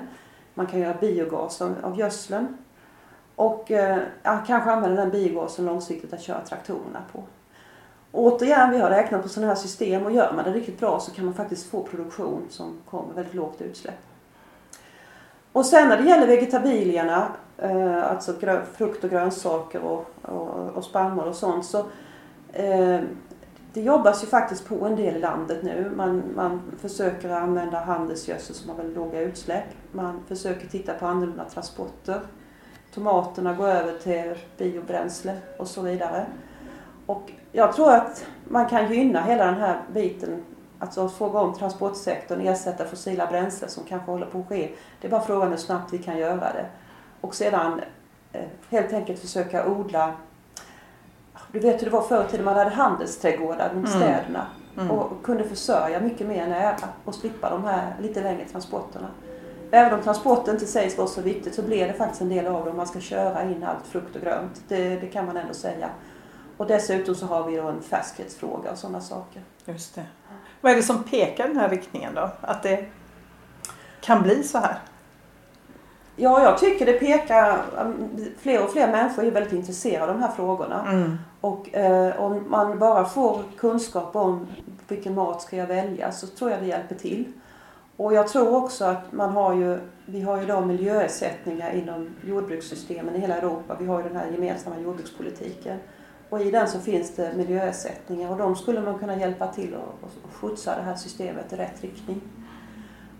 Man 0.53 0.67
kan 0.67 0.79
göra 0.79 0.97
biogas 1.01 1.61
av 1.61 1.99
gödseln. 1.99 2.57
Och 3.35 3.71
eh, 3.71 3.97
kanske 4.23 4.71
använda 4.71 5.01
den 5.01 5.11
biogasen 5.11 5.65
långsiktigt 5.65 6.13
att 6.13 6.21
köra 6.21 6.41
traktorerna 6.41 7.01
på. 7.11 7.23
Och 8.11 8.23
återigen, 8.23 8.71
vi 8.71 8.77
har 8.77 8.89
räknat 8.89 9.23
på 9.23 9.29
sådana 9.29 9.53
här 9.53 9.59
system 9.59 10.05
och 10.05 10.11
gör 10.11 10.33
man 10.35 10.45
det 10.45 10.51
riktigt 10.51 10.79
bra 10.79 10.99
så 10.99 11.11
kan 11.11 11.25
man 11.25 11.33
faktiskt 11.33 11.69
få 11.69 11.83
produktion 11.83 12.45
som 12.49 12.77
kommer 12.85 13.13
väldigt 13.13 13.33
lågt 13.33 13.61
utsläpp. 13.61 14.08
Och 15.53 15.65
sen 15.65 15.89
när 15.89 15.97
det 15.97 16.03
gäller 16.03 16.27
vegetabilierna, 16.27 17.27
eh, 17.57 18.11
alltså 18.11 18.33
frukt 18.73 19.03
och 19.03 19.09
grönsaker 19.09 19.81
och, 19.81 20.05
och, 20.21 20.69
och 20.69 20.83
spannmål 20.83 21.27
och 21.27 21.35
sånt 21.35 21.65
så 21.65 21.77
eh, 22.53 22.99
det 23.73 23.81
jobbas 23.81 24.23
ju 24.23 24.27
faktiskt 24.27 24.67
på 24.67 24.85
en 24.85 24.95
del 24.95 25.15
i 25.15 25.19
landet 25.19 25.63
nu. 25.63 25.91
Man, 25.95 26.23
man 26.35 26.61
försöker 26.81 27.29
använda 27.29 27.79
handelsgödsel 27.79 28.55
som 28.55 28.69
har 28.69 28.77
väldigt 28.77 28.97
låga 28.97 29.21
utsläpp. 29.21 29.65
Man 29.91 30.23
försöker 30.27 30.67
titta 30.67 30.93
på 30.93 31.05
annorlunda 31.05 31.45
transporter. 31.45 32.21
Tomaterna 32.93 33.53
går 33.53 33.67
över 33.67 33.97
till 33.97 34.35
biobränsle 34.57 35.37
och 35.57 35.67
så 35.67 35.81
vidare. 35.81 36.25
Och 37.05 37.31
jag 37.51 37.73
tror 37.73 37.93
att 37.93 38.25
man 38.47 38.69
kan 38.69 38.93
gynna 38.93 39.21
hela 39.21 39.45
den 39.45 39.55
här 39.55 39.81
biten, 39.93 40.43
alltså 40.79 41.09
få 41.09 41.27
igång 41.27 41.53
transportsektorn, 41.55 42.41
ersätta 42.47 42.85
fossila 42.85 43.27
bränslen 43.27 43.69
som 43.69 43.83
kanske 43.83 44.11
håller 44.11 44.25
på 44.25 44.39
att 44.39 44.47
ske. 44.47 44.71
Det 45.01 45.07
är 45.07 45.11
bara 45.11 45.21
frågan 45.21 45.49
hur 45.49 45.57
snabbt 45.57 45.93
vi 45.93 45.97
kan 45.97 46.17
göra 46.17 46.53
det. 46.53 46.65
Och 47.21 47.35
sedan 47.35 47.81
eh, 48.31 48.45
helt 48.69 48.93
enkelt 48.93 49.19
försöka 49.19 49.67
odla 49.67 50.13
du 51.51 51.59
vet 51.59 51.81
hur 51.81 51.85
det 51.85 51.91
var 51.91 52.01
förr 52.01 52.25
i 52.25 52.31
tiden, 52.31 52.45
man 52.45 52.55
hade 52.57 52.69
handelsträdgårdar 52.69 53.69
runt 53.73 53.87
Mm. 53.87 53.99
städerna 53.99 54.47
Mm. 54.77 54.91
och 54.91 55.23
kunde 55.23 55.43
försörja 55.43 55.99
mycket 55.99 56.27
mer 56.27 56.47
nära 56.47 56.75
och 57.05 57.15
slippa 57.15 57.49
de 57.49 57.63
här 57.63 57.95
lite 58.01 58.21
längre 58.23 58.45
transporterna. 58.45 59.07
Även 59.71 59.93
om 59.93 60.01
transporten 60.03 60.53
inte 60.53 60.65
sägs 60.65 60.97
vara 60.97 61.07
så 61.07 61.21
viktigt 61.21 61.55
så 61.55 61.61
blir 61.61 61.87
det 61.87 61.93
faktiskt 61.93 62.21
en 62.21 62.29
del 62.29 62.47
av 62.47 62.65
det 62.65 62.71
om 62.71 62.77
man 62.77 62.87
ska 62.87 62.99
köra 62.99 63.43
in 63.43 63.63
allt 63.63 63.87
frukt 63.87 64.15
och 64.15 64.21
grönt. 64.21 64.61
Det, 64.67 64.95
det 64.95 65.07
kan 65.07 65.25
man 65.25 65.37
ändå 65.37 65.53
säga. 65.53 65.89
Och 66.57 66.67
dessutom 66.67 67.15
så 67.15 67.25
har 67.25 67.43
vi 67.43 67.57
då 67.57 67.67
en 67.67 67.81
färskhetsfråga 67.81 68.71
och 68.71 68.77
sådana 68.77 69.01
saker. 69.01 69.41
Just 69.65 69.95
det. 69.95 70.05
Vad 70.61 70.71
är 70.71 70.75
det 70.75 70.83
som 70.83 71.03
pekar 71.03 71.47
den 71.47 71.57
här 71.57 71.69
riktningen 71.69 72.15
då? 72.15 72.29
Att 72.41 72.63
det 72.63 72.85
kan 74.01 74.21
bli 74.21 74.43
så 74.43 74.57
här? 74.57 74.79
Ja, 76.15 76.43
jag 76.43 76.57
tycker 76.57 76.85
det 76.85 76.93
pekar, 76.93 77.61
fler 78.39 78.63
och 78.63 78.71
fler 78.71 78.91
människor 78.91 79.23
är 79.23 79.31
väldigt 79.31 79.53
intresserade 79.53 80.11
av 80.11 80.19
de 80.19 80.23
här 80.23 80.31
frågorna. 80.31 80.85
Mm. 80.91 81.17
Och 81.41 81.75
eh, 81.75 82.21
om 82.21 82.45
man 82.49 82.79
bara 82.79 83.05
får 83.05 83.43
kunskap 83.57 84.15
om 84.15 84.47
vilken 84.87 85.15
mat 85.15 85.41
ska 85.41 85.57
jag 85.57 85.67
välja 85.67 86.11
så 86.11 86.27
tror 86.27 86.51
jag 86.51 86.59
det 86.59 86.65
hjälper 86.65 86.95
till. 86.95 87.25
Och 87.97 88.13
jag 88.13 88.27
tror 88.27 88.55
också 88.63 88.85
att 88.85 89.11
man 89.11 89.29
har 89.29 89.53
ju, 89.53 89.79
vi 90.05 90.21
har 90.21 90.41
ju 90.41 90.45
då 90.45 90.61
miljöersättningar 90.61 91.71
inom 91.71 92.09
jordbrukssystemen 92.25 93.15
i 93.15 93.19
hela 93.19 93.35
Europa. 93.37 93.75
Vi 93.79 93.85
har 93.85 93.97
ju 93.97 94.07
den 94.07 94.17
här 94.17 94.31
gemensamma 94.31 94.79
jordbrukspolitiken. 94.79 95.77
Och 96.29 96.41
i 96.41 96.51
den 96.51 96.67
så 96.67 96.79
finns 96.79 97.15
det 97.15 97.33
miljöersättningar 97.37 98.31
och 98.31 98.37
de 98.37 98.55
skulle 98.55 98.81
man 98.81 98.99
kunna 98.99 99.19
hjälpa 99.19 99.47
till 99.47 99.75
och, 99.75 100.09
skjutsa 100.33 100.75
det 100.75 100.81
här 100.81 100.95
systemet 100.95 101.53
i 101.53 101.55
rätt 101.55 101.81
riktning. 101.83 102.21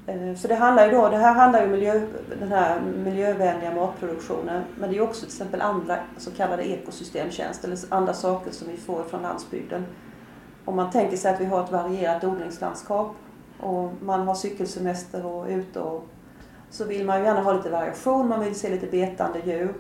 Eh, 0.08 0.36
För 0.36 0.48
det 0.48 0.56
handlar 0.56 0.86
ju 0.86 0.92
då, 0.92 1.10
det 1.10 1.18
här 1.18 1.34
handlar 1.34 1.60
ju 1.60 1.66
om 1.66 1.72
miljö, 1.72 2.02
den 2.40 2.52
här 2.52 2.82
miljövänliga 2.82 3.76
matproduktionen 3.76 4.64
men 4.78 4.92
det 4.92 4.98
är 4.98 5.02
också 5.02 5.20
till 5.20 5.30
exempel 5.30 5.62
andra 5.62 5.98
så 6.18 6.32
kallade 6.32 6.70
ekosystemtjänster 6.70 7.68
eller 7.68 7.80
andra 7.90 8.14
saker 8.14 8.52
som 8.52 8.68
vi 8.68 8.78
får 8.78 9.04
från 9.04 9.22
landsbygden. 9.22 9.86
Om 10.66 10.76
man 10.76 10.92
tänker 10.92 11.18
sig 11.18 11.34
att 11.34 11.42
vi 11.42 11.46
har 11.46 11.64
ett 11.64 11.72
varierat 11.72 12.24
odlingslandskap 12.24 13.16
och 13.60 13.92
man 14.02 14.28
har 14.28 14.36
cykelsemester 14.36 15.26
och 15.26 15.50
är 15.50 15.58
ute 15.58 15.80
och 15.80 16.08
så 16.70 16.86
vill 16.86 17.06
man 17.06 17.20
ju 17.20 17.26
gärna 17.26 17.42
ha 17.42 17.54
lite 17.54 17.70
variation, 17.70 18.28
man 18.28 18.40
vill 18.40 18.56
se 18.56 18.70
lite 18.70 18.88
betande 18.88 19.40
djur. 19.40 19.74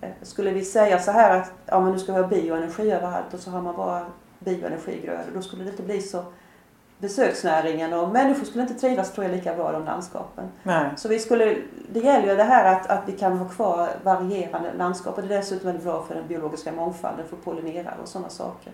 Eh, 0.00 0.08
Skulle 0.22 0.50
vi 0.50 0.64
säga 0.64 0.98
så 0.98 1.10
här 1.10 1.40
att 1.40 1.52
ja, 1.66 1.80
men 1.80 1.92
nu 1.92 1.98
ska 1.98 2.12
vi 2.12 2.20
ha 2.20 2.28
bioenergi 2.28 2.90
överallt 2.90 3.34
och 3.34 3.40
så 3.40 3.50
har 3.50 3.62
man 3.62 3.76
bara 3.76 4.06
bioenergigrödor, 4.38 5.30
då 5.34 5.42
skulle 5.42 5.64
det 5.64 5.70
inte 5.70 5.82
bli 5.82 6.02
så 6.02 6.24
besöksnäringen 6.98 7.92
och 7.92 8.08
människor 8.08 8.44
skulle 8.44 8.62
inte 8.62 8.74
trivas 8.74 9.12
tror 9.12 9.26
jag 9.26 9.36
lika 9.36 9.54
bra 9.54 9.70
i 9.70 9.72
de 9.72 9.84
landskapen. 9.84 10.44
Nej. 10.62 10.90
Så 10.96 11.08
vi 11.08 11.18
skulle, 11.18 11.56
det 11.92 12.00
gäller 12.00 12.28
ju 12.28 12.36
det 12.36 12.42
här 12.44 12.74
att, 12.74 12.86
att 12.86 13.02
vi 13.06 13.12
kan 13.12 13.38
ha 13.38 13.48
kvar 13.48 13.88
varierande 14.02 14.72
landskap 14.72 15.16
och 15.18 15.22
det 15.22 15.34
är 15.34 15.38
dessutom 15.38 15.66
väldigt 15.66 15.84
bra 15.84 16.02
för 16.02 16.14
den 16.14 16.26
biologiska 16.26 16.72
mångfalden, 16.72 17.28
för 17.28 17.36
pollinerare 17.36 17.94
och 18.02 18.08
sådana 18.08 18.28
saker. 18.28 18.72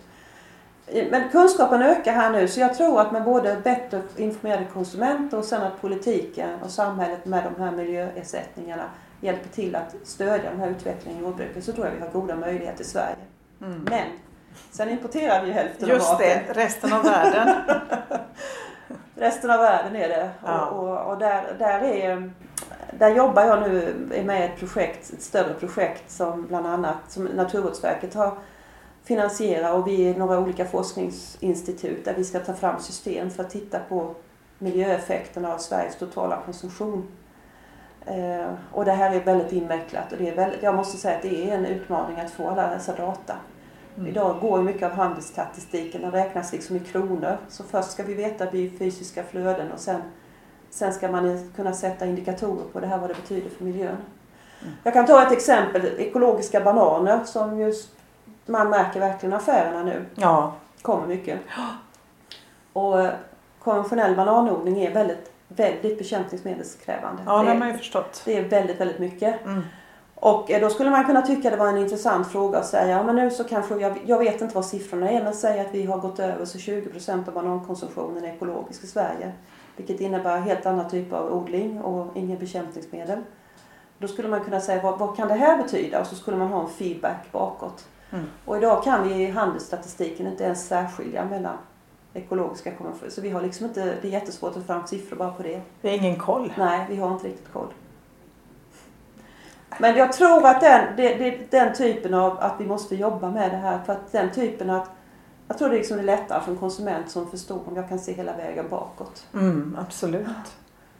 Men 1.10 1.28
kunskapen 1.28 1.82
ökar 1.82 2.12
här 2.12 2.30
nu 2.30 2.48
så 2.48 2.60
jag 2.60 2.74
tror 2.74 3.00
att 3.00 3.12
med 3.12 3.24
både 3.24 3.56
bättre 3.64 4.02
informerade 4.16 4.64
konsumenter 4.72 5.38
och 5.38 5.44
sen 5.44 5.62
att 5.62 5.80
politiken 5.80 6.50
och 6.64 6.70
samhället 6.70 7.24
med 7.26 7.44
de 7.44 7.62
här 7.62 7.70
miljöersättningarna 7.70 8.84
hjälper 9.20 9.48
till 9.48 9.76
att 9.76 9.94
stödja 10.04 10.50
den 10.50 10.60
här 10.60 10.70
utvecklingen 10.70 11.20
i 11.20 11.22
jordbruket 11.22 11.64
så 11.64 11.72
tror 11.72 11.86
jag 11.86 11.94
vi 11.94 12.00
har 12.00 12.10
goda 12.10 12.36
möjligheter 12.36 12.84
i 12.84 12.86
Sverige. 12.86 13.16
Mm. 13.60 13.86
Men 13.90 14.06
sen 14.70 14.88
importerar 14.88 15.42
vi 15.42 15.46
ju 15.46 15.52
hälften 15.52 15.84
av 15.84 15.90
Just 15.90 16.12
maten. 16.12 16.26
det, 16.46 16.52
resten 16.52 16.92
av 16.92 17.02
världen. 17.02 17.54
Resten 19.14 19.50
av 19.50 19.60
världen 19.60 19.96
är 19.96 20.08
det. 20.08 20.30
Ja. 20.44 20.66
Och, 20.66 20.88
och, 20.88 21.12
och 21.12 21.18
där, 21.18 21.56
där, 21.58 21.80
är, 21.80 22.30
där 22.98 23.14
jobbar 23.14 23.42
jag 23.42 23.62
nu 23.62 23.94
med 24.24 24.44
ett 24.44 24.58
projekt, 24.58 25.12
ett 25.12 25.22
större 25.22 25.54
projekt 25.54 26.10
som 26.10 26.46
bland 26.46 26.66
annat 26.66 26.96
som 27.08 27.24
Naturvårdsverket 27.24 28.14
har 28.14 28.38
finansierat 29.04 29.74
och 29.74 29.88
vi 29.88 30.10
är 30.10 30.18
några 30.18 30.38
olika 30.38 30.64
forskningsinstitut 30.64 32.04
där 32.04 32.14
vi 32.14 32.24
ska 32.24 32.40
ta 32.40 32.54
fram 32.54 32.80
system 32.80 33.30
för 33.30 33.42
att 33.42 33.50
titta 33.50 33.78
på 33.78 34.14
miljöeffekterna 34.58 35.54
av 35.54 35.58
Sveriges 35.58 35.98
totala 35.98 36.42
konsumtion. 36.44 37.08
Eh, 38.06 38.52
och 38.72 38.84
det 38.84 38.92
här 38.92 39.14
är 39.14 39.20
väldigt 39.20 39.52
invecklat 39.52 40.12
och 40.12 40.18
det 40.18 40.28
är 40.28 40.34
väldigt, 40.34 40.62
jag 40.62 40.74
måste 40.74 40.98
säga 40.98 41.16
att 41.16 41.22
det 41.22 41.50
är 41.50 41.54
en 41.54 41.66
utmaning 41.66 42.20
att 42.20 42.30
få 42.30 42.48
alla 42.48 42.70
dessa 42.70 42.96
data. 42.96 43.34
Mm. 43.96 44.08
Idag 44.08 44.40
går 44.40 44.58
ju 44.58 44.64
mycket 44.64 44.82
av 44.82 44.92
handelsstatistiken, 44.92 46.02
den 46.02 46.10
räknas 46.10 46.52
liksom 46.52 46.76
i 46.76 46.80
kronor. 46.80 47.38
Så 47.48 47.64
först 47.64 47.90
ska 47.90 48.02
vi 48.02 48.14
veta 48.14 48.50
fysiska 48.50 49.22
flöden 49.22 49.72
och 49.72 49.78
sen, 49.78 50.02
sen 50.70 50.92
ska 50.92 51.08
man 51.08 51.52
kunna 51.56 51.72
sätta 51.72 52.06
indikatorer 52.06 52.64
på 52.72 52.80
det 52.80 52.86
här 52.86 52.98
vad 52.98 53.10
det 53.10 53.14
betyder 53.14 53.50
för 53.50 53.64
miljön. 53.64 53.96
Mm. 54.62 54.74
Jag 54.82 54.92
kan 54.92 55.06
ta 55.06 55.22
ett 55.22 55.32
exempel, 55.32 55.86
ekologiska 55.98 56.60
bananer 56.60 57.24
som 57.24 57.60
just 57.60 57.96
man 58.46 58.70
märker 58.70 59.00
verkligen 59.00 59.32
affärerna 59.32 59.82
nu. 59.82 60.04
Ja. 60.14 60.54
Kommer 60.82 61.06
mycket. 61.06 61.40
Och 62.72 63.06
konventionell 63.58 64.16
bananodling 64.16 64.82
är 64.82 64.94
väldigt, 64.94 65.32
väldigt 65.48 65.98
bekämpningsmedelskrävande. 65.98 67.22
ja, 67.26 67.38
det 67.38 67.44
det, 67.44 67.50
har 67.50 67.58
man 67.58 67.68
ju 67.68 67.78
förstått. 67.78 68.22
det 68.24 68.36
är 68.36 68.44
väldigt, 68.44 68.80
väldigt 68.80 68.98
mycket. 68.98 69.44
Mm. 69.44 69.62
Och 70.14 70.50
eh, 70.50 70.60
då 70.60 70.70
skulle 70.70 70.90
man 70.90 71.04
kunna 71.04 71.22
tycka 71.22 71.50
det 71.50 71.56
var 71.56 71.68
en 71.68 71.76
intressant 71.76 72.32
fråga 72.32 72.58
att 72.58 72.66
säga, 72.66 72.96
ja 72.96 73.02
men 73.02 73.16
nu 73.16 73.30
så 73.30 73.44
kanske, 73.44 73.76
jag, 73.76 73.98
jag 74.06 74.18
vet 74.18 74.40
inte 74.40 74.54
vad 74.54 74.64
siffrorna 74.64 75.10
är, 75.10 75.24
men 75.24 75.34
säg 75.34 75.60
att 75.60 75.74
vi 75.74 75.86
har 75.86 75.98
gått 75.98 76.18
över 76.18 76.44
så 76.44 76.58
20% 76.58 77.28
av 77.28 77.34
banankonsumtionen 77.34 78.24
är 78.24 78.28
ekologisk 78.28 78.84
i 78.84 78.86
Sverige. 78.86 79.32
Vilket 79.76 80.00
innebär 80.00 80.40
helt 80.40 80.66
annan 80.66 80.90
typ 80.90 81.12
av 81.12 81.32
odling 81.32 81.80
och 81.80 82.16
inga 82.16 82.36
bekämpningsmedel. 82.36 83.18
Då 83.98 84.08
skulle 84.08 84.28
man 84.28 84.44
kunna 84.44 84.60
säga, 84.60 84.82
vad, 84.82 84.98
vad 84.98 85.16
kan 85.16 85.28
det 85.28 85.34
här 85.34 85.62
betyda? 85.62 86.00
Och 86.00 86.06
så 86.06 86.14
skulle 86.14 86.36
man 86.36 86.48
ha 86.48 86.60
en 86.60 86.68
feedback 86.68 87.32
bakåt. 87.32 87.88
Mm. 88.10 88.24
Och 88.44 88.56
idag 88.56 88.84
kan 88.84 89.08
vi 89.08 89.14
i 89.14 89.30
handelsstatistiken 89.30 90.26
inte 90.26 90.44
ens 90.44 90.68
särskilja 90.68 91.24
mellan 91.24 91.56
ekologiska 92.16 92.74
konventioner. 92.74 93.10
Så 93.10 93.20
vi 93.20 93.30
har 93.30 93.42
liksom 93.42 93.66
inte, 93.66 93.94
det 94.02 94.08
är 94.08 94.12
jättesvårt 94.12 94.50
att 94.50 94.56
få 94.56 94.62
fram 94.62 94.86
siffror 94.86 95.16
bara 95.16 95.32
på 95.32 95.42
det. 95.42 95.60
Det 95.80 95.88
är 95.90 95.94
ingen 95.94 96.18
koll. 96.18 96.52
Nej, 96.58 96.86
vi 96.90 96.96
har 96.96 97.12
inte 97.12 97.26
riktigt 97.26 97.52
koll. 97.52 97.68
Men 99.78 99.96
jag 99.96 100.12
tror 100.12 100.46
att 100.46 100.60
den, 100.60 100.96
det, 100.96 101.14
det, 101.14 101.50
den 101.50 101.74
typen 101.74 102.14
av, 102.14 102.38
att 102.40 102.54
vi 102.58 102.66
måste 102.66 102.96
jobba 102.96 103.30
med 103.30 103.50
det 103.50 103.56
här 103.56 103.78
för 103.86 103.92
att 103.92 104.12
den 104.12 104.30
typen 104.30 104.70
av, 104.70 104.86
jag 105.48 105.58
tror 105.58 105.68
det 105.68 105.76
liksom 105.76 105.96
det 105.96 106.02
är 106.02 106.06
lättare 106.06 106.40
för 106.42 106.52
en 106.52 106.58
konsument 106.58 107.10
som 107.10 107.30
förstår 107.30 107.60
om 107.68 107.76
jag 107.76 107.88
kan 107.88 107.98
se 107.98 108.12
hela 108.12 108.36
vägen 108.36 108.64
bakåt. 108.70 109.26
Mm, 109.34 109.76
absolut. 109.80 110.56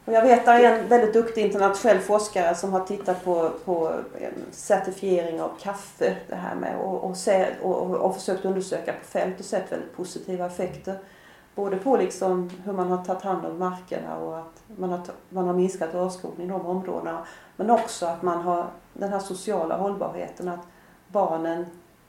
Och 0.06 0.12
jag 0.12 0.22
vet 0.22 0.48
att 0.48 0.60
en 0.60 0.88
väldigt 0.88 1.12
duktig 1.12 1.44
internationell 1.44 1.98
forskare 1.98 2.54
som 2.54 2.72
har 2.72 2.80
tittat 2.80 3.24
på, 3.24 3.50
på 3.64 3.92
eh, 4.18 4.28
certifiering 4.50 5.40
av 5.40 5.50
kaffe 5.60 6.16
det 6.28 6.34
här 6.34 6.54
med 6.54 6.76
och, 6.80 7.04
och, 7.04 7.16
se, 7.16 7.46
och, 7.62 7.94
och 7.94 8.14
försökt 8.14 8.44
undersöka 8.44 8.92
på 8.92 9.04
fält 9.04 9.40
och 9.40 9.44
sett 9.44 9.72
väldigt 9.72 9.96
positiva 9.96 10.46
effekter. 10.46 10.98
Både 11.54 11.76
på 11.76 11.96
liksom 11.96 12.50
hur 12.64 12.72
man 12.72 12.90
har 12.90 13.04
tagit 13.04 13.22
hand 13.22 13.46
om 13.46 13.58
markerna 13.58 14.16
och 14.16 14.38
att 14.38 14.62
man 14.76 14.90
har, 14.90 15.00
man 15.28 15.46
har 15.46 15.54
minskat 15.54 15.94
avskogning 15.94 16.46
i 16.46 16.50
de 16.50 16.66
områdena. 16.66 17.26
Men 17.56 17.70
också 17.70 18.06
att 18.06 18.22
man 18.22 18.42
har 18.42 18.66
den 18.92 19.12
här 19.12 19.18
sociala 19.18 19.76
hållbarheten 19.76 20.48
att 20.48 20.66
barnen 21.08 21.66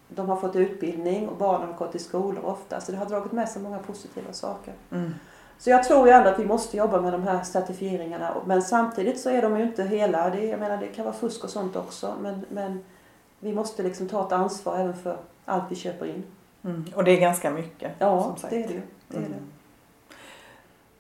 de 0.09 0.29
har 0.29 0.35
fått 0.35 0.55
utbildning 0.55 1.29
och 1.29 1.37
barnen 1.37 1.67
har 1.67 1.77
gått 1.77 1.95
i 1.95 1.99
skolor 1.99 2.45
ofta. 2.45 2.81
Så 2.81 2.91
det 2.91 2.97
har 2.97 3.05
dragit 3.05 3.31
med 3.31 3.49
sig 3.49 3.61
många 3.61 3.79
positiva 3.79 4.33
saker. 4.33 4.73
Mm. 4.91 5.13
Så 5.60 5.70
jag 5.70 5.84
tror 5.84 6.08
ju 6.08 6.14
ändå 6.14 6.30
att 6.30 6.39
vi 6.39 6.45
måste 6.45 6.78
jobba 6.78 7.01
med 7.01 7.14
de 7.14 7.24
här 7.24 7.43
certifieringarna. 7.43 8.34
Men 8.45 8.62
samtidigt 8.62 9.20
så 9.20 9.30
är 9.30 9.41
de 9.41 9.58
ju 9.58 9.64
inte 9.64 9.84
hela. 9.84 10.30
Det, 10.30 10.45
jag 10.45 10.60
menar 10.60 10.78
det 10.78 10.88
kan 10.88 11.05
vara 11.05 11.16
fusk 11.16 11.43
och 11.43 11.49
sånt 11.49 11.76
också. 11.76 12.14
Men, 12.22 12.45
men 12.49 12.84
vi 13.39 13.53
måste 13.53 13.84
liksom 13.84 14.08
ta 14.10 14.26
ett 14.26 14.32
ansvar 14.32 14.80
även 14.80 14.93
för 14.93 15.18
allt 15.45 15.64
vi 15.70 15.76
köper 15.76 16.05
in. 16.05 16.24
Mm. 16.64 16.86
Och 16.95 17.03
det 17.03 17.12
är 17.12 17.22
ganska 17.22 17.49
mycket. 17.51 17.91
Ja, 17.99 18.24
som 18.24 18.38
sagt. 18.38 18.49
det 18.53 18.64
är 18.64 18.68
det 18.68 18.74
ju. 18.74 18.82
Det 19.08 19.18
är 19.18 19.20
Mm. 19.20 19.32
det. 19.32 19.38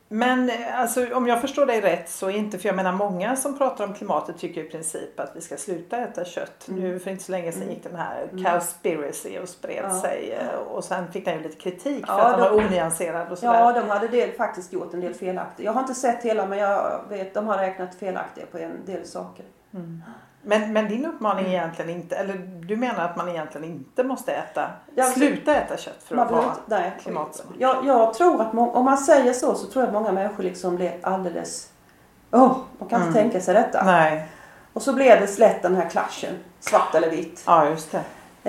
Men 0.09 0.49
eh, 0.49 0.79
alltså, 0.81 1.13
om 1.15 1.27
jag 1.27 1.41
förstår 1.41 1.65
dig 1.65 1.81
rätt 1.81 2.09
så 2.09 2.29
inte, 2.29 2.57
för 2.57 2.69
jag 2.69 2.75
menar 2.75 2.91
många 2.91 3.35
som 3.35 3.57
pratar 3.57 3.83
om 3.83 3.93
klimatet 3.93 4.37
tycker 4.37 4.63
i 4.63 4.69
princip 4.69 5.19
att 5.19 5.31
vi 5.35 5.41
ska 5.41 5.57
sluta 5.57 5.97
äta 5.97 6.25
kött. 6.25 6.67
Mm. 6.67 6.79
Nu 6.79 6.99
för 6.99 7.11
inte 7.11 7.23
så 7.23 7.31
länge 7.31 7.51
sedan 7.51 7.61
Mm. 7.61 7.73
gick 7.73 7.83
den 7.83 7.95
här 7.95 8.27
Mm. 8.31 8.45
Cowspiracy 8.45 9.39
och 9.39 9.49
spred 9.49 9.83
Ja. 9.83 10.01
sig 10.01 10.31
eh, 10.41 10.59
och 10.59 10.83
sen 10.83 11.11
fick 11.11 11.25
den 11.25 11.37
ju 11.37 11.43
lite 11.43 11.55
kritik 11.57 12.05
för 12.07 12.13
Ja, 12.13 12.21
att 12.23 12.39
var 12.39 12.49
de- 12.49 12.65
onyanserad 12.65 13.31
och 13.31 13.37
sådär. 13.37 13.59
Ja, 13.59 13.73
de 13.73 13.89
hade 13.89 14.07
del, 14.07 14.31
faktiskt 14.31 14.73
gjort 14.73 14.93
en 14.93 15.01
del 15.01 15.13
felaktigt. 15.13 15.65
Jag 15.65 15.73
har 15.73 15.81
inte 15.81 15.93
sett 15.95 16.23
hela 16.23 16.45
men 16.45 16.57
jag 16.59 17.01
vet 17.09 17.33
de 17.33 17.47
har 17.47 17.57
räknat 17.57 17.95
felaktigt 17.95 18.51
på 18.51 18.57
en 18.57 18.85
del 18.85 19.05
saker. 19.05 19.45
Mm. 19.73 20.03
Men, 20.49 20.73
men 20.73 20.87
din 20.87 21.05
uppmaning 21.05 21.45
Mm. 21.45 21.55
är 21.55 21.57
egentligen 21.63 21.91
inte, 21.91 22.15
eller 22.15 22.33
du 22.67 22.75
menar 22.75 23.05
att 23.05 23.15
man 23.15 23.29
egentligen 23.29 23.67
inte 23.67 24.03
måste 24.03 24.31
äta, 24.33 24.69
Jag- 24.95 25.07
sluta 25.07 25.55
äta 25.55 25.77
kött 25.77 26.03
för 26.03 26.15
Man 26.15 26.25
att 26.25 26.31
vara 26.31 26.55
nej. 26.65 26.91
klimatsmart? 27.01 27.53
Jag, 27.59 27.85
jag 27.85 28.13
tror 28.13 28.41
att 28.41 28.53
må, 28.53 28.71
om 28.71 28.85
man 28.85 28.97
säger 28.97 29.33
så 29.33 29.55
så 29.55 29.67
tror 29.67 29.83
jag 29.83 29.87
att 29.87 29.93
många 29.93 30.11
människor 30.11 30.43
liksom 30.43 30.75
blir 30.75 30.97
alldeles... 31.01 31.69
Åh, 32.31 32.57
de 32.79 32.89
kan 32.89 33.01
inte 33.01 33.19
Mm. 33.19 33.29
tänka 33.31 33.45
sig 33.45 33.53
detta. 33.53 33.83
Nej, 33.85 34.27
Och 34.73 34.81
så 34.81 34.93
blir 34.93 35.05
det 35.19 35.37
lätt 35.39 35.61
den 35.61 35.75
här 35.75 35.89
klaschen, 35.89 36.33
svart 36.59 36.95
eller 36.95 37.09
vitt. 37.09 37.43
ja 37.45 37.69
just 37.69 37.91
det. 37.91 38.01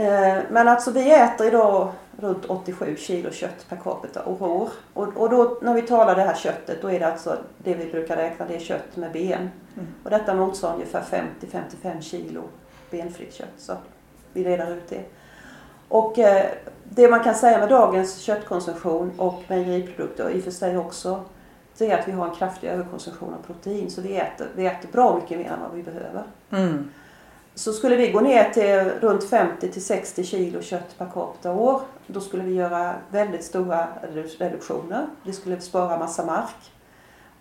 Eh, 0.02 0.38
Men 0.50 0.68
alltså 0.68 0.90
vi 0.90 1.14
äter 1.14 1.46
idag 1.46 1.92
runt 2.20 2.44
87 2.44 2.96
kilo 2.96 3.30
kött 3.30 3.66
per 3.68 3.76
capita 3.76 4.22
och 4.22 4.42
år. 4.42 4.68
Och, 4.94 5.16
och 5.16 5.30
då 5.30 5.58
när 5.62 5.74
vi 5.74 5.82
talar 5.82 6.16
det 6.16 6.22
här 6.22 6.34
köttet 6.34 6.82
då 6.82 6.90
är 6.90 7.00
det 7.00 7.06
alltså 7.06 7.36
det 7.58 7.74
vi 7.74 7.90
brukar 7.90 8.16
räkna 8.16 8.46
det 8.46 8.56
är 8.56 8.60
kött 8.60 8.96
med 8.96 9.12
ben. 9.12 9.50
Mm. 9.74 9.88
Och 10.04 10.10
detta 10.10 10.34
motsvarar 10.34 10.74
ungefär 10.74 11.02
50-55 11.40 12.00
kilo 12.00 12.42
benfritt 12.90 13.34
kött. 13.34 13.48
Så 13.56 13.72
vi 14.32 14.44
reder 14.44 14.74
ut 14.74 14.88
det. 14.88 15.04
Och 15.88 16.18
eh, 16.18 16.46
det 16.84 17.10
man 17.10 17.24
kan 17.24 17.34
säga 17.34 17.58
med 17.58 17.68
dagens 17.68 18.18
köttkonsumtion 18.18 19.12
och 19.16 19.42
mejeriprodukter 19.48 20.30
i 20.30 20.40
och 20.40 20.44
för 20.44 20.50
sig 20.50 20.78
också 20.78 21.24
det 21.78 21.90
är 21.90 21.98
att 21.98 22.08
vi 22.08 22.12
har 22.12 22.28
en 22.28 22.34
kraftig 22.34 22.68
överkonsumtion 22.68 23.34
av 23.34 23.46
protein 23.46 23.90
så 23.90 24.00
vi 24.00 24.16
äter, 24.16 24.48
vi 24.56 24.66
äter 24.66 24.88
bra 24.92 25.16
mycket 25.16 25.38
mer 25.38 25.50
än 25.50 25.60
vad 25.60 25.74
vi 25.74 25.82
behöver. 25.82 26.22
Mm. 26.50 26.90
Så 27.58 27.72
skulle 27.72 27.96
vi 27.96 28.10
gå 28.10 28.20
ner 28.20 28.50
till 28.50 29.08
runt 29.08 29.30
50 29.30 29.68
till 29.72 29.84
60 29.84 30.24
kilo 30.24 30.62
kött 30.62 30.98
per 30.98 31.06
capita 31.14 31.52
år 31.52 31.80
då 32.06 32.20
skulle 32.20 32.42
vi 32.42 32.54
göra 32.54 32.94
väldigt 33.10 33.44
stora 33.44 33.86
reduktioner. 34.38 35.06
Vi 35.22 35.32
skulle 35.32 35.60
spara 35.60 35.98
massa 35.98 36.24
mark. 36.24 36.72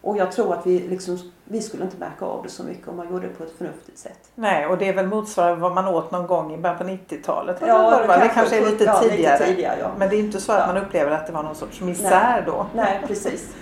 Och 0.01 0.17
jag 0.17 0.31
tror 0.31 0.53
att 0.53 0.67
vi, 0.67 0.79
liksom, 0.79 1.19
vi 1.43 1.61
skulle 1.61 1.83
inte 1.83 1.97
märka 1.97 2.25
av 2.25 2.43
det 2.43 2.49
så 2.49 2.63
mycket 2.63 2.87
om 2.87 2.97
man 2.97 3.09
gjorde 3.09 3.27
det 3.27 3.33
på 3.33 3.43
ett 3.43 3.57
förnuftigt 3.57 3.97
sätt. 3.97 4.19
Nej, 4.35 4.67
och 4.67 4.77
det 4.77 4.87
är 4.87 4.93
väl 4.93 5.07
motsvarande 5.07 5.61
vad 5.61 5.73
man 5.73 5.87
åt 5.87 6.11
någon 6.11 6.27
gång 6.27 6.53
i 6.53 6.57
början 6.57 6.77
på 6.77 6.83
90-talet? 6.83 7.57
Ja, 7.67 7.99
det, 8.01 8.07
det, 8.07 8.19
det 8.19 8.31
kanske 8.33 8.57
är 8.57 8.71
lite 8.71 8.83
ja, 8.83 8.99
tidigare. 8.99 9.39
Lite 9.39 9.51
tidigare 9.51 9.77
ja. 9.79 9.91
Men 9.97 10.09
det 10.09 10.15
är 10.15 10.19
inte 10.19 10.41
så 10.41 10.51
att 10.51 10.67
man 10.67 10.83
upplever 10.83 11.11
att 11.11 11.27
det 11.27 11.33
var 11.33 11.43
någon 11.43 11.55
sorts 11.55 11.81
misär 11.81 12.31
Nej. 12.31 12.43
då? 12.45 12.65
Nej, 12.75 13.01
precis. 13.07 13.55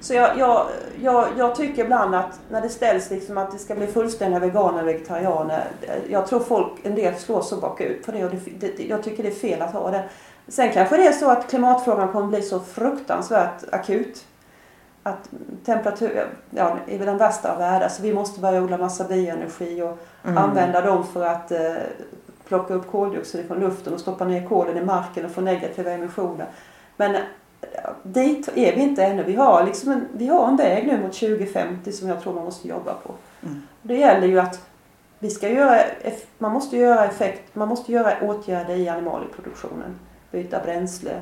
Så 0.00 0.14
jag, 0.14 0.38
jag, 0.38 0.66
jag, 1.02 1.28
jag, 1.38 1.54
tycker 1.54 1.84
ibland 1.84 2.14
att 2.14 2.40
när 2.50 2.60
det 2.60 2.68
ställs 2.68 3.10
liksom 3.10 3.38
att 3.38 3.52
det 3.52 3.58
ska 3.58 3.74
bli 3.74 3.86
fullständiga 3.86 4.40
veganer 4.40 4.82
och 4.82 4.88
vegetarianer. 4.88 5.64
Jag 6.08 6.26
tror 6.26 6.40
folk, 6.40 6.72
en 6.82 6.94
del 6.94 7.14
slår 7.14 7.42
så 7.42 7.56
bakut 7.56 8.06
på 8.06 8.12
det 8.12 8.24
och 8.24 8.30
det, 8.30 8.76
det, 8.76 8.84
jag 8.84 9.02
tycker 9.02 9.22
det 9.22 9.28
är 9.28 9.34
fel 9.34 9.62
att 9.62 9.72
ha 9.72 9.90
det. 9.90 10.04
Sen 10.48 10.72
kanske 10.72 10.96
det 10.96 11.06
är 11.06 11.12
så 11.12 11.30
att 11.30 11.50
klimatfrågan 11.50 12.12
kommer 12.12 12.26
bli 12.26 12.42
så 12.42 12.60
fruktansvärt 12.60 13.64
akut. 13.72 14.24
Att 15.02 15.28
temperatur, 15.64 16.26
ja, 16.50 16.76
är 16.86 16.98
den 16.98 17.18
värsta 17.18 17.52
av 17.52 17.58
världar 17.58 17.88
så 17.88 18.02
vi 18.02 18.12
måste 18.12 18.40
börja 18.40 18.62
odla 18.62 18.78
massa 18.78 19.04
bioenergi 19.04 19.82
och 19.82 19.98
mm. 20.24 20.38
använda 20.38 20.80
dem 20.80 21.06
för 21.06 21.26
att 21.26 21.52
eh, 21.52 21.74
plocka 22.48 22.74
upp 22.74 22.90
koldioxid 22.90 23.46
från 23.46 23.60
luften 23.60 23.94
och 23.94 24.00
stoppa 24.00 24.24
ner 24.24 24.48
kolen 24.48 24.76
i 24.76 24.84
marken 24.84 25.24
och 25.24 25.30
få 25.30 25.40
negativa 25.40 25.90
emissioner. 25.90 26.46
Men 26.96 27.16
dit 28.02 28.48
är 28.48 28.74
vi 28.76 28.80
inte 28.80 29.04
ännu. 29.04 29.22
Vi 29.22 29.34
har, 29.34 29.64
liksom 29.64 29.92
en, 29.92 30.08
vi 30.12 30.26
har 30.26 30.48
en 30.48 30.56
väg 30.56 30.86
nu 30.86 31.00
mot 31.00 31.12
2050 31.12 31.92
som 31.92 32.08
jag 32.08 32.22
tror 32.22 32.34
man 32.34 32.44
måste 32.44 32.68
jobba 32.68 32.94
på. 32.94 33.14
Mm. 33.42 33.62
Det 33.82 33.96
gäller 33.96 34.26
ju 34.26 34.40
att 34.40 34.60
vi 35.18 35.30
ska 35.30 35.48
göra, 35.48 35.82
man 36.38 36.52
måste 36.52 36.76
göra 36.76 37.04
effekt, 37.04 37.54
man 37.54 37.68
måste 37.68 37.92
göra 37.92 38.12
åtgärder 38.22 38.74
i 38.74 38.88
animalieproduktionen. 38.88 39.98
Byta 40.30 40.60
bränsle, 40.60 41.20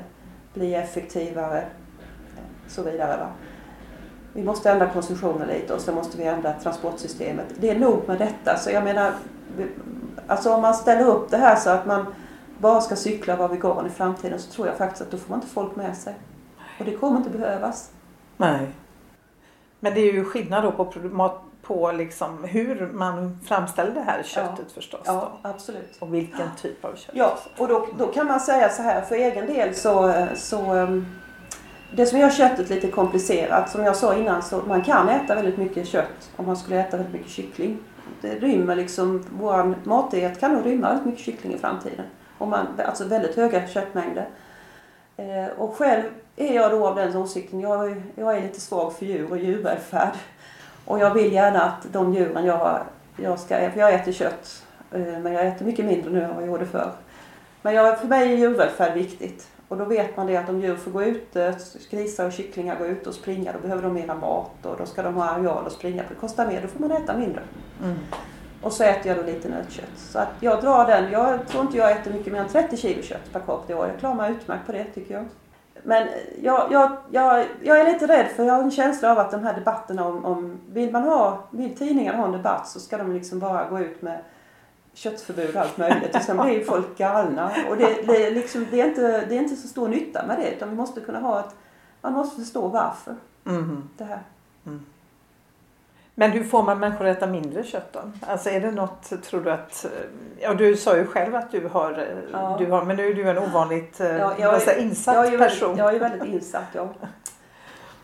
bli 0.54 0.74
effektivare 0.74 1.64
och 2.64 2.70
så 2.70 2.82
vidare. 2.82 3.16
Va? 3.16 3.28
Vi 4.32 4.42
måste 4.42 4.70
ändra 4.70 4.90
konsumtionen 4.90 5.48
lite 5.48 5.74
och 5.74 5.80
så 5.80 5.92
måste 5.92 6.18
vi 6.18 6.24
ändra 6.24 6.52
transportsystemet. 6.52 7.46
Det 7.60 7.70
är 7.70 7.78
nog 7.78 8.08
med 8.08 8.18
detta. 8.18 8.56
Så 8.56 8.70
jag 8.70 8.84
menar, 8.84 9.12
alltså 10.26 10.54
om 10.54 10.62
man 10.62 10.74
ställer 10.74 11.06
upp 11.06 11.30
det 11.30 11.36
här 11.36 11.56
så 11.56 11.70
att 11.70 11.86
man 11.86 12.06
bara 12.58 12.80
ska 12.80 12.96
cykla 12.96 13.32
och 13.32 13.38
vara 13.38 13.48
vegan 13.48 13.86
i 13.86 13.90
framtiden 13.90 14.38
så 14.38 14.52
tror 14.52 14.66
jag 14.66 14.76
faktiskt 14.76 15.02
att 15.02 15.10
då 15.10 15.16
får 15.16 15.30
man 15.30 15.38
inte 15.38 15.52
folk 15.52 15.76
med 15.76 15.96
sig. 15.96 16.14
Och 16.78 16.84
det 16.84 16.96
kommer 16.96 17.16
inte 17.16 17.30
behövas. 17.30 17.90
Nej. 18.36 18.66
Men 19.80 19.94
det 19.94 20.00
är 20.00 20.12
ju 20.12 20.24
skillnad 20.24 20.64
då 20.64 20.72
på, 20.72 20.92
på 21.62 21.92
liksom 21.92 22.44
hur 22.44 22.90
man 22.92 23.40
framställer 23.44 23.94
det 23.94 24.00
här 24.00 24.22
köttet 24.22 24.58
ja. 24.58 24.74
förstås. 24.74 25.00
Ja, 25.04 25.32
absolut. 25.42 25.96
Och 25.98 26.14
vilken 26.14 26.48
typ 26.62 26.84
av 26.84 26.94
kött. 26.96 27.14
Ja, 27.14 27.38
och 27.58 27.68
då, 27.68 27.86
då 27.98 28.06
kan 28.06 28.26
man 28.26 28.40
säga 28.40 28.68
så 28.68 28.82
här 28.82 29.00
för 29.00 29.14
egen 29.14 29.46
del 29.46 29.74
så, 29.74 30.26
så 30.34 30.74
um, 30.74 31.06
det 31.92 32.06
som 32.06 32.18
gör 32.18 32.30
köttet 32.30 32.70
lite 32.70 32.90
komplicerat, 32.90 33.70
som 33.70 33.84
jag 33.84 33.96
sa 33.96 34.14
innan, 34.14 34.42
så 34.42 34.62
man 34.68 34.82
kan 34.82 35.08
äta 35.08 35.34
väldigt 35.34 35.56
mycket 35.56 35.88
kött 35.88 36.30
om 36.36 36.46
man 36.46 36.56
skulle 36.56 36.80
äta 36.80 36.96
väldigt 36.96 37.14
mycket 37.14 37.30
kyckling. 37.30 37.78
Det 38.20 38.34
rymmer 38.34 38.76
liksom, 38.76 39.24
våran 39.30 39.74
matdiet 39.84 40.40
kan 40.40 40.52
nog 40.52 40.66
rymma 40.66 40.88
väldigt 40.88 41.06
mycket 41.06 41.24
kyckling 41.24 41.54
i 41.54 41.58
framtiden. 41.58 42.04
Om 42.38 42.50
man, 42.50 42.66
alltså 42.86 43.04
väldigt 43.04 43.36
höga 43.36 43.68
köttmängder. 43.68 44.28
Eh, 45.16 45.58
och 45.58 45.76
själv 45.76 46.02
är 46.38 46.54
jag 46.54 46.70
då 46.70 46.86
av 46.86 46.96
den 46.96 47.16
åsikten, 47.16 47.60
jag, 47.60 48.02
jag 48.14 48.36
är 48.36 48.42
lite 48.42 48.60
svag 48.60 48.92
för 48.92 49.06
djur 49.06 49.30
och 49.30 49.38
djurvälfärd. 49.38 50.14
Och 50.84 50.98
jag 50.98 51.14
vill 51.14 51.32
gärna 51.32 51.62
att 51.62 51.92
de 51.92 52.14
djuren 52.14 52.44
jag, 52.44 52.80
jag 53.16 53.38
ska, 53.38 53.70
för 53.70 53.80
jag 53.80 53.94
äter 53.94 54.12
kött, 54.12 54.64
eh, 54.92 55.00
men 55.00 55.32
jag 55.32 55.46
äter 55.46 55.66
mycket 55.66 55.84
mindre 55.84 56.10
nu 56.10 56.22
än 56.22 56.34
vad 56.34 56.42
jag 56.42 56.48
gjorde 56.48 56.66
förr. 56.66 56.92
Men 57.62 57.74
jag, 57.74 58.00
för 58.00 58.08
mig 58.08 58.32
är 58.32 58.36
djurvälfärd 58.36 58.94
viktigt. 58.94 59.48
Och 59.68 59.76
då 59.76 59.84
vet 59.84 60.16
man 60.16 60.26
det 60.26 60.36
att 60.36 60.48
om 60.48 60.60
djur 60.60 60.76
får 60.76 60.90
gå 60.90 61.02
ute, 61.02 61.54
grisar 61.90 62.26
och 62.26 62.32
kycklingar 62.32 62.78
går 62.78 62.86
ut 62.86 63.06
och 63.06 63.14
springa, 63.14 63.52
då 63.52 63.58
behöver 63.58 63.82
de 63.82 63.94
mera 63.94 64.14
mat 64.14 64.66
och 64.66 64.76
då 64.78 64.86
ska 64.86 65.02
de 65.02 65.14
ha 65.14 65.24
areal 65.24 65.66
att 65.66 65.72
springa 65.72 66.02
på. 66.02 66.08
Det 66.08 66.20
kostar 66.20 66.46
mer, 66.46 66.62
då 66.62 66.68
får 66.68 66.80
man 66.80 66.92
äta 66.92 67.16
mindre. 67.16 67.42
Mm. 67.82 67.98
Och 68.62 68.72
så 68.72 68.84
äter 68.84 69.06
jag 69.06 69.16
då 69.16 69.22
lite 69.22 69.48
nötkött. 69.48 69.96
Så 69.96 70.18
att 70.18 70.28
jag 70.40 70.60
drar 70.60 70.86
den. 70.86 71.12
Jag 71.12 71.48
tror 71.48 71.62
inte 71.62 71.78
jag 71.78 71.92
äter 71.92 72.12
mycket 72.12 72.32
mer 72.32 72.40
än 72.40 72.48
30 72.48 72.76
kilo 72.76 73.02
kött 73.02 73.32
per 73.32 73.40
capita 73.40 73.72
i 73.72 73.76
år. 73.76 73.86
Jag 73.86 73.98
klarar 73.98 74.14
mig 74.14 74.32
utmärkt 74.32 74.66
på 74.66 74.72
det 74.72 74.84
tycker 74.84 75.14
jag. 75.14 75.24
Men 75.82 76.08
jag, 76.42 76.72
jag, 76.72 76.96
jag, 77.10 77.46
jag 77.62 77.80
är 77.80 77.92
lite 77.92 78.06
rädd 78.06 78.26
för 78.36 78.44
jag 78.44 78.54
har 78.54 78.62
en 78.62 78.70
känsla 78.70 79.12
av 79.12 79.18
att 79.18 79.30
de 79.30 79.42
här 79.42 79.54
debatterna 79.54 80.04
om, 80.04 80.24
om 80.24 80.58
vill 80.68 80.92
man 80.92 81.02
ha, 81.02 81.44
vill 81.50 81.76
tidningarna 81.76 82.18
ha 82.18 82.24
en 82.24 82.32
debatt 82.32 82.68
så 82.68 82.80
ska 82.80 82.98
de 82.98 83.12
liksom 83.12 83.38
bara 83.38 83.68
gå 83.68 83.80
ut 83.80 84.02
med 84.02 84.20
köttförbud 84.92 85.56
och 85.56 85.60
allt 85.60 85.78
möjligt 85.78 86.14
och 86.14 86.22
sen 86.22 86.36
blir 86.36 86.64
folk 86.64 86.98
galna. 86.98 87.50
Och 87.70 87.76
det, 87.76 88.06
det, 88.06 88.30
liksom, 88.30 88.66
det, 88.70 88.80
är 88.80 88.88
inte, 88.88 89.26
det 89.26 89.36
är 89.36 89.42
inte 89.42 89.56
så 89.56 89.68
stor 89.68 89.88
nytta 89.88 90.26
med 90.26 90.38
det 90.38 90.50
utan 90.50 90.70
vi 90.70 90.76
måste 90.76 91.00
kunna 91.00 91.18
ha 91.18 91.40
ett, 91.40 91.54
man 92.00 92.12
måste 92.12 92.40
förstå 92.40 92.68
varför 92.68 93.14
mm. 93.46 93.88
det 93.96 94.04
här. 94.04 94.22
Mm. 94.66 94.86
Men 96.18 96.30
hur 96.30 96.44
får 96.44 96.62
man 96.62 96.78
människor 96.78 97.06
att 97.06 97.16
äta 97.16 97.26
mindre 97.26 97.64
kött 97.64 97.92
då? 97.92 98.00
Alltså 98.26 98.50
är 98.50 98.60
det 98.60 98.70
något, 98.70 99.22
tror 99.22 99.40
du 99.40 99.50
att, 99.50 99.86
ja 100.40 100.54
du 100.54 100.76
sa 100.76 100.96
ju 100.96 101.06
själv 101.06 101.34
att 101.34 101.50
du 101.50 101.68
har, 101.68 102.06
ja. 102.32 102.56
du 102.58 102.66
har 102.66 102.84
men 102.84 102.96
nu 102.96 103.08
är 103.08 103.14
du 103.14 103.30
en 103.30 103.38
ovanligt 103.38 103.96
ja, 103.98 104.34
jag 104.38 104.68
är, 104.68 104.78
insatt 104.78 105.14
jag 105.14 105.34
är 105.34 105.38
person. 105.38 105.76
Väldigt, 105.76 105.84
jag 105.84 105.94
är 105.94 106.00
väldigt 106.00 106.34
insatt 106.34 106.66
ja. 106.72 106.88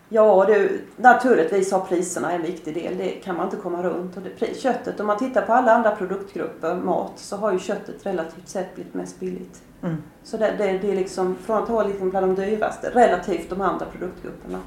Ja, 0.09 0.45
det, 0.45 0.71
naturligtvis 0.97 1.73
har 1.73 1.81
priserna 1.81 2.33
en 2.33 2.43
viktig 2.43 2.75
del. 2.75 2.97
Det 2.99 3.11
kan 3.11 3.37
man 3.37 3.45
inte 3.45 3.57
komma 3.57 3.83
runt. 3.83 4.17
Och 4.17 4.23
det, 4.23 4.61
köttet, 4.61 5.01
om 5.01 5.07
man 5.07 5.19
tittar 5.19 5.43
på 5.43 5.53
alla 5.53 5.73
andra 5.73 5.91
produktgrupper, 5.91 6.75
mat, 6.75 7.13
så 7.17 7.37
har 7.37 7.53
ju 7.53 7.59
köttet 7.59 8.07
relativt 8.07 8.49
sett 8.49 8.75
blivit 8.75 8.95
mest 8.95 9.21
billigt. 9.21 9.63
Mm. 9.83 10.03
Så 10.23 10.37
det, 10.37 10.55
det, 10.59 10.79
det, 10.79 10.91
är 10.91 10.97
liksom, 10.97 11.37
från 11.47 11.63
att 11.63 11.69
vara 11.69 11.87
liksom 11.87 12.11
bland 12.11 12.27
de 12.27 12.45
dyraste, 12.45 12.91
relativt 12.91 13.51
de 13.51 13.61
andra 13.61 13.87
produktgrupperna. 13.87 14.59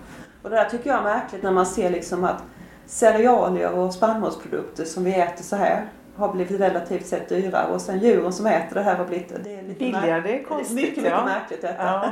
Och 0.41 0.49
det 0.49 0.55
där 0.55 0.69
tycker 0.69 0.89
jag 0.89 0.99
är 0.99 1.03
märkligt 1.03 1.43
när 1.43 1.51
man 1.51 1.65
ser 1.65 1.89
liksom 1.89 2.23
att 2.23 2.43
cerealier 2.87 3.71
och 3.71 3.93
spannmålsprodukter 3.93 4.85
som 4.85 5.03
vi 5.03 5.13
äter 5.13 5.43
så 5.43 5.55
här 5.55 5.89
har 6.15 6.33
blivit 6.33 6.61
relativt 6.61 7.05
sett 7.05 7.29
dyrare 7.29 7.73
och 7.73 7.81
sen 7.81 7.99
djuren 7.99 8.33
som 8.33 8.45
äter 8.45 8.75
det 8.75 8.81
här 8.81 8.95
har 8.95 9.05
blivit 9.05 9.43
det 9.43 9.55
är 9.55 9.63
lite 9.63 9.79
billigare. 9.79 10.21
Det 10.21 10.39
är 10.39 10.43
konstigt. 10.43 10.75
Mycket, 10.75 11.03
mycket 11.03 11.25
märkligt 11.25 11.61
detta. 11.61 11.83
Ja. 11.83 12.11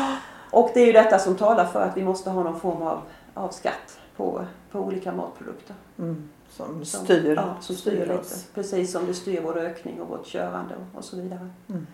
och 0.50 0.70
det 0.74 0.80
är 0.80 0.86
ju 0.86 0.92
detta 0.92 1.18
som 1.18 1.36
talar 1.36 1.64
för 1.64 1.82
att 1.82 1.96
vi 1.96 2.04
måste 2.04 2.30
ha 2.30 2.42
någon 2.42 2.60
form 2.60 2.82
av, 2.82 3.02
av 3.34 3.48
skatt 3.48 3.98
på, 4.16 4.44
på 4.70 4.78
olika 4.78 5.12
matprodukter. 5.12 5.76
Mm. 5.98 6.28
Som 6.50 6.84
styr, 6.84 7.34
ja, 7.36 7.56
som 7.60 7.76
styr 7.76 8.00
lite. 8.00 8.18
Oss. 8.18 8.46
Precis 8.54 8.92
som 8.92 9.06
det 9.06 9.14
styr 9.14 9.40
vår 9.40 9.58
ökning 9.58 10.00
och 10.00 10.08
vårt 10.08 10.26
körande 10.26 10.74
och, 10.74 10.98
och 10.98 11.04
så 11.04 11.16
vidare. 11.16 11.50
Mm. 11.68 11.86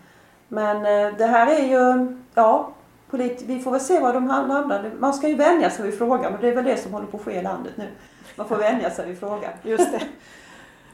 Men 0.49 0.77
eh, 0.77 1.19
det 1.19 1.27
här 1.27 1.47
är 1.47 1.69
ju, 1.69 2.17
ja, 2.35 2.73
polit 3.11 3.43
vi 3.47 3.61
får 3.61 3.71
väl 3.71 3.81
se 3.81 4.01
var 4.01 4.13
de 4.13 4.31
hamnar. 4.31 4.91
Man 4.99 5.15
ska 5.15 5.29
ju 5.29 5.35
vänja 5.35 5.71
sig 5.71 5.85
vid 5.85 5.99
frågan 5.99 6.35
och 6.35 6.41
det 6.41 6.49
är 6.49 6.55
väl 6.55 6.65
det 6.65 6.77
som 6.77 6.93
håller 6.93 7.07
på 7.07 7.17
att 7.17 7.23
ske 7.23 7.33
i 7.33 7.43
landet 7.43 7.73
nu. 7.77 7.89
Man 8.37 8.49
får 8.49 8.57
vänja 8.57 8.91
sig 8.91 9.07
vid 9.07 9.19
frågan. 9.19 9.53
Just 9.63 9.93
det. 9.93 10.03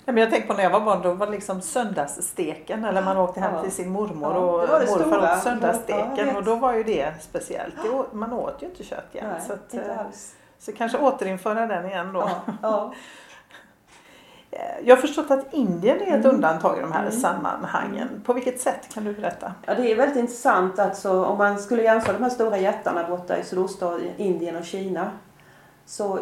Ja, 0.04 0.12
men 0.12 0.22
jag 0.22 0.30
tänker 0.30 0.48
på 0.48 0.54
när 0.54 0.62
jag 0.62 0.70
var 0.70 0.80
barn, 0.80 1.02
då 1.02 1.12
var 1.12 1.26
det 1.26 1.32
liksom 1.32 1.60
söndagssteken 1.60 2.84
eller 2.84 3.02
man 3.02 3.16
åkte 3.16 3.40
hem 3.40 3.54
ja. 3.54 3.62
till 3.62 3.72
sin 3.72 3.88
mormor 3.88 4.32
ja, 4.32 4.40
och 4.40 4.88
morfar 4.88 5.36
åt 5.36 5.42
söndagssteken 5.42 6.28
ja, 6.28 6.36
och 6.36 6.44
då 6.44 6.54
var 6.54 6.74
ju 6.74 6.82
det 6.82 7.12
speciellt. 7.20 7.74
Man 8.12 8.32
åt 8.32 8.62
ju 8.62 8.66
inte 8.66 8.84
kött 8.84 9.14
igen. 9.14 9.26
Nej, 9.32 9.40
så, 9.46 9.52
att, 9.52 9.74
inte 9.74 9.90
eh, 9.90 10.00
alls. 10.00 10.34
så 10.58 10.72
kanske 10.72 10.98
återinföra 10.98 11.66
den 11.66 11.86
igen 11.86 12.12
då. 12.12 12.30
Ja, 12.62 12.92
eh, 14.50 14.58
jag 14.84 14.96
har 14.96 15.00
förstått 15.00 15.30
att 15.30 15.54
Indien 15.54 15.96
är 15.96 16.18
ett 16.18 16.24
mm. 16.24 16.34
undantag 16.34 16.78
i 16.78 16.80
de 16.80 16.92
här 16.92 17.06
mm. 17.06 17.12
sammanhangen. 17.12 18.22
På 18.26 18.32
vilket 18.32 18.60
sätt 18.60 18.94
kan 18.94 19.04
du 19.04 19.12
berätta? 19.14 19.54
Ja, 19.66 19.74
det 19.74 19.92
är 19.92 19.96
väldigt 19.96 20.18
intressant 20.18 20.78
alltså, 20.78 21.24
om 21.24 21.38
man 21.38 21.58
skulle 21.58 21.82
jämföra 21.82 22.12
de 22.12 22.22
här 22.22 22.30
stora 22.30 22.58
jättarna 22.58 23.08
borta 23.08 23.38
i 23.38 23.44
Sydostasien, 23.44 24.12
Indien 24.16 24.56
och 24.56 24.64
Kina. 24.64 25.10
Så 25.86 26.18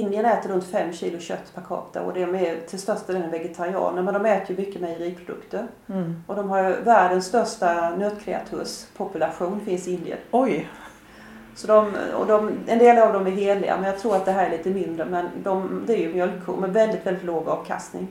Indien 0.00 0.24
äter 0.24 0.50
runt 0.50 0.64
5 0.64 0.92
kilo 0.92 1.18
kött 1.18 1.54
per 1.54 1.62
capita 1.62 2.02
och 2.02 2.14
de 2.14 2.24
är 2.24 2.66
till 2.66 2.78
största 2.78 3.12
delen 3.12 3.30
vegetarianer 3.30 4.02
men 4.02 4.14
de 4.14 4.26
äter 4.26 4.50
ju 4.50 4.66
mycket 4.66 4.80
mejeriprodukter. 4.80 5.66
Mm. 5.88 6.22
Och 6.26 6.36
de 6.36 6.50
har 6.50 6.62
världens 6.84 7.26
största 7.26 7.96
nötkreaturspopulation 7.96 9.60
finns 9.60 9.88
i 9.88 9.92
Indien. 9.94 10.18
Oj! 10.30 10.68
Så 11.54 11.66
de, 11.66 11.92
och 12.14 12.26
de, 12.26 12.58
en 12.66 12.78
del 12.78 12.98
av 12.98 13.12
dem 13.12 13.26
är 13.26 13.30
heliga 13.30 13.76
men 13.76 13.84
jag 13.90 13.98
tror 13.98 14.16
att 14.16 14.24
det 14.24 14.32
här 14.32 14.46
är 14.46 14.50
lite 14.50 14.70
mindre 14.70 15.04
men 15.04 15.28
de, 15.42 15.84
det 15.86 15.94
är 15.94 15.98
ju 15.98 16.14
mjölkkor 16.14 16.56
med 16.56 16.72
väldigt, 16.72 17.06
väldigt 17.06 17.24
låg 17.24 17.48
avkastning. 17.48 18.08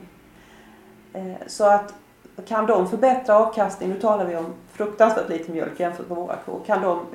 Eh, 1.12 1.32
så 1.46 1.64
att 1.64 1.94
kan 2.42 2.66
de 2.66 2.88
förbättra 2.88 3.36
avkastningen, 3.38 3.94
nu 3.94 4.00
talar 4.00 4.24
vi 4.24 4.36
om 4.36 4.46
fruktansvärt 4.72 5.28
lite 5.28 5.52
mjölk 5.52 5.80
jämfört 5.80 6.08
med 6.08 6.16
våra 6.16 6.36
kor, 6.36 6.60
kan 6.66 6.82
de, 6.82 7.06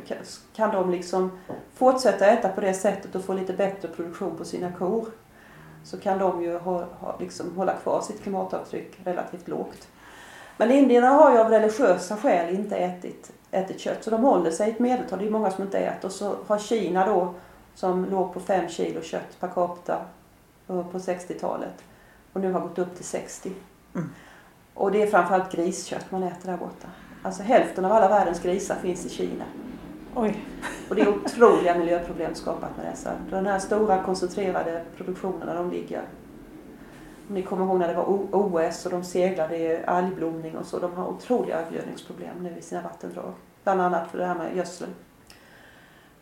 kan 0.56 0.72
de 0.72 0.92
liksom 0.92 1.32
fortsätta 1.76 2.26
äta 2.26 2.50
på 2.50 2.62
det 2.62 2.74
sättet 2.74 3.16
och 3.16 3.24
få 3.24 3.34
lite 3.34 3.54
bättre 3.54 3.88
produktion 3.88 4.38
på 4.38 4.46
sina 4.46 4.72
kor 4.72 5.06
så 5.84 5.98
kan 5.98 6.20
de 6.20 6.44
ju 6.44 6.58
ha, 6.58 6.86
ha, 7.00 7.18
liksom 7.20 7.58
hålla 7.58 7.74
kvar 7.74 8.02
sitt 8.02 8.24
klimatavtryck 8.24 9.00
relativt 9.04 9.48
lågt. 9.48 9.88
Men 10.58 10.72
indierna 10.72 11.10
har 11.10 11.32
ju 11.32 11.38
av 11.38 11.50
religiösa 11.50 12.18
skäl 12.18 12.56
inte 12.56 12.76
ätit, 12.76 13.32
ätit 13.52 13.80
kött 13.80 14.04
så 14.04 14.10
de 14.10 14.24
håller 14.24 14.52
sig 14.52 14.68
i 14.68 14.72
ett 14.72 14.80
medeltal. 14.80 15.20
Det 15.20 15.26
är 15.26 15.32
många 15.32 15.52
som 15.52 15.64
inte 15.64 15.80
äter. 15.80 16.06
Och 16.06 16.12
så 16.12 16.36
har 16.48 16.58
Kina 16.58 17.06
då 17.06 17.34
som 17.76 18.06
låg 18.06 18.34
på 18.34 18.40
5 18.40 18.70
kilo 18.70 19.02
kött 19.02 19.40
per 19.40 19.48
capita 19.48 19.98
på 20.68 20.98
60-talet 20.98 21.84
och 22.34 22.42
nu 22.42 22.52
har 22.52 22.60
gått 22.60 22.80
upp 22.80 22.96
till 22.96 23.06
60. 23.06 23.52
Mm. 23.96 24.10
Och 24.80 24.92
det 24.92 25.02
är 25.02 25.08
framförallt 25.08 25.52
griskött 25.52 26.12
man 26.12 26.24
äter 26.24 26.52
där 26.52 26.58
borta. 26.58 26.88
Alltså 27.24 27.44
hälften 27.44 27.86
av 27.86 27.92
alla 27.92 28.10
världens 28.10 28.42
grisar 28.42 28.76
finns 28.76 29.06
i 29.06 29.10
Kina. 29.10 29.44
Oj. 30.16 30.46
Och 30.90 30.96
det 30.96 31.02
är 31.02 31.10
otroliga 31.10 31.76
miljöproblem 31.76 32.36
skapat 32.36 32.78
med 32.78 32.86
dessa. 32.86 33.12
Den 33.30 33.46
här 33.46 33.60
stora 33.60 34.04
koncentrerade 34.04 34.84
produktionen 34.98 35.56
de 35.56 35.72
ligger. 35.72 36.02
Ni 37.28 37.44
kommer 37.44 37.66
ihåg 37.66 37.80
när 37.80 37.88
det 37.88 37.94
var 37.94 38.06
OS 38.32 38.86
och 38.86 38.92
de 38.92 39.04
seglade 39.04 39.58
i 39.58 39.86
algblomning 39.86 40.58
och 40.58 40.66
så. 40.66 40.80
De 40.80 40.94
har 40.94 41.08
otroliga 41.08 41.60
övergödningsproblem 41.60 42.44
nu 42.44 42.56
i 42.60 42.62
sina 42.62 42.82
vattendrag. 42.82 43.34
Bland 43.64 43.82
annat 43.82 44.12
för 44.12 44.18
det 44.18 44.26
här 44.26 44.36
med 44.36 44.56
gödseln. 44.56 44.92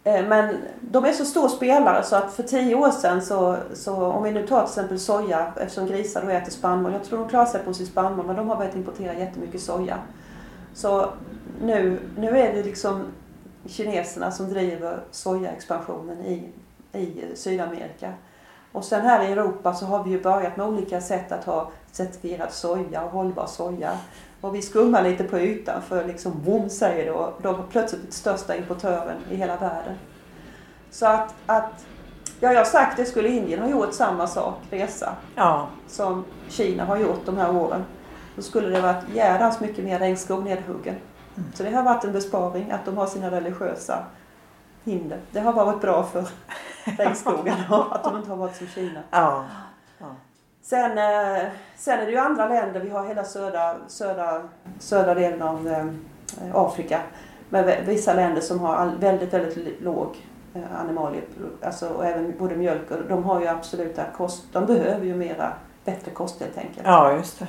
Eh, 0.08 0.28
men 0.28 0.58
de 0.82 1.05
är 1.05 1.12
så 1.12 1.26
stor 1.26 1.47
spelare 1.47 2.03
så 2.03 2.16
att 2.16 2.34
för 2.34 2.43
tio 2.43 2.76
år 2.76 2.91
sedan 2.91 3.22
så, 3.22 3.58
så 3.74 3.95
om 3.95 4.24
vi 4.24 4.32
nu 4.32 4.47
tar 4.47 4.62
till 4.62 4.70
exempel 4.70 4.99
soja 4.99 5.53
eftersom 5.62 5.88
grisar 5.88 6.22
då 6.26 6.30
äter 6.30 6.51
spannmål. 6.51 6.93
Jag 6.93 7.03
tror 7.03 7.20
de 7.20 7.30
klarar 7.30 7.45
sig 7.45 7.64
på 7.64 7.74
sin 7.74 7.88
spannmål 7.88 8.26
men 8.26 8.36
de 8.36 8.49
har 8.49 8.55
börjat 8.55 8.76
importera 8.76 9.14
jättemycket 9.14 9.62
soja. 9.62 9.97
Så 10.74 11.10
nu, 11.62 11.99
nu 12.18 12.39
är 12.39 12.53
det 12.53 12.64
liksom 12.64 13.03
kineserna 13.66 14.32
som 14.32 14.49
driver 14.49 14.99
sojaexpansionen 15.12 16.26
i, 16.26 16.49
i 16.93 17.24
Sydamerika. 17.36 18.14
Och 18.72 18.84
sen 18.84 19.01
här 19.01 19.24
i 19.24 19.32
Europa 19.32 19.74
så 19.74 19.86
har 19.86 20.03
vi 20.03 20.10
ju 20.10 20.22
börjat 20.22 20.58
med 20.58 20.68
olika 20.68 21.01
sätt 21.01 21.32
att 21.32 21.45
ha 21.45 21.72
certifierad 21.91 22.51
soja 22.51 23.01
och 23.03 23.12
hållbar 23.12 23.45
soja. 23.45 23.97
Och 24.47 24.55
vi 24.55 24.61
skummar 24.61 25.03
lite 25.03 25.23
på 25.23 25.39
ytan 25.39 25.81
för 25.81 26.05
liksom 26.05 26.43
boom 26.43 26.69
säger 26.69 27.05
det 27.05 27.11
och 27.11 27.41
de 27.41 27.57
var 27.57 27.63
plötsligt 27.63 28.01
den 28.01 28.11
största 28.11 28.55
importören 28.55 29.17
i 29.31 29.35
hela 29.35 29.57
världen. 29.57 29.95
Så 30.91 31.05
att, 31.05 31.35
att 31.45 31.85
ja 32.39 32.51
jag 32.51 32.59
har 32.59 32.65
sagt 32.65 32.97
det 32.97 33.05
skulle 33.05 33.29
Indien 33.29 33.59
ha 33.59 33.69
gjort 33.69 33.93
samma 33.93 34.27
sak, 34.27 34.55
resa, 34.69 35.15
ja. 35.35 35.67
som 35.87 36.25
Kina 36.49 36.85
har 36.85 36.97
gjort 36.97 37.25
de 37.25 37.37
här 37.37 37.55
åren. 37.55 37.85
Då 38.35 38.41
skulle 38.41 38.69
det 38.69 38.81
varit 38.81 39.03
jädrans 39.13 39.59
mycket 39.59 39.83
mer 39.83 39.99
regnskog 39.99 40.43
nedhuggen. 40.43 40.95
Mm. 41.37 41.51
Så 41.53 41.63
det 41.63 41.71
har 41.71 41.83
varit 41.83 42.03
en 42.03 42.13
besparing 42.13 42.71
att 42.71 42.85
de 42.85 42.97
har 42.97 43.07
sina 43.07 43.31
religiösa 43.31 44.05
hinder. 44.83 45.19
Det 45.31 45.39
har 45.39 45.53
varit 45.53 45.81
bra 45.81 46.03
för 46.03 46.27
regnskogen 46.97 47.55
att 47.69 48.03
de 48.03 48.17
inte 48.17 48.29
har 48.29 48.37
varit 48.37 48.55
som 48.55 48.67
Kina. 48.67 48.99
Ja. 49.11 49.45
ja. 49.99 50.15
Sen, 50.70 50.97
eh, 50.97 51.43
sen 51.76 51.99
är 51.99 52.05
det 52.05 52.11
ju 52.11 52.18
andra 52.18 52.49
länder, 52.49 52.80
vi 52.80 52.89
har 52.89 53.05
hela 53.05 53.24
södra, 53.24 53.76
södra, 53.88 54.41
södra 54.80 55.13
delen 55.13 55.41
av 55.41 55.68
eh, 55.68 55.86
Afrika 56.53 57.01
med 57.49 57.86
vissa 57.86 58.13
länder 58.13 58.41
som 58.41 58.59
har 58.59 58.91
väldigt, 58.99 59.34
väldigt 59.34 59.82
låg 59.82 60.18
eh, 60.53 60.82
animalie, 60.82 61.22
alltså 61.61 61.88
och 61.89 62.05
även 62.05 62.38
både 62.39 62.55
mjölk 62.55 62.91
och 62.91 62.97
de 63.09 63.24
har 63.24 63.41
ju 63.41 63.47
absoluta 63.47 64.03
kost, 64.18 64.43
de 64.53 64.65
behöver 64.65 65.05
ju 65.05 65.15
mera 65.15 65.53
bättre 65.86 66.11
kost 66.11 66.39
helt 66.39 66.57
enkelt. 66.57 66.82
Ja, 66.84 67.13
just 67.13 67.39
det. 67.39 67.47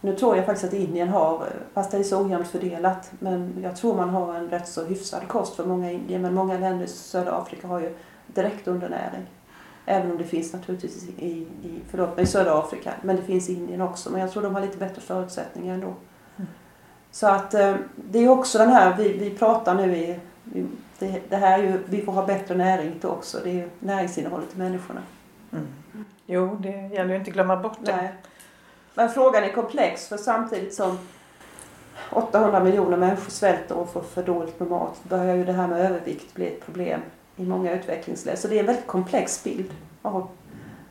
Nu 0.00 0.16
tror 0.16 0.36
jag 0.36 0.46
faktiskt 0.46 0.64
att 0.64 0.80
Indien 0.80 1.08
har, 1.08 1.46
fast 1.74 1.90
det 1.90 1.98
är 1.98 2.02
så 2.02 2.24
ojämnt 2.24 2.48
fördelat, 2.48 3.12
men 3.18 3.58
jag 3.62 3.76
tror 3.76 3.94
man 3.94 4.10
har 4.10 4.34
en 4.34 4.48
rätt 4.48 4.68
så 4.68 4.84
hyfsad 4.84 5.28
kost 5.28 5.56
för 5.56 5.64
många 5.64 5.90
indier. 5.90 6.18
Men 6.18 6.34
många 6.34 6.58
länder 6.58 6.84
i 6.84 6.88
södra 6.88 7.32
Afrika 7.32 7.68
har 7.68 7.80
ju 7.80 7.94
direkt 8.26 8.68
undernäring. 8.68 9.26
Även 9.86 10.10
om 10.10 10.18
det 10.18 10.24
finns 10.24 10.52
naturligtvis 10.52 11.08
i, 11.18 11.26
i, 11.62 11.80
förlåt, 11.90 12.18
i 12.18 12.26
södra 12.26 12.58
Afrika, 12.58 12.92
men 13.02 13.16
det 13.16 13.22
finns 13.22 13.48
i 13.48 13.54
Indien 13.54 13.80
också. 13.80 14.10
Men 14.10 14.20
jag 14.20 14.30
tror 14.32 14.42
de 14.42 14.54
har 14.54 14.62
lite 14.62 14.76
bättre 14.78 15.00
förutsättningar 15.00 15.74
ändå. 15.74 15.94
Mm. 16.36 16.50
Så 17.10 17.26
att 17.26 17.54
eh, 17.54 17.74
det 17.96 18.18
är 18.18 18.28
också 18.28 18.58
den 18.58 18.70
här, 18.70 18.96
vi, 18.96 19.12
vi 19.12 19.30
pratar 19.30 19.74
nu 19.74 19.96
i, 19.96 20.20
det, 20.98 21.20
det 21.28 21.36
här 21.36 21.58
är 21.58 21.62
ju, 21.62 21.82
vi 21.86 22.02
får 22.02 22.12
ha 22.12 22.26
bättre 22.26 22.54
näring 22.54 22.98
till 23.00 23.08
också. 23.08 23.38
Det 23.44 23.50
är 23.50 23.54
ju 23.54 23.68
näringsinnehållet 23.78 24.54
i 24.54 24.58
människorna. 24.58 25.00
Mm. 25.52 25.66
Jo, 26.26 26.58
det 26.60 26.68
gäller 26.68 27.10
ju 27.10 27.16
inte 27.16 27.28
att 27.28 27.34
glömma 27.34 27.56
bort 27.56 27.78
det. 27.80 27.96
Nej. 27.96 28.12
Men 28.94 29.10
frågan 29.10 29.44
är 29.44 29.52
komplex 29.52 30.08
för 30.08 30.16
samtidigt 30.16 30.74
som 30.74 30.98
800 32.10 32.64
miljoner 32.64 32.96
människor 32.96 33.30
svälter 33.30 33.76
och 33.76 33.92
får 33.92 34.02
för 34.02 34.22
dåligt 34.22 34.60
med 34.60 34.68
mat 34.68 35.04
börjar 35.08 35.34
ju 35.34 35.44
det 35.44 35.52
här 35.52 35.68
med 35.68 35.80
övervikt 35.80 36.34
bli 36.34 36.46
ett 36.46 36.66
problem 36.66 37.00
i 37.36 37.42
många 37.42 37.72
utvecklingsländer. 37.72 38.40
Så 38.40 38.48
det 38.48 38.56
är 38.56 38.60
en 38.60 38.66
väldigt 38.66 38.86
komplex 38.86 39.44
bild 39.44 39.70
av 40.02 40.28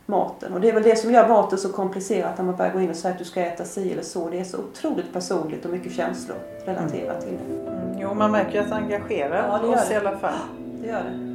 maten. 0.06 0.52
Och 0.52 0.60
det 0.60 0.68
är 0.68 0.72
väl 0.72 0.82
det 0.82 0.96
som 0.96 1.12
gör 1.12 1.28
maten 1.28 1.58
så 1.58 1.72
komplicerat 1.72 2.38
när 2.38 2.44
man 2.44 2.56
börjar 2.56 2.72
gå 2.72 2.80
in 2.80 2.90
och 2.90 2.96
säga 2.96 3.12
att 3.12 3.18
du 3.18 3.24
ska 3.24 3.40
äta 3.40 3.64
si 3.64 3.92
eller 3.92 4.02
så. 4.02 4.28
Det 4.28 4.40
är 4.40 4.44
så 4.44 4.58
otroligt 4.58 5.12
personligt 5.12 5.64
och 5.64 5.70
mycket 5.70 5.92
känslor 5.92 6.36
relaterat 6.64 7.20
till 7.20 7.32
det. 7.32 7.70
Mm, 7.70 8.00
jo, 8.00 8.14
man 8.14 8.32
märker 8.32 8.52
ju 8.52 8.58
att 8.58 8.68
det 8.68 8.76
engagerar 8.76 9.48
ja, 9.48 9.58
det 9.58 9.68
oss 9.68 9.88
det. 9.88 9.94
i 9.94 9.96
alla 9.96 10.18
fall. 10.18 10.34
Det 10.80 10.88
gör 10.88 11.02
det. 11.04 11.31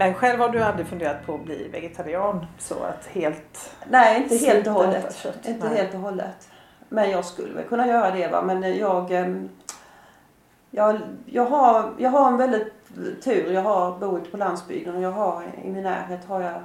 Men 0.00 0.14
själv 0.14 0.40
har 0.40 0.48
du 0.48 0.62
aldrig 0.62 0.86
funderat 0.86 1.26
på 1.26 1.34
att 1.34 1.44
bli 1.44 1.68
vegetarian 1.68 2.46
så 2.58 2.74
att 2.74 3.06
helt... 3.06 3.74
Nej, 3.90 4.22
inte 4.22 4.36
helt 4.36 4.66
och 4.66 4.72
hållet. 4.72 5.26
Inte 5.44 5.68
Nej. 5.68 5.76
helt 5.76 5.94
och 5.94 6.00
hållet. 6.00 6.48
Men 6.88 7.10
jag 7.10 7.24
skulle 7.24 7.54
väl 7.54 7.64
kunna 7.64 7.86
göra 7.86 8.10
det 8.10 8.28
va. 8.28 8.42
Men 8.42 8.76
jag, 8.76 9.12
ehm, 9.12 9.48
jag, 10.70 11.00
jag, 11.26 11.44
har, 11.44 11.94
jag 11.98 12.10
har 12.10 12.28
en 12.28 12.36
väldigt 12.36 12.72
tur. 13.24 13.52
Jag 13.52 13.62
har 13.62 13.98
bott 13.98 14.32
på 14.32 14.36
landsbygden 14.36 14.96
och 14.96 15.02
jag 15.02 15.12
har 15.12 15.42
i 15.64 15.70
min 15.70 15.82
närhet 15.82 16.24
har 16.24 16.40
jag 16.40 16.62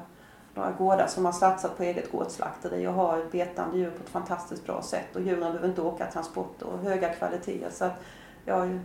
några 0.54 0.72
gårdar 0.72 1.08
som 1.08 1.26
har 1.26 1.32
satsat 1.32 1.78
på 1.78 1.84
eget 1.84 2.12
gårdsslakteri 2.12 2.84
Jag 2.84 2.92
har 2.92 3.26
betande 3.32 3.78
djur 3.78 3.90
på 3.90 4.04
ett 4.04 4.10
fantastiskt 4.10 4.66
bra 4.66 4.82
sätt 4.82 5.16
och 5.16 5.22
djuren 5.22 5.40
behöver 5.40 5.68
inte 5.68 5.82
åka 5.82 6.06
transporter 6.06 6.68
och 6.68 6.80
höga 6.80 7.10
kvaliteter. 7.10 7.70
Så 7.72 7.86
att 7.86 8.04
jag 8.46 8.80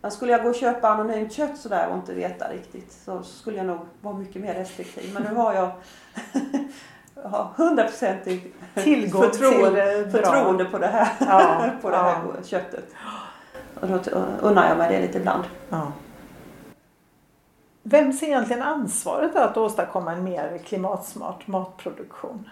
men 0.00 0.10
skulle 0.10 0.32
jag 0.32 0.42
gå 0.42 0.48
och 0.48 0.54
köpa 0.54 0.88
anonymt 0.88 1.32
kött 1.32 1.58
sådär 1.58 1.88
och 1.88 1.96
inte 1.96 2.14
veta 2.14 2.48
riktigt 2.48 2.92
så 2.92 3.22
skulle 3.22 3.56
jag 3.56 3.66
nog 3.66 3.78
vara 4.00 4.14
mycket 4.14 4.42
mer 4.42 4.54
restriktiv. 4.54 5.14
Men 5.14 5.22
nu 5.22 5.34
har 5.34 5.54
jag 5.54 5.70
hundraprocentig 7.56 8.54
förtroende, 8.74 10.02
till 10.02 10.12
förtroende 10.12 10.64
på 10.64 10.78
det 10.78 10.86
här, 10.86 11.08
ja, 11.20 11.70
på 11.82 11.90
det 11.90 11.96
här 11.96 12.22
ja. 12.36 12.44
köttet. 12.44 12.84
Och 13.80 13.88
då 13.88 14.00
unnar 14.40 14.68
jag 14.68 14.78
mig 14.78 14.92
det 14.92 15.00
lite 15.00 15.18
ibland. 15.18 15.44
Ja. 15.68 15.92
Vem 17.82 18.12
ser 18.12 18.26
egentligen 18.26 18.62
ansvaret 18.62 19.36
att 19.36 19.56
åstadkomma 19.56 20.12
en 20.12 20.24
mer 20.24 20.58
klimatsmart 20.58 21.46
matproduktion? 21.46 22.50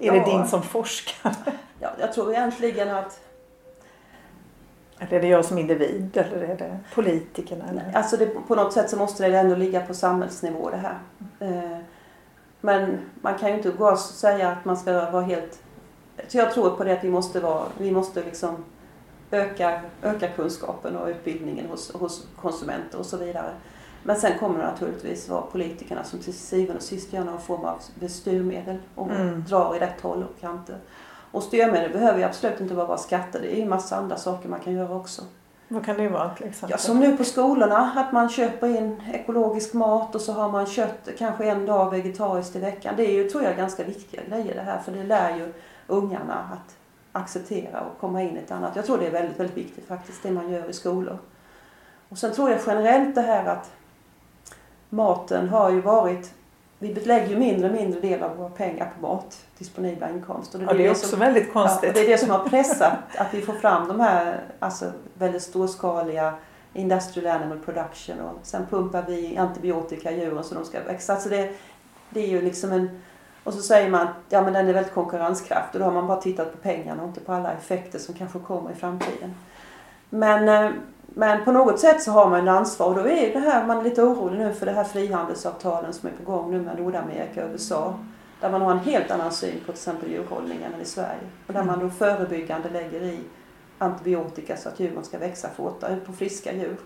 Är 0.00 0.12
det 0.12 0.24
din 0.24 0.46
som 0.46 0.62
forskare? 0.62 1.34
Ja, 1.80 1.88
jag 1.98 2.12
tror 2.12 2.32
egentligen 2.32 2.90
att 2.90 3.20
eller 5.06 5.16
är 5.16 5.20
det 5.20 5.28
jag 5.28 5.44
som 5.44 5.58
individ 5.58 6.16
eller 6.16 6.42
är 6.42 6.56
det 6.56 6.78
politikerna? 6.94 7.64
Eller? 7.70 7.90
Alltså 7.94 8.16
det, 8.16 8.26
på 8.26 8.54
något 8.54 8.72
sätt 8.72 8.90
så 8.90 8.96
måste 8.96 9.28
det 9.28 9.38
ändå 9.38 9.56
ligga 9.56 9.80
på 9.80 9.94
samhällsnivå 9.94 10.70
det 10.70 10.76
här. 10.76 10.98
Mm. 11.40 11.82
Men 12.60 12.98
man 13.20 13.38
kan 13.38 13.48
ju 13.48 13.56
inte 13.56 13.70
gå 13.70 13.90
och 13.90 13.98
säga 13.98 14.48
att 14.48 14.64
man 14.64 14.76
ska 14.76 15.10
vara 15.10 15.22
helt... 15.22 15.62
Så 16.28 16.38
jag 16.38 16.52
tror 16.52 16.70
på 16.70 16.84
det 16.84 16.92
att 16.92 17.04
vi 17.04 17.10
måste, 17.10 17.40
vara, 17.40 17.64
vi 17.78 17.90
måste 17.90 18.24
liksom 18.24 18.64
öka, 19.30 19.80
öka 20.02 20.28
kunskapen 20.28 20.96
och 20.96 21.08
utbildningen 21.08 21.66
hos, 21.66 21.92
hos 21.92 22.26
konsumenter 22.36 22.98
och 22.98 23.06
så 23.06 23.16
vidare. 23.16 23.50
Men 24.02 24.16
sen 24.16 24.38
kommer 24.38 24.58
det 24.58 24.66
naturligtvis 24.66 25.28
vara 25.28 25.42
politikerna 25.42 26.04
som 26.04 26.18
till 26.18 26.34
syvende 26.34 26.74
och 26.74 26.82
sist 26.82 27.12
gör 27.12 27.24
någon 27.24 27.40
form 27.40 27.64
av 27.64 28.08
styrmedel 28.08 28.76
och 28.94 29.10
mm. 29.10 29.44
drar 29.48 29.76
i 29.76 29.78
rätt 29.78 30.00
håll 30.00 30.22
och 30.22 30.40
kanter. 30.40 30.78
Och 31.34 31.42
styrmedel 31.42 31.92
behöver 31.92 32.18
ju 32.18 32.24
absolut 32.24 32.60
inte 32.60 32.74
bara 32.74 32.86
vara 32.86 32.98
skatter. 32.98 33.40
Det 33.40 33.54
är 33.54 33.56
ju 33.56 33.64
massa 33.64 33.96
andra 33.96 34.16
saker 34.16 34.48
man 34.48 34.60
kan 34.60 34.72
göra 34.72 34.94
också. 34.94 35.22
Vad 35.68 35.84
kan 35.84 35.96
det 35.96 36.08
vara 36.08 36.34
till 36.34 36.46
exempel? 36.46 36.70
Ja, 36.70 36.78
som 36.78 37.00
nu 37.00 37.16
på 37.16 37.24
skolorna, 37.24 37.92
att 37.96 38.12
man 38.12 38.28
köper 38.28 38.66
in 38.76 39.02
ekologisk 39.12 39.74
mat 39.74 40.14
och 40.14 40.20
så 40.20 40.32
har 40.32 40.50
man 40.50 40.66
kött 40.66 41.08
kanske 41.18 41.44
en 41.44 41.66
dag 41.66 41.90
vegetariskt 41.90 42.56
i 42.56 42.58
veckan. 42.58 42.94
Det 42.96 43.06
är 43.06 43.12
ju, 43.12 43.30
tror 43.30 43.42
jag, 43.42 43.56
ganska 43.56 43.84
viktiga 43.84 44.22
grejer 44.28 44.54
det 44.54 44.60
här 44.60 44.78
för 44.78 44.92
det 44.92 45.04
lär 45.04 45.36
ju 45.36 45.52
ungarna 45.86 46.34
att 46.52 46.76
acceptera 47.12 47.80
och 47.80 48.00
komma 48.00 48.22
in 48.22 48.36
i 48.36 48.38
ett 48.38 48.50
annat. 48.50 48.76
Jag 48.76 48.86
tror 48.86 48.98
det 48.98 49.06
är 49.06 49.10
väldigt, 49.10 49.40
väldigt 49.40 49.56
viktigt 49.56 49.88
faktiskt, 49.88 50.22
det 50.22 50.30
man 50.30 50.52
gör 50.52 50.70
i 50.70 50.72
skolor. 50.72 51.18
Och 52.08 52.18
sen 52.18 52.32
tror 52.32 52.50
jag 52.50 52.60
generellt 52.66 53.14
det 53.14 53.22
här 53.22 53.44
att 53.44 53.70
maten 54.88 55.48
har 55.48 55.70
ju 55.70 55.80
varit 55.80 56.34
vi 56.92 57.00
lägger 57.00 57.28
ju 57.28 57.36
mindre 57.36 57.68
och 57.68 57.74
mindre 57.74 58.00
del 58.00 58.22
av 58.22 58.36
våra 58.36 58.48
pengar 58.48 58.92
på 58.94 59.06
mat, 59.06 59.46
disponibla 59.58 60.10
inkomster. 60.10 60.58
Det, 60.58 60.64
ja, 60.64 60.72
det 60.72 60.86
är 60.86 60.90
också 60.90 61.06
som, 61.06 61.18
väldigt 61.18 61.52
konstigt. 61.52 61.90
Ja, 61.94 62.00
det 62.02 62.06
är 62.06 62.08
det 62.08 62.18
som 62.18 62.30
har 62.30 62.48
pressat 62.48 62.98
att 63.18 63.34
vi 63.34 63.42
får 63.42 63.52
fram 63.52 63.88
de 63.88 64.00
här 64.00 64.44
alltså, 64.58 64.92
väldigt 65.14 65.42
storskaliga 65.42 66.34
industrial 66.72 67.26
animal 67.26 67.58
production 67.58 68.20
och 68.20 68.38
sen 68.42 68.66
pumpar 68.70 69.04
vi 69.06 69.36
antibiotika 69.36 70.10
i 70.10 70.20
djuren 70.20 70.44
så 70.44 70.54
de 70.54 70.64
ska 70.64 70.82
växa. 70.82 71.12
Alltså 71.12 71.28
det, 71.28 71.50
det 72.10 72.20
är 72.20 72.28
ju 72.28 72.42
liksom 72.42 72.72
en... 72.72 73.00
Och 73.44 73.54
så 73.54 73.62
säger 73.62 73.90
man 73.90 74.00
att 74.00 74.16
ja, 74.28 74.42
men 74.42 74.52
den 74.52 74.68
är 74.68 74.72
väldigt 74.72 74.94
konkurrenskraftig 74.94 75.80
och 75.80 75.86
då 75.86 75.92
har 75.92 76.00
man 76.00 76.06
bara 76.06 76.20
tittat 76.20 76.52
på 76.52 76.58
pengarna 76.58 77.02
och 77.02 77.08
inte 77.08 77.20
på 77.20 77.32
alla 77.32 77.52
effekter 77.52 77.98
som 77.98 78.14
kanske 78.14 78.38
kommer 78.38 78.70
i 78.70 78.74
framtiden. 78.74 79.34
Men 80.10 80.48
eh, 80.48 80.70
men 81.14 81.44
på 81.44 81.52
något 81.52 81.80
sätt 81.80 82.02
så 82.02 82.10
har 82.10 82.30
man 82.30 82.40
en 82.40 82.48
ansvar 82.48 82.86
och 82.86 82.94
då 82.94 83.08
är 83.08 83.32
det 83.32 83.38
här, 83.38 83.66
man 83.66 83.78
är 83.78 83.84
lite 83.84 84.02
orolig 84.02 84.38
nu 84.38 84.54
för 84.54 84.66
det 84.66 84.72
här 84.72 84.84
frihandelsavtalen 84.84 85.92
som 85.92 86.08
är 86.08 86.12
på 86.12 86.32
gång 86.32 86.50
nu 86.50 86.62
med 86.62 86.78
Nordamerika 86.78 87.44
och 87.44 87.50
USA. 87.52 87.98
Där 88.40 88.50
man 88.50 88.62
har 88.62 88.70
en 88.70 88.78
helt 88.78 89.10
annan 89.10 89.32
syn 89.32 89.58
på 89.58 89.64
till 89.64 89.72
exempel 89.72 90.10
djurhållningen 90.10 90.74
än 90.74 90.80
i 90.80 90.84
Sverige. 90.84 91.20
Och 91.46 91.52
där 91.52 91.62
man 91.62 91.80
då 91.80 91.90
förebyggande 91.90 92.70
lägger 92.70 93.02
i 93.02 93.20
antibiotika 93.78 94.56
så 94.56 94.68
att 94.68 94.80
djuren 94.80 95.04
ska 95.04 95.18
växa 95.18 95.48
fortare 95.56 95.96
på 95.96 96.12
friska 96.12 96.52
djur. 96.52 96.76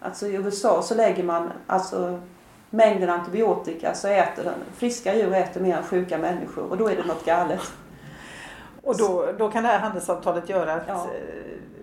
Alltså 0.00 0.26
i 0.26 0.34
USA 0.34 0.82
så 0.82 0.94
lägger 0.94 1.24
man 1.24 1.50
alltså 1.66 2.20
mängden 2.70 3.10
antibiotika 3.10 3.94
så 3.94 4.08
äter 4.08 4.44
den, 4.44 4.54
friska 4.76 5.14
djur 5.14 5.34
äter 5.34 5.60
mer 5.60 5.76
än 5.76 5.82
sjuka 5.82 6.18
människor 6.18 6.70
och 6.70 6.76
då 6.76 6.88
är 6.88 6.96
det 6.96 7.04
något 7.04 7.24
galet. 7.24 7.60
Och 8.82 8.96
då, 8.96 9.26
då 9.38 9.50
kan 9.50 9.62
det 9.62 9.68
här 9.68 9.78
handelsavtalet 9.78 10.48
göra 10.48 10.74
att, 10.74 10.88
ja. 10.88 11.06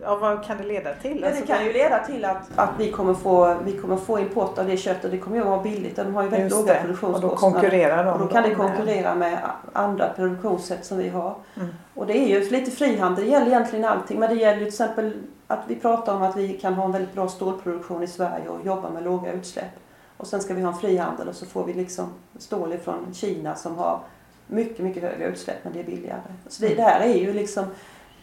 Ja 0.05 0.15
vad 0.15 0.45
kan 0.45 0.57
det 0.57 0.63
leda 0.63 0.93
till? 0.93 1.21
Ja, 1.21 1.27
det 1.27 1.27
alltså, 1.27 1.45
kan 1.45 1.65
ju 1.65 1.73
leda 1.73 1.99
till 1.99 2.25
att, 2.25 2.49
att 2.55 2.69
vi, 2.77 2.91
kommer 2.91 3.13
få, 3.13 3.55
vi 3.65 3.77
kommer 3.77 3.97
få 3.97 4.19
import 4.19 4.57
av 4.57 4.67
det 4.67 4.77
köttet. 4.77 5.11
Det 5.11 5.17
kommer 5.17 5.37
ju 5.37 5.43
vara 5.43 5.63
billigt. 5.63 5.95
De 5.95 6.15
har 6.15 6.23
ju 6.23 6.29
väldigt 6.29 6.51
låga 6.51 6.75
produktionskostnader. 6.81 7.27
Och 7.27 7.31
då 7.31 7.37
konkurrerar 7.37 8.05
de. 8.05 8.13
Och 8.13 8.19
då 8.19 8.27
kan 8.27 8.43
det 8.43 8.55
konkurrera 8.55 9.15
med 9.15 9.39
andra 9.73 10.09
produktionssätt 10.09 10.85
som 10.85 10.97
vi 10.97 11.09
har. 11.09 11.35
Mm. 11.55 11.67
Och 11.93 12.07
det 12.07 12.17
är 12.17 12.27
ju 12.27 12.49
lite 12.49 12.71
frihandel. 12.71 13.25
Det 13.25 13.31
gäller 13.31 13.47
egentligen 13.47 13.85
allting. 13.85 14.19
Men 14.19 14.29
det 14.29 14.35
gäller 14.35 14.59
ju 14.59 14.65
till 14.65 14.67
exempel 14.67 15.13
att 15.47 15.63
vi 15.67 15.75
pratar 15.75 16.15
om 16.15 16.21
att 16.21 16.35
vi 16.35 16.53
kan 16.53 16.73
ha 16.73 16.85
en 16.85 16.91
väldigt 16.91 17.13
bra 17.13 17.27
stålproduktion 17.27 18.03
i 18.03 18.07
Sverige 18.07 18.49
och 18.49 18.65
jobba 18.65 18.89
med 18.89 19.03
låga 19.03 19.31
utsläpp. 19.31 19.71
Och 20.17 20.27
sen 20.27 20.41
ska 20.41 20.53
vi 20.53 20.61
ha 20.61 20.71
en 20.73 20.79
frihandel 20.79 21.27
och 21.27 21.35
så 21.35 21.45
får 21.45 21.63
vi 21.63 21.73
liksom 21.73 22.13
stål 22.37 22.73
ifrån 22.73 23.13
Kina 23.13 23.55
som 23.55 23.77
har 23.77 23.99
mycket, 24.47 24.79
mycket 24.79 25.03
högre 25.03 25.25
utsläpp 25.25 25.63
men 25.63 25.73
det 25.73 25.79
är 25.79 25.83
billigare. 25.83 26.21
Så 26.47 26.61
det, 26.61 26.75
det 26.75 26.81
här 26.81 26.99
är 26.99 27.13
ju 27.13 27.33
liksom 27.33 27.65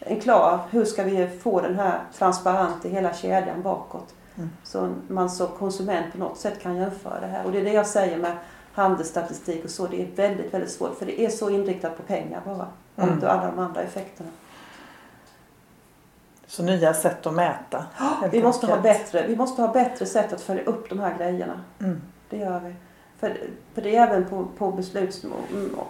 en 0.05 0.19
klar, 0.19 0.59
hur 0.71 0.85
ska 0.85 1.03
vi 1.03 1.27
få 1.27 1.61
den 1.61 1.75
här 1.75 2.01
transparent 2.17 2.85
i 2.85 2.89
hela 2.89 3.13
kedjan 3.13 3.61
bakåt? 3.61 4.15
Mm. 4.35 4.49
Så 4.63 4.93
man 5.07 5.29
som 5.29 5.47
konsument 5.47 6.11
på 6.11 6.17
något 6.17 6.37
sätt 6.37 6.61
kan 6.61 6.75
jämföra 6.75 7.19
det 7.19 7.27
här. 7.27 7.45
Och 7.45 7.51
det 7.51 7.59
är 7.59 7.63
det 7.63 7.73
jag 7.73 7.87
säger 7.87 8.17
med 8.17 8.37
handelsstatistik 8.73 9.63
och 9.63 9.69
så. 9.69 9.87
Det 9.87 10.01
är 10.01 10.07
väldigt, 10.15 10.53
väldigt 10.53 10.71
svårt 10.71 10.97
för 10.97 11.05
det 11.05 11.21
är 11.21 11.29
så 11.29 11.49
inriktat 11.49 11.97
på 11.97 12.03
pengar 12.03 12.41
bara. 12.45 12.67
Och 12.95 13.03
mm. 13.03 13.15
inte 13.15 13.31
alla 13.31 13.45
de 13.45 13.59
andra 13.59 13.81
effekterna. 13.81 14.29
Så 16.47 16.63
nya 16.63 16.93
sätt 16.93 17.25
att 17.25 17.33
mäta? 17.33 17.85
vi, 18.31 18.43
måste 18.43 18.67
ha 18.67 18.81
bättre, 18.81 19.27
vi 19.27 19.35
måste 19.35 19.61
ha 19.61 19.73
bättre 19.73 20.05
sätt 20.05 20.33
att 20.33 20.41
följa 20.41 20.63
upp 20.63 20.89
de 20.89 20.99
här 20.99 21.17
grejerna. 21.17 21.61
Mm. 21.79 22.01
Det 22.29 22.37
gör 22.37 22.59
vi. 22.59 22.75
För, 23.19 23.37
för 23.73 23.81
det 23.81 23.95
är 23.95 24.07
även 24.07 24.25
på, 24.25 24.47
på 24.57 24.71
beslutsnivå. 24.71 25.35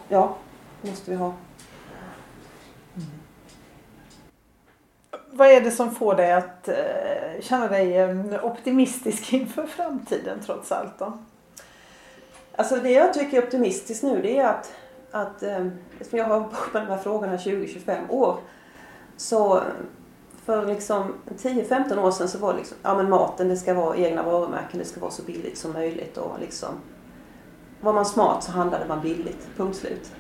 Ja, 0.10 0.36
måste 0.82 1.12
vi 1.12 1.18
ha. 1.18 1.34
Vad 5.36 5.48
är 5.48 5.62
det 5.62 5.72
som 5.72 5.92
får 5.92 6.16
dig 6.16 6.34
att 6.34 6.68
eh, 6.68 7.42
känna 7.42 7.68
dig 7.68 7.98
eh, 7.98 8.46
optimistisk 8.46 9.34
inför 9.34 9.66
framtiden 9.66 10.40
trots 10.46 10.72
allt 10.72 11.00
då? 11.00 11.18
Alltså 12.56 12.76
det 12.76 12.92
jag 12.92 13.14
tycker 13.14 13.38
är 13.38 13.44
optimistiskt 13.44 14.04
nu 14.04 14.22
det 14.22 14.38
är 14.38 14.48
att, 14.48 14.74
att 15.12 15.44
eh, 15.44 15.68
eftersom 16.00 16.20
jag 16.20 16.26
har 16.26 16.40
hållit 16.40 16.52
på 16.52 16.58
med 16.74 16.88
de 16.88 16.92
här 16.92 16.98
frågorna 16.98 17.38
20-25 17.38 18.10
år 18.10 18.38
så 19.18 19.62
för 20.46 20.66
liksom 20.66 21.14
10-15 21.26 22.00
år 22.00 22.12
sedan 22.12 22.28
så 22.28 22.38
var 22.38 22.54
det 22.54 22.60
liksom, 22.60 22.78
ja 22.84 22.96
men 22.98 23.10
maten 23.10 23.50
det 23.50 23.58
ska 23.58 23.74
vara 23.74 23.98
egna 23.98 24.24
varumärken, 24.24 24.80
det 24.80 24.86
ska 24.86 25.00
vara 25.00 25.12
så 25.12 25.24
billigt 25.24 25.58
som 25.58 25.74
möjligt 25.74 26.18
och 26.18 26.40
liksom 26.40 26.70
var 27.82 27.94
man 27.94 28.06
smart 28.06 28.44
så 28.44 28.52
handlade 28.52 28.86
man 28.86 29.02
billigt, 29.02 29.48
punkt 29.58 29.78
slut. 29.78 30.12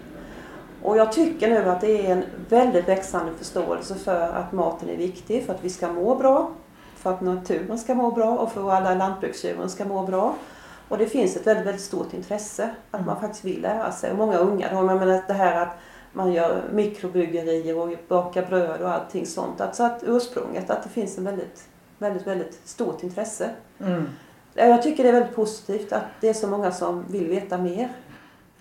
Och 0.83 0.97
jag 0.97 1.11
tycker 1.11 1.49
nu 1.49 1.69
att 1.69 1.81
det 1.81 2.07
är 2.07 2.11
en 2.11 2.23
väldigt 2.49 2.87
växande 2.87 3.31
förståelse 3.37 3.95
för 3.95 4.29
att 4.29 4.51
maten 4.51 4.89
är 4.89 4.97
viktig 4.97 5.45
för 5.45 5.53
att 5.53 5.63
vi 5.63 5.69
ska 5.69 5.91
må 5.91 6.15
bra, 6.15 6.51
för 6.95 7.13
att 7.13 7.21
naturen 7.21 7.79
ska 7.79 7.95
må 7.95 8.11
bra 8.11 8.37
och 8.37 8.51
för 8.51 8.67
att 8.67 8.73
alla 8.73 8.95
lantbruksdjuren 8.95 9.69
ska 9.69 9.85
må 9.85 10.03
bra. 10.05 10.35
Och 10.89 10.97
det 10.97 11.05
finns 11.05 11.35
ett 11.35 11.47
väldigt, 11.47 11.65
väldigt 11.65 11.83
stort 11.83 12.13
intresse 12.13 12.69
att 12.91 12.99
mm. 12.99 13.05
man 13.05 13.21
faktiskt 13.21 13.45
vill 13.45 13.61
lära 13.61 13.91
sig. 13.91 14.11
Och 14.11 14.17
många 14.17 14.37
unga, 14.37 14.67
då, 14.71 14.81
men 14.81 15.07
det 15.07 15.33
här 15.33 15.61
att 15.61 15.77
man 16.13 16.33
gör 16.33 16.63
mikrobryggerier 16.71 17.77
och 17.77 17.89
bakar 18.07 18.45
bröd 18.45 18.81
och 18.81 18.89
allting 18.89 19.25
sånt. 19.25 19.61
Alltså 19.61 19.83
att 19.83 20.03
ursprunget, 20.03 20.69
att 20.69 20.83
det 20.83 20.89
finns 20.89 21.17
en 21.17 21.23
väldigt, 21.23 21.67
väldigt, 21.97 22.27
väldigt 22.27 22.59
stort 22.65 23.03
intresse. 23.03 23.49
Mm. 23.79 24.09
Jag 24.53 24.83
tycker 24.83 25.03
det 25.03 25.09
är 25.09 25.13
väldigt 25.13 25.35
positivt 25.35 25.93
att 25.93 26.03
det 26.21 26.29
är 26.29 26.33
så 26.33 26.47
många 26.47 26.71
som 26.71 27.05
vill 27.07 27.27
veta 27.27 27.57
mer. 27.57 27.89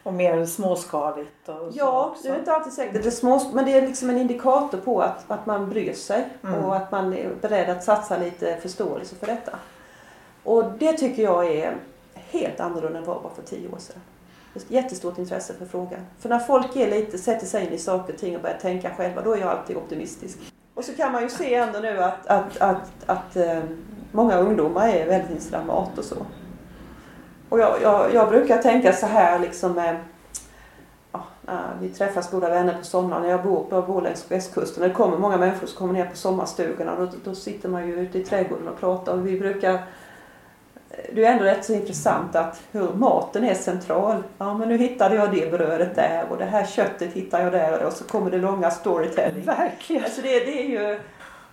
Och 0.02 0.14
mer 0.14 0.46
småskaligt? 0.46 1.48
Och 1.48 1.70
ja, 1.72 2.06
också. 2.06 2.22
det 2.22 2.34
är 2.34 2.38
inte 2.38 2.52
alltid 2.52 2.72
säkert. 2.72 3.02
Det 3.02 3.08
är 3.08 3.10
små, 3.10 3.50
men 3.52 3.64
det 3.64 3.72
är 3.72 3.86
liksom 3.86 4.10
en 4.10 4.18
indikator 4.18 4.78
på 4.78 5.02
att, 5.02 5.30
att 5.30 5.46
man 5.46 5.70
bryr 5.70 5.92
sig 5.92 6.28
mm. 6.44 6.64
och 6.64 6.76
att 6.76 6.90
man 6.90 7.14
är 7.14 7.30
beredd 7.40 7.70
att 7.70 7.84
satsa 7.84 8.18
lite 8.18 8.56
förståelse 8.56 9.14
för 9.14 9.26
detta. 9.26 9.58
Och 10.44 10.64
det 10.78 10.92
tycker 10.92 11.22
jag 11.22 11.46
är 11.46 11.76
helt 12.14 12.60
annorlunda 12.60 12.98
än 12.98 13.04
vad 13.04 13.16
det 13.16 13.22
var 13.22 13.30
för 13.30 13.42
tio 13.42 13.68
år 13.68 13.78
sedan. 13.78 14.00
Ett 14.54 14.70
jättestort 14.70 15.18
intresse 15.18 15.54
för 15.54 15.66
frågan. 15.66 16.00
För 16.18 16.28
när 16.28 16.38
folk 16.38 16.76
är 16.76 16.90
lite, 16.90 17.18
sätter 17.18 17.46
sig 17.46 17.66
in 17.66 17.72
i 17.72 17.78
saker 17.78 18.12
och 18.12 18.20
ting 18.20 18.36
och 18.36 18.42
börjar 18.42 18.58
tänka 18.58 18.94
själva, 18.94 19.22
då 19.22 19.32
är 19.32 19.38
jag 19.38 19.48
alltid 19.48 19.76
optimistisk. 19.76 20.38
Och 20.74 20.84
så 20.84 20.94
kan 20.94 21.12
man 21.12 21.22
ju 21.22 21.28
se 21.28 21.54
ändå 21.54 21.78
nu 21.78 22.02
att, 22.02 22.26
att, 22.26 22.56
att, 22.56 22.60
att, 22.60 22.90
att 23.06 23.36
eh, 23.36 23.62
många 24.12 24.38
ungdomar 24.38 24.88
är 24.88 25.06
väldigt 25.06 25.54
av 25.54 25.66
mat 25.66 25.98
och 25.98 26.04
så. 26.04 26.16
Och 27.52 27.58
jag, 27.58 27.82
jag, 27.82 28.14
jag 28.14 28.28
brukar 28.28 28.58
tänka 28.58 28.92
så 28.92 29.06
här 29.06 29.38
liksom 29.38 29.72
med 29.72 29.96
ja, 31.12 31.24
vi 31.80 31.88
träffas 31.88 32.30
goda 32.30 32.48
vänner 32.48 32.78
på 32.78 32.84
sommaren. 32.84 33.28
Jag 33.28 33.42
bor, 33.42 33.66
jag 33.70 33.86
bor 33.86 34.02
längs 34.02 34.30
västkusten. 34.30 34.88
Det 34.88 34.94
kommer 34.94 35.18
många 35.18 35.36
människor 35.36 35.66
som 35.66 35.78
kommer 35.78 35.92
ner 35.92 36.06
på 36.06 36.16
sommarstugorna. 36.16 36.96
Då, 36.96 37.08
då 37.24 37.34
sitter 37.34 37.68
man 37.68 37.86
ju 37.86 38.00
ute 38.00 38.18
i 38.18 38.24
trädgården 38.24 38.68
och 38.68 38.80
pratar. 38.80 39.12
Och 39.12 39.26
vi 39.26 39.38
brukar, 39.38 39.78
det 41.12 41.24
är 41.24 41.32
ändå 41.32 41.44
rätt 41.44 41.64
så 41.64 41.72
intressant 41.72 42.36
att 42.36 42.62
hur 42.72 42.88
maten 42.94 43.44
är 43.44 43.54
central. 43.54 44.22
Ja 44.38 44.54
men 44.54 44.68
nu 44.68 44.76
hittade 44.76 45.14
jag 45.14 45.30
det 45.30 45.50
brödet 45.50 45.94
där 45.94 46.24
och 46.30 46.38
det 46.38 46.44
här 46.44 46.66
köttet 46.66 47.12
hittade 47.12 47.42
jag 47.42 47.52
där 47.52 47.86
och 47.86 47.92
så 47.92 48.04
kommer 48.04 48.30
det 48.30 48.38
långa 48.38 48.70
storytelling. 48.70 49.44
Verkligen. 49.44 50.04
Alltså 50.04 50.22
det, 50.22 50.28
det 50.28 50.62
är 50.62 50.68
ju 50.68 51.00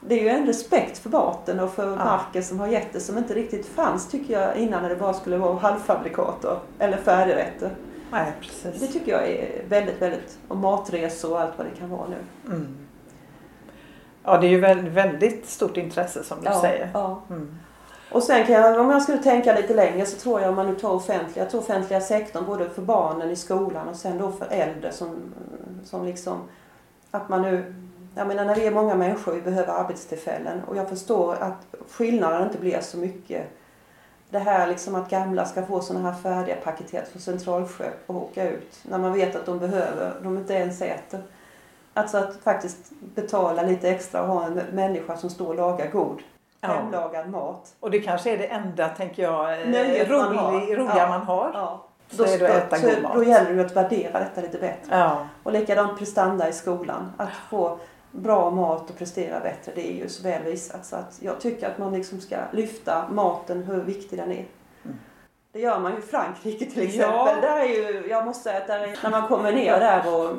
det 0.02 0.20
är 0.20 0.24
ju 0.24 0.30
en 0.30 0.46
respekt 0.46 0.98
för 0.98 1.10
maten 1.10 1.60
och 1.60 1.74
för 1.74 1.90
ja. 1.90 1.96
marken 1.96 2.44
som 2.44 2.60
har 2.60 2.68
gett 2.68 2.94
det 2.94 3.00
som 3.00 3.18
inte 3.18 3.34
riktigt 3.34 3.66
fanns 3.66 4.08
tycker 4.08 4.42
jag 4.42 4.56
innan 4.56 4.82
när 4.82 4.90
det 4.90 4.96
bara 4.96 5.14
skulle 5.14 5.38
vara 5.38 5.60
halvfabrikater 5.60 6.60
eller 6.80 6.98
färdigrätter. 6.98 7.72
Nej, 8.12 8.34
precis. 8.42 8.82
Det 8.82 8.88
tycker 8.88 9.12
jag 9.12 9.30
är 9.30 9.64
väldigt, 9.70 10.02
väldigt, 10.02 10.38
och 10.48 10.58
matresor 10.58 11.32
och 11.32 11.42
allt 11.42 11.54
vad 11.58 11.68
det 11.68 11.80
kan 11.80 11.90
vara 11.90 12.08
nu. 12.08 12.18
Mm. 12.54 12.78
Ja, 14.24 14.38
det 14.38 14.48
är 14.48 14.50
ju 14.50 14.60
väldigt, 14.60 14.94
väldigt 14.94 15.50
stort 15.50 15.78
intresse 15.78 16.24
som 16.24 16.38
du 16.40 16.46
ja, 16.46 16.62
säger. 16.62 16.90
Ja. 16.94 17.22
Mm. 17.30 17.56
Och 18.12 18.24
sen 18.24 18.46
kan 18.46 18.56
jag, 18.56 18.80
om 18.80 18.90
jag 18.90 19.02
skulle 19.02 19.18
tänka 19.18 19.56
lite 19.56 19.74
längre 19.74 20.06
så 20.06 20.18
tror 20.18 20.42
jag 20.42 20.50
om 20.50 20.56
man 20.56 20.68
nu 20.68 20.76
tar 20.76 20.92
offentliga, 20.92 21.44
jag 21.44 21.52
tror 21.52 21.62
offentliga 21.62 22.02
sektorn 22.02 22.46
både 22.46 22.70
för 22.70 22.82
barnen 22.82 23.32
i 23.32 23.36
skolan 23.36 23.88
och 23.88 23.96
sen 23.96 24.18
då 24.18 24.32
för 24.32 24.48
äldre 24.50 24.92
som, 24.92 25.16
som 25.84 26.06
liksom, 26.06 26.38
att 27.12 27.30
man 27.30 27.42
nu 27.42 27.74
jag 28.16 28.28
menar 28.28 28.46
när 28.46 28.56
vi 28.56 28.68
är 28.68 28.72
många 28.72 28.96
människor, 28.96 29.32
vi 29.32 29.42
behöver 29.42 29.74
arbetstillfällen 29.74 30.64
och 30.64 30.78
jag 30.78 30.90
förstår 30.90 31.36
att 31.36 31.66
skillnaden 31.90 32.44
inte 32.44 32.58
blir 32.58 32.80
så 32.82 32.98
mycket. 32.98 33.48
Det 34.30 34.40
här 34.40 34.68
liksom 34.68 34.96
att 34.96 35.10
gamla 35.10 35.46
ska 35.46 35.66
få 35.66 35.82
sådana 35.82 36.12
här 36.12 36.22
färdiga 36.22 36.56
paketet 36.56 37.08
från 37.08 37.22
centralsköp 37.22 38.04
och 38.06 38.16
åka 38.16 38.50
ut 38.50 38.80
när 38.84 38.98
man 38.98 39.14
vet 39.14 39.36
att 39.36 39.46
de 39.46 39.60
behöver, 39.60 40.14
de 40.24 40.38
inte 40.38 40.54
ens 40.54 40.82
äter. 40.82 41.22
Alltså 41.94 42.18
att 42.18 42.36
faktiskt 42.44 42.92
betala 43.16 43.62
lite 43.62 43.90
extra 43.90 44.22
och 44.22 44.28
ha 44.28 44.46
en 44.46 44.62
människa 44.72 45.18
som 45.18 45.30
står 45.30 45.48
och 45.48 45.56
lagar 45.56 45.88
god 45.88 46.22
ja. 46.62 46.68
hemlagad 46.68 47.30
mat. 47.30 47.76
Och 47.80 47.92
det 47.92 48.00
kanske 48.00 48.34
är 48.34 48.38
det 48.38 48.48
enda, 48.48 48.90
tänker 48.90 49.24
jag, 49.24 49.60
rolig, 50.10 50.36
man 50.36 50.38
har. 50.38 50.76
roliga 50.76 50.98
ja. 50.98 51.08
man 51.08 51.22
har. 51.22 51.52
Ja. 51.54 51.86
Så, 52.12 52.24
då, 52.24 52.30
god 52.82 53.02
mat. 53.02 53.14
då 53.14 53.24
gäller 53.24 53.54
det 53.54 53.66
att 53.66 53.76
värdera 53.76 54.20
detta 54.20 54.42
lite 54.42 54.58
bättre. 54.58 54.98
Ja. 54.98 55.28
Och 55.44 55.52
likadant 55.52 56.00
prestanda 56.00 56.50
i 56.50 56.54
skolan. 56.54 57.14
Att 57.18 57.30
få 57.50 57.80
bra 58.12 58.50
mat 58.52 58.90
och 58.90 58.98
prestera 58.98 59.40
bättre. 59.40 59.72
Det 59.76 59.92
är 59.92 59.96
ju 59.96 60.10
så 60.10 60.24
väl 60.24 60.44
visat. 60.44 60.86
Så 60.86 60.96
att 60.96 61.18
jag 61.22 61.40
tycker 61.42 61.68
att 61.68 61.78
man 61.78 61.94
liksom 61.94 62.22
ska 62.22 62.36
lyfta 62.52 63.06
maten, 63.12 63.64
hur 63.64 63.82
viktig 63.82 64.20
den 64.20 64.32
är. 64.32 64.46
Mm. 64.86 64.98
Det 65.52 65.60
gör 65.60 65.80
man 65.80 65.92
ju 65.92 65.98
i 65.98 66.02
Frankrike 66.02 66.66
till 66.66 66.84
exempel. 66.84 67.16
Ja. 67.16 67.36
Där 67.42 67.60
är 67.60 67.66
ju, 67.66 68.08
jag 68.10 68.26
måste 68.26 68.44
säga 68.44 68.58
att 68.58 68.68
där 68.68 68.80
är, 68.80 68.98
när 69.04 69.10
man 69.10 69.28
kommer 69.28 69.52
ner 69.52 69.80
där 69.80 70.16
och 70.16 70.36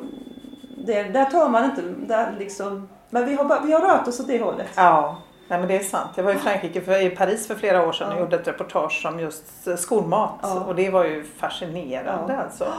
det, 0.85 1.03
där 1.03 1.25
tar 1.25 1.49
man 1.49 1.65
inte, 1.65 1.81
där 1.81 2.35
liksom, 2.39 2.89
men 3.09 3.25
vi 3.25 3.35
har, 3.35 3.65
vi 3.65 3.73
har 3.73 3.81
rört 3.81 4.07
oss 4.07 4.19
åt 4.19 4.27
det 4.27 4.39
hållet. 4.41 4.67
Ja, 4.75 5.17
nej 5.47 5.59
men 5.59 5.67
det 5.67 5.75
är 5.75 5.83
sant. 5.83 6.09
Jag 6.15 6.23
var 6.23 6.31
i 6.31 6.35
Frankrike, 6.35 6.81
för, 6.81 7.01
i 7.01 7.09
Paris 7.09 7.47
för 7.47 7.55
flera 7.55 7.87
år 7.87 7.91
sedan 7.91 8.07
och 8.11 8.15
Ja. 8.15 8.19
gjorde 8.19 8.35
ett 8.35 8.47
reportage 8.47 9.05
om 9.05 9.19
just 9.19 9.67
eh, 9.67 9.75
skolmat. 9.75 10.33
Ja. 10.41 10.63
Och 10.67 10.75
det 10.75 10.89
var 10.89 11.05
ju 11.05 11.23
fascinerande 11.23 12.33
Ja. 12.33 12.41
alltså. 12.43 12.73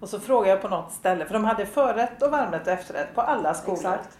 Och 0.00 0.08
så 0.08 0.20
frågade 0.20 0.50
jag 0.50 0.62
på 0.62 0.68
något 0.68 0.92
ställe, 0.92 1.24
för 1.24 1.34
de 1.34 1.44
hade 1.44 1.66
förrätt 1.66 2.22
och 2.22 2.30
varmrätt 2.30 2.66
och 2.66 2.72
efterrätt 2.72 3.14
på 3.14 3.20
alla 3.20 3.54
skolor. 3.54 3.78
Exakt. 3.78 4.18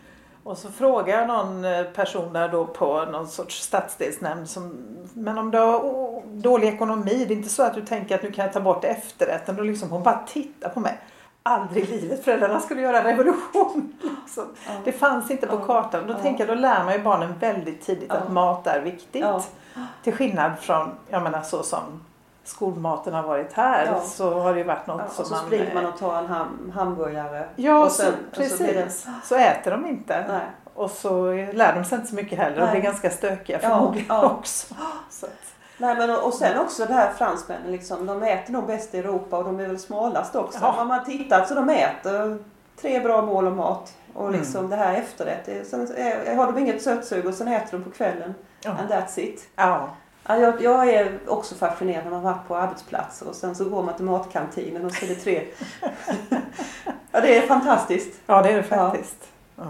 Och 0.49 0.59
så 0.59 0.69
frågade 0.71 1.11
jag 1.19 1.29
någon 1.29 1.65
eh, 1.65 1.83
person 1.85 2.33
där 2.33 2.49
då 2.49 2.67
på 2.67 3.05
någon 3.05 3.29
sorts 3.29 3.63
stadsdelsnämnd 3.63 4.49
som, 4.51 4.77
men 5.13 5.39
om 5.39 5.51
du 5.51 5.59
har 5.59 5.79
oh, 5.79 6.23
dålig 6.27 6.69
ekonomi, 6.69 7.25
det 7.29 7.35
är 7.35 7.37
inte 7.37 7.49
så 7.49 7.63
att 7.63 7.75
du 7.75 7.87
tänker 7.87 8.15
att 8.15 8.23
nu 8.23 8.33
kan 8.33 8.45
jag 8.45 8.53
ta 8.55 8.61
bort 8.61 8.85
efterrätten. 8.85 9.59
Och 9.59 9.65
liksom, 9.65 9.91
hon 9.91 10.03
bara 10.03 10.21
tittar 10.27 10.69
på 10.69 10.81
mig. 10.81 10.99
Aldrig 11.43 11.85
i 11.85 12.01
livet, 12.01 12.25
föräldrarna 12.25 12.61
skulle 12.61 12.81
göra 12.81 13.05
revolution. 13.05 13.93
Liksom. 14.03 14.45
Ja. 14.67 14.73
Det 14.85 14.93
fanns 14.93 15.31
inte 15.31 15.47
på 15.47 15.57
Ja. 15.57 15.65
kartan. 15.67 16.07
Då 16.07 16.13
Ja. 16.13 16.19
tänker 16.19 16.47
jag, 16.47 16.57
då 16.57 16.61
lär 16.61 16.85
man 16.85 16.93
ju 16.93 16.99
barnen 17.03 17.35
väldigt 17.41 17.83
tidigt 17.83 18.11
att 18.11 18.33
mat 18.33 18.67
är 18.67 18.81
viktigt. 18.81 19.25
Till 20.05 20.13
skillnad 20.13 20.53
från, 20.61 20.91
jag 21.09 21.23
menar 21.23 21.43
så 21.43 21.63
som 21.63 21.83
skolmaten 22.49 23.15
har 23.15 23.23
varit 23.23 23.53
här 23.53 23.87
Ja. 23.87 24.01
så 24.01 24.41
har 24.41 24.53
det 24.53 24.59
ju 24.59 24.65
varit 24.67 24.87
något 24.87 25.01
Ja, 25.05 25.13
som 25.15 25.23
och 25.23 25.29
så 25.29 25.35
man... 25.35 25.47
springer 25.47 25.75
man 25.75 25.85
eh, 25.85 25.91
och 25.93 25.99
tar 25.99 26.19
en 26.19 26.27
ham, 26.27 26.73
hamburgare. 26.75 27.49
Ja, 27.57 27.85
och 27.85 27.93
sen, 27.93 28.13
så, 28.33 28.41
och 28.41 28.47
så 28.47 28.63
det- 28.63 28.73
precis. 28.73 29.07
Så 29.25 29.37
äter 29.37 29.71
de 29.71 29.87
inte. 29.87 30.25
Nej. 30.29 30.41
Och 30.75 30.91
så 30.91 31.33
lär 31.33 31.75
de 31.75 31.85
sig 31.85 31.97
inte 31.97 32.09
så 32.09 32.15
mycket 32.15 32.39
heller 32.39 32.57
och 32.57 32.63
Nej. 32.63 32.71
blir 32.73 32.83
ganska 32.83 33.11
stökiga 33.11 33.59
förmodligen 33.59 34.07
ja. 34.09 34.25
också. 34.39 34.75
Så 35.11 35.27
Nej 35.81 35.97
men 35.97 36.11
och 36.11 36.27
och 36.27 36.35
sen 36.35 36.59
också 36.59 36.85
det 36.85 36.93
här 36.95 37.13
fransmännen 37.13 37.73
liksom, 37.73 38.07
de 38.07 38.23
äter 38.23 38.53
nog 38.53 38.67
bäst 38.67 38.95
i 38.95 38.99
Europa 38.99 39.39
och 39.39 39.45
de 39.45 39.61
är 39.61 39.67
väl 39.67 39.79
smalast 39.79 40.37
också. 40.37 40.59
Ja. 40.63 40.81
Om 40.83 40.89
man 40.89 41.05
tittar 41.05 41.45
så 41.45 41.55
de 41.55 41.69
äter 41.71 42.39
tre 42.81 43.01
bra 43.01 43.23
mål 43.23 43.47
om 43.47 43.57
mat 43.57 43.93
och 44.15 44.29
Mm. 44.29 44.41
liksom 44.41 44.71
det 44.71 44.77
här 44.77 44.95
efterrätt. 44.95 45.67
Sen 45.69 45.81
har 46.37 46.47
de 46.47 46.59
inget 46.59 46.83
sötsug 46.83 47.27
och 47.27 47.35
sen 47.35 47.49
äter 47.49 47.79
de 47.79 47.85
på 47.85 47.91
kvällen. 47.91 48.35
ja. 48.61 48.71
And 48.71 48.91
that's 48.91 49.21
it. 49.21 49.49
ja. 49.57 49.89
Ja, 50.31 50.37
jag, 50.37 50.63
jag 50.63 50.89
är 50.89 51.19
också 51.27 51.55
fascinerad 51.55 52.05
när 52.05 52.11
man 52.11 52.23
varit 52.23 52.49
på 52.49 52.57
arbetsplatser 52.57 53.29
och 53.29 53.35
sen 53.35 53.55
så 53.55 53.65
går 53.65 53.83
man 53.83 53.95
till 53.97 54.05
matkantinen 54.05 54.85
och 54.85 54.93
så 54.93 55.05
är 55.05 55.09
det 55.09 55.15
tre. 55.15 55.43
ja 57.13 57.21
det 57.21 57.37
är 57.37 57.41
fantastiskt. 57.47 58.21
ja, 58.27 58.43
det 58.43 58.51
är 58.53 58.57
det 58.57 58.63
faktiskt. 58.63 59.29
Ja. 59.57 59.65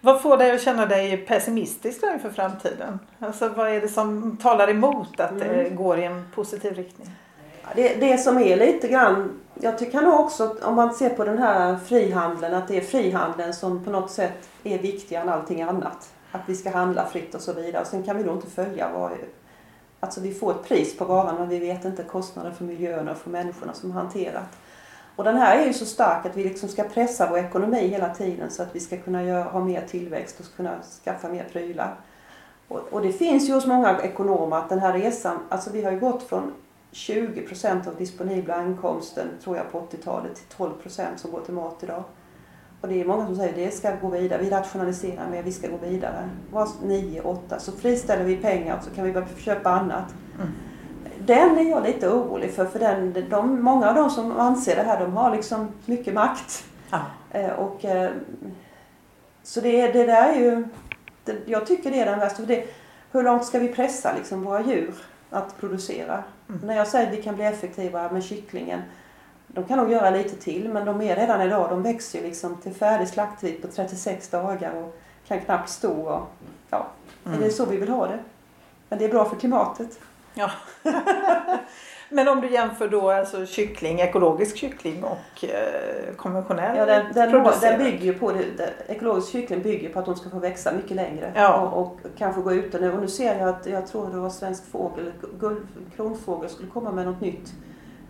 Vad 0.00 0.22
får 0.22 0.36
dig 0.36 0.50
att 0.52 0.62
känna 0.62 0.86
dig 0.86 1.16
pessimistisk 1.16 2.02
inför 2.14 2.30
framtiden? 2.30 2.98
Alltså, 3.18 3.48
vad 3.48 3.68
är 3.68 3.80
det 3.80 3.88
som 3.88 4.36
talar 4.42 4.70
emot 4.70 5.20
att 5.20 5.38
det 5.38 5.44
Mm. 5.44 5.76
går 5.76 5.98
i 5.98 6.04
en 6.04 6.24
positiv 6.34 6.74
riktning? 6.74 7.10
Ja, 7.62 7.68
Det, 7.74 7.94
det 7.94 8.18
som 8.18 8.38
är 8.38 8.56
lite 8.56 8.88
grann, 8.88 9.40
jag 9.54 9.78
tycker 9.78 10.00
nog 10.00 10.20
också 10.20 10.56
om 10.62 10.74
man 10.74 10.94
ser 10.94 11.08
på 11.10 11.24
den 11.24 11.38
här 11.38 11.76
frihandeln, 11.86 12.54
att 12.54 12.68
det 12.68 12.76
är 12.76 12.80
frihandeln 12.80 13.54
som 13.54 13.84
på 13.84 13.90
något 13.90 14.10
sätt 14.10 14.48
är 14.64 14.78
viktigare 14.78 15.22
än 15.22 15.28
allting 15.28 15.62
annat. 15.62 16.12
Att 16.32 16.40
vi 16.46 16.54
ska 16.54 16.70
handla 16.70 17.06
fritt 17.06 17.34
och 17.34 17.40
så 17.40 17.52
vidare. 17.52 17.84
Sen 17.84 18.02
kan 18.02 18.16
vi 18.16 18.22
då 18.22 18.32
inte 18.32 18.50
följa 18.50 18.88
vad, 18.94 19.10
alltså 20.02 20.20
vi 20.20 20.34
får 20.34 20.50
ett 20.50 20.68
pris 20.68 20.96
på 20.96 21.04
varan 21.04 21.34
men 21.34 21.48
vi 21.48 21.58
vet 21.58 21.84
inte 21.84 22.02
kostnaden 22.02 22.54
för 22.54 22.64
miljön 22.64 23.08
och 23.08 23.16
för 23.16 23.30
människorna 23.30 23.72
som 23.72 23.90
hanterat. 23.90 24.58
Och 25.16 25.24
den 25.24 25.36
här 25.36 25.58
är 25.58 25.66
ju 25.66 25.72
så 25.72 25.86
stark 25.86 26.26
att 26.26 26.36
vi 26.36 26.44
liksom 26.44 26.68
ska 26.68 26.84
pressa 26.84 27.30
vår 27.30 27.38
ekonomi 27.38 27.88
hela 27.88 28.14
tiden 28.14 28.50
så 28.50 28.62
att 28.62 28.74
vi 28.74 28.80
ska 28.80 28.96
kunna 28.96 29.22
göra, 29.22 29.44
ha 29.44 29.60
mer 29.60 29.86
tillväxt 29.86 30.40
och 30.40 30.56
kunna 30.56 30.78
skaffa 31.04 31.28
mer 31.28 31.44
prylar. 31.52 31.94
Och, 32.68 32.78
och 32.78 33.02
det 33.02 33.12
finns 33.12 33.48
ju 33.48 33.54
hos 33.54 33.66
många 33.66 34.00
ekonomer 34.02 34.56
att 34.56 34.68
den 34.68 34.78
här 34.78 34.92
resan, 34.92 35.38
alltså 35.48 35.70
vi 35.70 35.84
har 35.84 35.92
ju 35.92 36.00
gått 36.00 36.22
från 36.22 36.52
20 36.90 37.42
procent 37.42 37.86
av 37.86 37.96
disponibla 37.96 38.64
inkomsten 38.64 39.28
tror 39.44 39.56
jag 39.56 39.72
på 39.72 39.80
80-talet 39.80 40.34
till 40.34 40.56
12 40.56 40.72
procent 40.82 41.20
som 41.20 41.30
går 41.30 41.40
till 41.40 41.54
mat 41.54 41.82
idag. 41.82 42.04
Och 42.82 42.88
det 42.88 43.00
är 43.00 43.04
många 43.04 43.26
som 43.26 43.36
säger 43.36 43.48
att 43.48 43.56
det 43.56 43.70
ska 43.70 43.96
gå 43.96 44.08
vidare, 44.08 44.42
vi 44.42 44.50
rationaliserar 44.50 45.28
mer, 45.30 45.42
vi 45.42 45.52
ska 45.52 45.68
gå 45.68 45.76
vidare. 45.76 46.28
Var 46.50 46.68
9, 46.82 47.20
8 47.20 47.58
så 47.58 47.72
friställer 47.72 48.24
vi 48.24 48.36
pengar 48.36 48.76
och 48.76 48.84
så 48.84 48.90
kan 48.90 49.04
vi 49.04 49.12
börja 49.12 49.26
köpa 49.38 49.70
annat. 49.70 50.14
Mm. 50.34 50.52
Den 51.18 51.58
är 51.58 51.70
jag 51.70 51.82
lite 51.82 52.08
orolig 52.08 52.54
för, 52.54 52.64
för 52.64 52.78
den, 52.78 53.24
de, 53.30 53.62
många 53.62 53.88
av 53.88 53.94
de 53.94 54.10
som 54.10 54.32
anser 54.32 54.76
det 54.76 54.82
här 54.82 55.00
de 55.00 55.16
har 55.16 55.36
liksom 55.36 55.68
mycket 55.86 56.14
makt. 56.14 56.64
Ja. 56.90 57.00
Eh, 57.30 57.50
och, 57.50 57.84
eh, 57.84 58.10
så 59.42 59.60
det, 59.60 59.92
det 59.92 60.06
där 60.06 60.32
är 60.32 60.40
ju, 60.40 60.68
det, 61.24 61.36
jag 61.46 61.66
tycker 61.66 61.90
det 61.90 62.00
är 62.00 62.06
den 62.06 62.18
värsta. 62.18 62.36
För 62.36 62.46
det, 62.46 62.66
hur 63.12 63.22
långt 63.22 63.44
ska 63.44 63.58
vi 63.58 63.68
pressa 63.68 64.14
liksom 64.16 64.44
våra 64.44 64.62
djur 64.62 64.94
att 65.30 65.60
producera? 65.60 66.24
Mm. 66.48 66.60
När 66.66 66.76
jag 66.76 66.88
säger 66.88 67.06
att 67.06 67.18
vi 67.18 67.22
kan 67.22 67.34
bli 67.34 67.44
effektivare 67.44 68.12
med 68.12 68.24
kycklingen, 68.24 68.82
de 69.54 69.64
kan 69.64 69.78
nog 69.78 69.90
göra 69.90 70.10
lite 70.10 70.36
till 70.36 70.68
men 70.68 70.84
de 70.86 71.00
är 71.02 71.16
redan 71.16 71.42
idag, 71.42 71.70
de 71.70 71.82
växer 71.82 72.18
ju 72.18 72.24
liksom 72.24 72.56
till 72.56 72.74
färdig 72.74 73.08
slaktvikt 73.08 73.62
på 73.62 73.68
36 73.68 74.28
dagar 74.28 74.72
och 74.74 74.98
kan 75.28 75.40
knappt 75.40 75.68
stå. 75.68 75.92
Och, 75.92 76.20
ja, 76.70 76.86
Mm. 77.26 77.40
det 77.40 77.46
är 77.46 77.50
så 77.50 77.64
vi 77.66 77.76
vill 77.76 77.88
ha 77.88 78.06
det. 78.06 78.18
Men 78.88 78.98
det 78.98 79.04
är 79.04 79.08
bra 79.08 79.24
för 79.24 79.36
klimatet. 79.36 79.98
Ja. 80.34 80.50
Men 82.08 82.28
om 82.28 82.40
du 82.40 82.50
jämför 82.50 82.88
då 82.88 83.10
alltså 83.10 83.46
kyckling, 83.46 84.00
ekologisk 84.00 84.56
kyckling 84.56 85.04
och 85.04 85.44
eh, 85.44 86.14
konventionell 86.16 86.76
Ja, 86.76 86.86
den, 86.86 87.12
den, 87.14 87.44
den 87.60 87.78
bygger 87.78 88.04
ju 88.04 88.14
på 88.14 88.32
det, 88.32 88.44
det, 88.56 88.70
ekologisk 88.88 89.32
kyckling 89.32 89.62
bygger 89.62 89.88
på 89.88 89.98
att 89.98 90.04
de 90.06 90.16
ska 90.16 90.30
få 90.30 90.38
växa 90.38 90.72
mycket 90.72 90.96
längre 90.96 91.32
Ja. 91.36 91.56
och, 91.60 91.80
och 91.82 91.98
kanske 92.18 92.40
gå 92.40 92.52
ute 92.52 92.80
nu. 92.80 92.92
Och 92.92 93.00
nu 93.00 93.08
ser 93.08 93.38
jag 93.38 93.48
att 93.48 93.66
jag 93.66 93.86
tror 93.86 94.10
det 94.10 94.16
var 94.16 94.30
svensk 94.30 94.64
fågel, 94.72 95.12
kronfågel 95.96 96.50
skulle 96.50 96.68
komma 96.70 96.92
med 96.92 97.06
något 97.06 97.20
nytt 97.20 97.52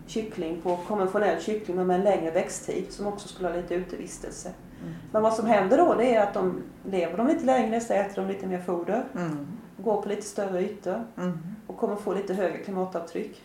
kyckling 0.07 0.61
på 0.61 0.77
konventionell 0.87 1.41
kyckling 1.41 1.77
men 1.77 1.87
med 1.87 1.95
en 1.95 2.03
längre 2.03 2.31
växttid 2.31 2.85
som 2.89 3.07
också 3.07 3.27
skulle 3.27 3.47
ha 3.49 3.55
lite 3.55 3.73
utevistelse. 3.75 4.49
Mm. 4.81 4.93
Men 5.11 5.21
vad 5.23 5.33
som 5.33 5.45
händer 5.45 5.77
då 5.77 5.93
det 5.93 6.15
är 6.15 6.23
att 6.23 6.33
de 6.33 6.63
lever 6.85 7.17
de 7.17 7.27
lite 7.27 7.45
längre 7.45 7.79
så 7.81 7.93
äter 7.93 8.21
de 8.21 8.27
lite 8.27 8.47
mer 8.47 8.59
foder, 8.61 9.03
Mm. 9.15 9.47
går 9.77 10.01
på 10.01 10.09
lite 10.09 10.21
större 10.21 10.61
ytor 10.61 11.03
Mm. 11.17 11.39
och 11.67 11.77
kommer 11.77 11.95
få 11.95 12.13
lite 12.13 12.33
högre 12.33 12.57
klimatavtryck. 12.57 13.41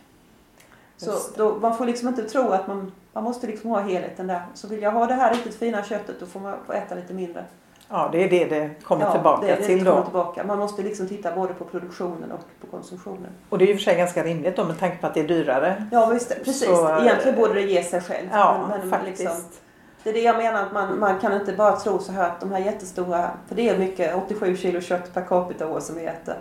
Så 0.97 1.11
då, 1.37 1.59
man 1.59 1.77
får 1.77 1.85
liksom 1.85 2.07
inte 2.07 2.23
tro 2.23 2.49
att 2.49 2.67
man, 2.67 2.91
man 3.13 3.23
måste 3.23 3.47
liksom 3.47 3.69
ha 3.69 3.79
helheten 3.79 4.27
där. 4.27 4.41
Så 4.53 4.67
vill 4.67 4.81
jag 4.81 4.91
ha 4.91 5.05
det 5.05 5.13
här 5.13 5.33
riktigt 5.33 5.55
fina 5.55 5.83
köttet 5.83 6.19
då 6.19 6.25
får 6.25 6.39
man 6.39 6.55
få 6.65 6.73
äta 6.73 6.95
lite 6.95 7.13
mindre. 7.13 7.45
Ja, 7.91 8.09
det 8.11 8.23
är 8.23 8.29
det 8.29 8.45
det 8.45 8.69
kommer 8.83 9.05
Ja, 9.05 9.11
tillbaka 9.11 9.45
det, 9.47 9.55
det 9.55 9.63
till 9.63 9.85
kommer 9.85 9.97
då. 9.97 10.03
Tillbaka. 10.03 10.43
Man 10.43 10.59
måste 10.59 10.81
liksom 10.83 11.07
titta 11.07 11.35
både 11.35 11.53
på 11.53 11.65
produktionen 11.65 12.31
och 12.31 12.39
på 12.61 12.67
konsumtionen. 12.67 13.29
Och 13.49 13.57
det 13.57 13.63
är 13.65 13.67
ju 13.67 13.73
för 13.73 13.81
sig 13.81 13.95
ganska 13.97 14.23
rimligt 14.23 14.55
då 14.55 14.63
med 14.65 14.79
tanke 14.79 14.97
på 14.97 15.07
att 15.07 15.13
det 15.13 15.19
är 15.19 15.27
dyrare. 15.27 15.87
Ja 15.91 16.05
visst, 16.05 16.29
precis. 16.29 16.65
Så, 16.65 16.89
eh, 16.89 17.05
Egentligen 17.05 17.37
borde 17.37 17.53
det 17.53 17.61
ge 17.61 17.83
sig 17.83 18.01
själv. 18.01 18.27
Ja, 18.31 18.65
Men- 18.69 18.79
men 18.79 18.89
faktiskt. 18.89 19.19
liksom- 19.19 19.41
det 20.03 20.09
är 20.09 20.13
det 20.13 20.19
jag 20.21 20.37
menar 20.37 20.63
att 20.63 20.73
man, 20.73 20.99
man 20.99 21.19
kan 21.19 21.33
inte 21.33 21.53
bara 21.53 21.75
tro 21.75 21.99
så 21.99 22.11
här 22.11 22.29
att 22.29 22.39
de 22.39 22.51
här 22.51 22.59
jättestora, 22.59 23.29
för 23.47 23.55
det 23.55 23.69
är 23.69 23.77
mycket, 23.77 24.15
87 24.15 24.57
kilo 24.57 24.81
kött 24.81 25.13
per 25.13 25.21
capita 25.25 25.67
år 25.67 25.79
som 25.79 25.95
vi 25.95 26.05
äter. 26.05 26.35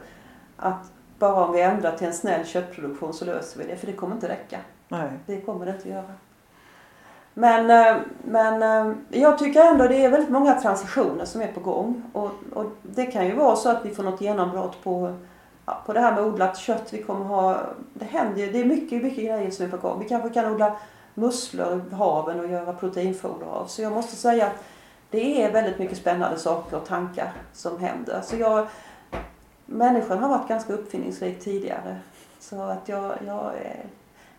Att 0.57 0.91
bara 1.19 1.45
om 1.45 1.53
vi 1.53 1.61
ändrar 1.61 1.97
till 1.97 2.07
en 2.07 2.13
snäll 2.13 2.47
köttproduktion 2.47 3.13
så 3.15 3.25
löser 3.25 3.59
vi 3.61 3.67
det, 3.67 3.77
för 3.77 3.87
det 3.87 3.93
kommer 3.93 4.15
inte 4.15 4.29
räcka. 4.29 4.59
Nej. 4.89 5.09
Det 5.27 5.41
kommer 5.41 5.67
det 5.67 5.71
inte 5.73 5.83
att 5.89 5.95
göra. 5.95 6.15
Men, 7.39 7.71
eh, 7.71 8.03
men 8.25 8.63
eh, 8.63 8.95
jag 9.11 9.39
tycker 9.39 9.65
ändå 9.65 9.89
det 9.89 10.05
är 10.05 10.11
väldigt 10.11 10.31
många 10.31 10.61
transitioner 10.61 11.25
som 11.25 11.41
är 11.41 11.53
på 11.53 11.61
gång. 11.61 12.03
Och, 12.13 12.31
och 12.53 12.67
det 12.83 13.07
kan 13.07 13.27
ju 13.27 13.35
vara 13.35 13.57
så 13.57 13.69
att 13.69 13.85
vi 13.85 13.95
får 13.95 14.03
något 14.03 14.21
genombrott 14.21 14.85
på, 14.85 15.17
på 15.87 15.93
det 15.93 16.01
här 16.01 16.15
med 16.15 16.25
odlat 16.25 16.59
kött. 16.59 16.93
Vi 16.93 17.03
kommer 17.03 17.25
ha, 17.25 17.61
det 17.95 18.05
händer 18.05 18.41
ju, 18.41 18.53
det 18.53 18.61
är 18.61 18.65
mycket, 18.65 19.03
mycket 19.03 19.25
grejer 19.25 19.51
som 19.51 19.67
är 19.67 19.71
på 19.71 19.77
gång. 19.77 20.01
Vi 20.01 20.09
kanske 20.09 20.31
kan 20.31 20.53
odla 20.53 20.77
musslor 21.15 21.83
i 21.91 21.95
haven 21.95 22.41
och 22.41 22.49
göra 22.49 22.73
proteinfoder 22.73 23.47
av. 23.47 23.67
Så 23.67 23.83
jag 23.83 23.93
måste 23.93 24.17
säga 24.17 24.47
att 24.47 24.65
det 25.11 25.43
är 25.43 25.53
väldigt 25.53 25.79
mycket 25.79 25.99
spännande 25.99 26.39
saker 26.39 26.77
och 26.77 26.87
tankar 26.87 27.33
som 27.53 27.79
händer. 27.81 28.21
Så 28.25 28.37
jag, 28.37 28.67
människan 29.67 30.19
har 30.19 30.29
varit 30.29 30.49
ganska 30.49 30.73
uppfinningsrik 30.73 31.41
tidigare. 31.41 31.99
Så 32.41 32.63
att 32.63 32.89
jag, 32.89 33.13
jag, 33.27 33.53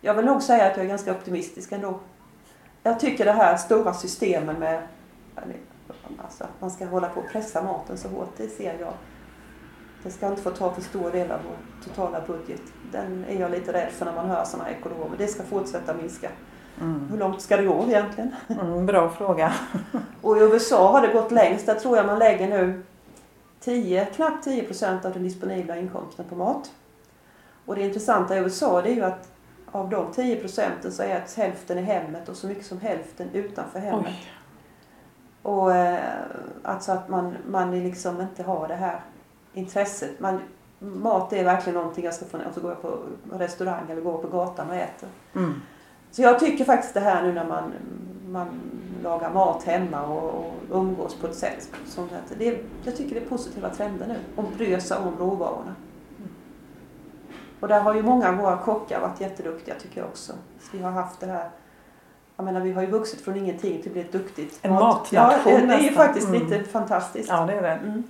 jag 0.00 0.14
vill 0.14 0.24
nog 0.24 0.42
säga 0.42 0.66
att 0.66 0.76
jag 0.76 0.84
är 0.84 0.90
ganska 0.90 1.12
optimistisk 1.12 1.72
ändå. 1.72 1.98
Jag 2.82 3.00
tycker 3.00 3.24
det 3.24 3.32
här 3.32 3.56
stora 3.56 3.94
systemen 3.94 4.58
med 4.58 4.82
alltså, 6.18 6.44
att 6.44 6.60
man 6.60 6.70
ska 6.70 6.86
hålla 6.86 7.08
på 7.08 7.20
och 7.20 7.28
pressa 7.32 7.62
maten 7.62 7.98
så 7.98 8.08
hårt, 8.08 8.32
det 8.36 8.48
ser 8.48 8.78
jag. 8.80 8.92
Det 10.02 10.10
ska 10.10 10.26
inte 10.26 10.42
få 10.42 10.50
ta 10.50 10.74
för 10.74 10.82
stor 10.82 11.10
del 11.10 11.30
av 11.30 11.38
vår 11.44 11.84
totala 11.84 12.20
budget. 12.26 12.62
Den 12.92 13.24
är 13.28 13.40
jag 13.40 13.50
lite 13.50 13.72
rädd 13.72 13.92
för 13.92 14.04
när 14.04 14.14
man 14.14 14.26
hör 14.26 14.44
sådana 14.44 14.70
ekonomer. 14.70 15.16
Det 15.18 15.26
ska 15.26 15.42
fortsätta 15.42 15.94
minska. 15.94 16.30
Mm. 16.80 17.08
Hur 17.10 17.18
långt 17.18 17.42
ska 17.42 17.56
det 17.56 17.62
gå 17.62 17.84
egentligen? 17.88 18.34
Mm, 18.48 18.86
bra 18.86 19.10
fråga. 19.10 19.52
Och 20.22 20.36
i 20.36 20.40
USA 20.40 20.92
har 20.92 21.06
det 21.06 21.12
gått 21.12 21.30
längst. 21.30 21.66
Där 21.66 21.74
tror 21.74 21.96
jag 21.96 22.06
man 22.06 22.18
lägger 22.18 22.48
nu 22.48 22.82
10, 23.60 24.04
knappt 24.04 24.44
10 24.44 24.62
procent 24.62 25.04
av 25.04 25.12
den 25.12 25.22
disponibla 25.22 25.76
inkomsten 25.76 26.24
på 26.28 26.34
mat. 26.34 26.70
Och 27.66 27.74
det 27.74 27.82
intressanta 27.82 28.36
i 28.36 28.38
USA 28.38 28.82
det 28.82 28.90
är 28.90 28.94
ju 28.94 29.04
att 29.04 29.28
av 29.72 29.90
de 29.90 30.12
10 30.12 30.36
procenten 30.36 30.92
så 30.92 31.02
äts 31.02 31.36
hälften 31.36 31.78
i 31.78 31.82
hemmet 31.82 32.28
och 32.28 32.36
så 32.36 32.46
mycket 32.46 32.66
som 32.66 32.80
hälften 32.80 33.28
utanför 33.32 33.78
hemmet. 33.78 34.06
Oj. 34.06 34.30
Och 35.42 35.74
eh, 35.74 36.00
alltså 36.62 36.92
att 36.92 37.08
man, 37.08 37.36
man 37.46 37.82
liksom 37.82 38.20
inte 38.20 38.42
har 38.42 38.68
det 38.68 38.74
här 38.74 39.00
intresset. 39.52 40.20
Man, 40.20 40.40
mat 40.78 41.32
är 41.32 41.44
verkligen 41.44 41.78
någonting 41.78 42.04
jag 42.04 42.14
ska 42.14 42.24
få 42.24 42.36
och 42.36 42.54
så 42.54 42.60
går 42.60 42.70
jag 42.70 42.82
på 42.82 42.98
restaurang 43.32 43.90
eller 43.90 44.00
går 44.00 44.18
på 44.18 44.28
gatan 44.28 44.70
och 44.70 44.76
äter. 44.76 45.08
Mm. 45.34 45.60
Så 46.10 46.22
jag 46.22 46.38
tycker 46.38 46.64
faktiskt 46.64 46.94
det 46.94 47.00
här 47.00 47.22
nu 47.22 47.32
när 47.32 47.44
man, 47.44 47.72
man 48.28 48.48
lagar 49.02 49.32
mat 49.32 49.62
hemma 49.62 50.06
och, 50.06 50.44
och 50.44 50.54
umgås 50.70 51.14
på 51.14 51.26
ett 51.26 51.34
sätt 51.34 51.70
som 51.86 52.08
det, 52.38 52.58
jag 52.84 52.96
tycker 52.96 53.14
det 53.14 53.20
är 53.20 53.28
positiva 53.28 53.68
trender 53.68 54.06
nu. 54.06 54.16
Och 54.36 54.44
bryr 54.56 54.78
sig 54.78 54.96
om 54.96 55.16
råvarorna. 55.18 55.74
Och 57.60 57.68
där 57.68 57.80
har 57.80 57.94
ju 57.94 58.02
många 58.02 58.28
av 58.28 58.34
våra 58.34 58.56
kockar 58.56 59.00
varit 59.00 59.20
jätteduktiga 59.20 59.74
tycker 59.74 60.00
jag 60.00 60.08
också. 60.08 60.32
Så 60.60 60.76
vi 60.76 60.82
har 60.82 60.90
haft 60.90 61.20
det 61.20 61.26
här 61.26 61.50
jag 62.36 62.44
menar, 62.44 62.60
vi 62.60 62.72
har 62.72 62.82
ju 62.82 62.88
vuxit 62.90 63.20
från 63.24 63.36
ingenting 63.36 63.78
till 63.82 63.86
att 63.88 63.92
bli 63.92 64.00
ett 64.02 64.12
duktigt 64.12 64.58
En 64.62 64.72
mat- 64.72 65.12
matnation 65.12 65.52
Ja, 65.52 65.66
det, 65.66 65.74
är 65.74 65.78
ju 65.80 65.92
faktiskt 65.92 66.28
Mm. 66.28 66.40
lite 66.48 66.70
fantastiskt. 66.70 67.28
Ja, 67.28 67.44
det 67.46 67.52
är 67.54 67.62
det. 67.62 67.68
Mm. 67.68 68.02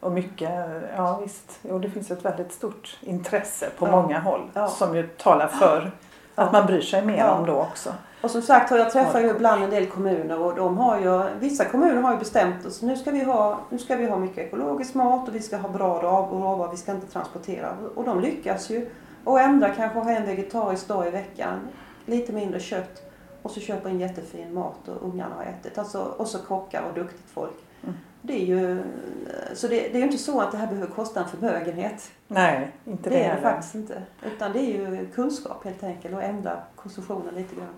Och 0.00 0.12
mycket, 0.12 0.50
ja 0.96 1.16
visst. 1.22 1.58
Jo, 1.62 1.78
det 1.78 1.90
finns 1.90 2.10
ett 2.10 2.24
väldigt 2.24 2.52
stort 2.52 2.98
intresse 3.00 3.68
på 3.78 3.86
Ja. 3.86 3.90
många 3.90 4.18
håll 4.20 4.50
Ja. 4.54 4.68
som 4.68 4.96
ju 4.96 5.06
talar 5.08 5.46
för 5.46 5.90
att 6.34 6.52
man 6.52 6.66
bryr 6.66 6.80
sig 6.80 7.04
mer 7.04 7.28
om 7.28 7.46
då 7.46 7.54
också. 7.54 7.90
Och 8.20 8.30
som 8.30 8.42
sagt 8.42 8.70
jag 8.70 8.90
träffar 8.90 9.20
ju 9.20 9.30
ibland 9.30 9.64
en 9.64 9.70
del 9.70 9.86
kommuner 9.86 10.38
och 10.38 10.54
de 10.54 10.78
har 10.78 11.00
ju, 11.00 11.38
vissa 11.40 11.64
kommuner 11.64 12.02
har 12.02 12.12
ju 12.12 12.18
bestämt 12.18 12.66
att 12.66 12.82
nu 12.82 12.96
ska 12.96 13.10
vi 13.10 13.24
ha, 13.24 13.60
nu 13.70 13.78
ska 13.78 13.96
vi 13.96 14.06
ha 14.06 14.18
mycket 14.18 14.38
ekologisk 14.38 14.94
mat 14.94 15.28
och 15.28 15.34
vi 15.34 15.40
ska 15.40 15.56
ha 15.56 15.68
bra 15.68 16.02
råvaror, 16.02 16.70
vi 16.70 16.76
ska 16.76 16.92
inte 16.92 17.06
transportera. 17.06 17.76
Och 17.94 18.04
de 18.04 18.20
lyckas 18.20 18.70
ju. 18.70 18.88
Och 19.24 19.40
ändra 19.40 19.68
kanske 19.68 19.98
ha 19.98 20.10
en 20.10 20.26
vegetarisk 20.26 20.88
dag 20.88 21.06
i 21.06 21.10
veckan, 21.10 21.58
lite 22.06 22.32
mindre 22.32 22.60
kött 22.60 23.02
och 23.42 23.50
så 23.50 23.60
köpa 23.60 23.90
in 23.90 24.00
jättefin 24.00 24.54
mat 24.54 24.88
och 24.88 25.08
ungarna 25.08 25.34
har 25.34 25.44
ätit. 25.44 25.78
Alltså, 25.78 25.98
och 26.02 26.26
så 26.26 26.38
kockar 26.38 26.82
och 26.82 26.94
duktigt 26.94 27.30
folk. 27.30 27.64
Mm. 27.82 27.94
Det 28.22 28.42
är 28.42 28.46
ju, 28.46 28.82
så 29.54 29.68
det, 29.68 29.76
det 29.76 29.94
är 29.94 29.98
ju 29.98 30.04
inte 30.04 30.18
så 30.18 30.40
att 30.40 30.52
det 30.52 30.58
här 30.58 30.66
behöver 30.66 30.94
kosta 30.94 31.20
en 31.20 31.28
förmögenhet. 31.28 32.10
Nej, 32.28 32.72
inte 32.84 33.10
det, 33.10 33.16
Det 33.16 33.24
är 33.24 33.36
det 33.36 33.42
faktiskt 33.42 33.74
inte. 33.74 34.02
Utan 34.22 34.52
det 34.52 34.58
är 34.58 34.66
ju 34.66 35.08
kunskap 35.14 35.64
helt 35.64 35.82
enkelt 35.82 36.14
och 36.14 36.22
ändra 36.22 36.62
konsumtionen 36.76 37.34
lite 37.34 37.54
grann. 37.54 37.74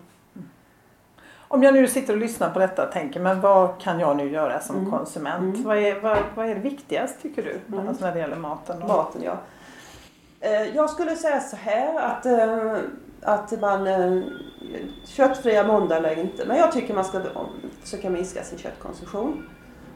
Om 1.53 1.63
jag 1.63 1.75
nu 1.75 1.87
sitter 1.89 2.13
och 2.13 2.19
lyssnar 2.19 2.51
på 2.51 2.59
detta 2.59 2.87
och 2.87 2.93
tänker, 2.93 3.21
men 3.21 3.41
vad 3.41 3.81
kan 3.81 4.01
jag 4.01 4.17
nu 4.17 4.31
göra 4.31 4.61
som 4.61 4.77
Mm. 4.77 4.91
konsument? 4.91 5.55
Mm. 5.57 5.63
Vad, 5.63 5.79
är, 5.79 6.01
vad, 6.01 6.19
vad 6.35 6.49
är 6.49 6.55
det 6.55 6.61
viktigast 6.61 7.23
tycker 7.23 7.43
du? 7.43 7.75
Mm. 7.75 7.89
Alltså 7.89 8.05
när 8.05 8.13
det 8.13 8.19
gäller 8.19 8.37
maten? 8.37 8.83
och- 8.83 8.89
Maten 8.89 9.23
ja. 9.23 9.37
Eh, 10.41 10.63
Jag 10.77 10.91
skulle 10.91 11.17
säga 11.17 11.41
så 11.41 11.57
här 11.57 12.01
att, 12.01 12.27
eh, 12.27 12.77
att 13.23 13.61
man 13.61 13.87
eh, 13.87 14.23
köttfria 15.07 15.65
måndag 15.67 15.97
eller 15.97 16.19
inte. 16.19 16.45
Men 16.47 16.57
jag 16.57 16.73
tycker 16.73 16.95
man 16.95 17.05
ska 17.05 17.21
försöka 17.83 18.11
minska 18.11 18.43
sin 18.43 18.59
köttkonsumtion. 18.59 19.49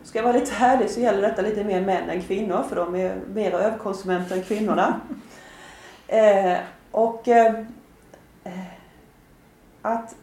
Ska 0.02 0.18
jag 0.18 0.24
vara 0.24 0.36
lite 0.36 0.54
härlig 0.54 0.90
så 0.90 1.00
gäller 1.00 1.22
detta 1.22 1.42
lite 1.42 1.64
mer 1.64 1.80
män 1.80 2.10
än 2.10 2.22
kvinnor 2.22 2.62
för 2.68 2.76
de 2.76 2.94
är 2.94 3.16
mer 3.34 3.52
överkonsumenter 3.52 4.36
än 4.36 4.42
kvinnorna. 4.42 5.00
Och 6.90 7.28
att, 9.82 10.14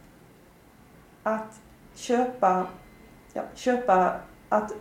att 1.23 1.61
köpa, 1.95 2.67
ja, 3.33 3.41
köpa, 3.55 4.15
att 4.49 4.71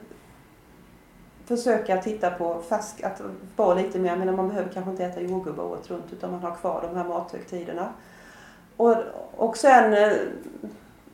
försöka 1.45 1.97
titta 1.97 2.31
på 2.31 2.63
färsk, 2.69 3.03
att 3.03 3.23
vara 3.57 3.75
lite 3.75 3.99
mer, 3.99 4.11
jag 4.11 4.19
menar 4.19 4.33
man 4.33 4.49
behöver 4.49 4.73
kanske 4.73 4.91
inte 4.91 5.05
äta 5.05 5.21
jordgubbar 5.21 5.65
året 5.65 5.91
runt 5.91 6.13
utan 6.13 6.31
man 6.31 6.41
har 6.41 6.55
kvar 6.55 6.89
de 6.91 6.97
här 6.97 7.09
mathögtiderna. 7.09 7.89
Och, 8.77 8.97
och 9.37 9.57
sen 9.57 9.93
eh, 9.93 10.13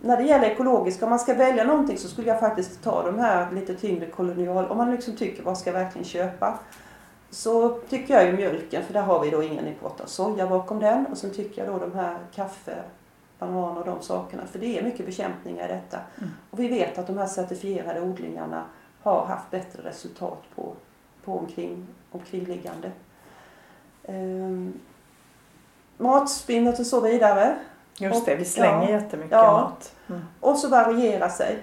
när 0.00 0.16
det 0.16 0.22
gäller 0.22 0.50
ekologiska, 0.50 1.04
om 1.04 1.10
man 1.10 1.18
ska 1.18 1.34
välja 1.34 1.64
någonting 1.64 1.98
så 1.98 2.08
skulle 2.08 2.28
jag 2.28 2.40
faktiskt 2.40 2.82
ta 2.82 3.02
de 3.02 3.18
här 3.18 3.52
lite 3.52 3.74
tyngre 3.74 4.06
kolonial, 4.06 4.66
om 4.66 4.76
man 4.76 4.90
liksom 4.90 5.16
tycker 5.16 5.42
vad 5.42 5.58
ska 5.58 5.70
jag 5.70 5.78
verkligen 5.78 6.04
köpa? 6.04 6.58
Så 7.30 7.70
tycker 7.88 8.14
jag 8.14 8.26
ju 8.26 8.32
mjölken, 8.32 8.84
för 8.84 8.92
där 8.92 9.02
har 9.02 9.20
vi 9.20 9.30
då 9.30 9.42
ingen 9.42 9.66
import 9.68 10.00
av 10.00 10.06
soja 10.06 10.46
bakom 10.46 10.80
den. 10.80 11.06
Och 11.06 11.18
sen 11.18 11.30
tycker 11.30 11.64
jag 11.64 11.74
då 11.74 11.86
de 11.86 11.94
här 11.94 12.18
kaffe, 12.34 12.76
banan 13.38 13.76
och 13.76 13.84
de 13.84 14.02
sakerna, 14.02 14.46
för 14.46 14.58
det 14.58 14.78
är 14.78 14.82
mycket 14.82 15.06
bekämpningar 15.06 15.64
i 15.64 15.72
detta. 15.72 15.98
Mm. 16.18 16.30
Och 16.50 16.60
vi 16.60 16.68
vet 16.68 16.98
att 16.98 17.06
de 17.06 17.18
här 17.18 17.26
certifierade 17.26 18.00
odlingarna 18.00 18.64
har 19.02 19.26
haft 19.26 19.50
bättre 19.50 19.82
resultat 19.88 20.42
på, 20.54 20.72
på 21.24 21.38
omkring, 21.38 21.86
omkringliggande. 22.10 22.90
Ehm, 24.04 24.72
matspinnet 25.98 26.78
och 26.80 26.86
så 26.86 27.00
vidare. 27.00 27.58
Just 27.98 28.26
det, 28.26 28.36
vi 28.36 28.42
Och- 28.42 28.46
slänger 28.46 28.82
ja. 28.82 28.90
jättemycket 28.90 29.32
Ja. 29.32 29.52
mat. 29.52 29.94
Mm. 30.08 30.20
Och 30.40 30.56
så 30.58 30.68
variera 30.68 31.28
sig. 31.28 31.62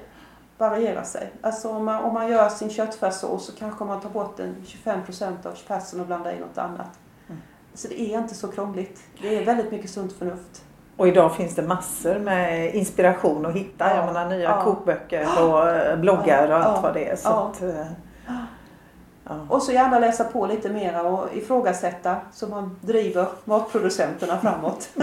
Variera 0.57 1.03
sig. 1.03 1.31
Alltså 1.41 1.69
om 1.69 1.85
man, 1.85 2.03
om 2.03 2.13
man 2.13 2.27
gör 2.31 2.49
sin 2.49 2.69
köttfärssås 2.69 3.45
så 3.45 3.51
kanske 3.51 3.83
man 3.85 4.01
tar 4.01 4.09
bort 4.09 4.39
en 4.39 4.55
25% 4.65 5.45
av 5.45 5.51
färsen 5.53 5.99
och 5.99 6.05
blandar 6.07 6.31
i 6.31 6.39
något 6.39 6.57
annat. 6.57 6.99
Mm. 7.27 7.41
Så 7.73 7.87
det 7.87 8.01
är 8.01 8.19
inte 8.19 8.35
så 8.35 8.47
krångligt. 8.47 9.01
Det 9.21 9.37
är 9.37 9.45
väldigt 9.45 9.71
mycket 9.71 9.89
sunt 9.89 10.13
förnuft. 10.13 10.63
Och 10.97 11.07
idag 11.07 11.35
finns 11.35 11.55
det 11.55 11.61
massor 11.61 12.19
med 12.19 12.75
inspiration 12.75 13.45
att 13.45 13.53
hitta. 13.53 13.89
Ja. 13.89 13.95
Jag 13.95 14.05
menar 14.05 14.25
nya 14.29 14.43
Ja. 14.49 14.61
kokböcker 14.63 15.27
och 15.43 15.97
bloggar 15.99 16.51
och 16.51 16.57
allt 16.57 16.83
vad 16.83 16.93
det 16.93 17.09
är. 17.09 17.15
Så 17.15 17.29
att, 17.29 17.61
eh, 17.61 17.85
ja. 18.27 19.33
Och 19.49 19.61
så 19.63 19.71
gärna 19.71 19.99
läsa 19.99 20.23
på 20.23 20.45
lite 20.45 20.69
mera 20.69 21.01
och 21.03 21.27
ifrågasätta 21.35 22.15
så 22.33 22.47
man 22.47 22.77
driver 22.81 23.25
matproducenterna 23.45 24.37
framåt. 24.37 24.89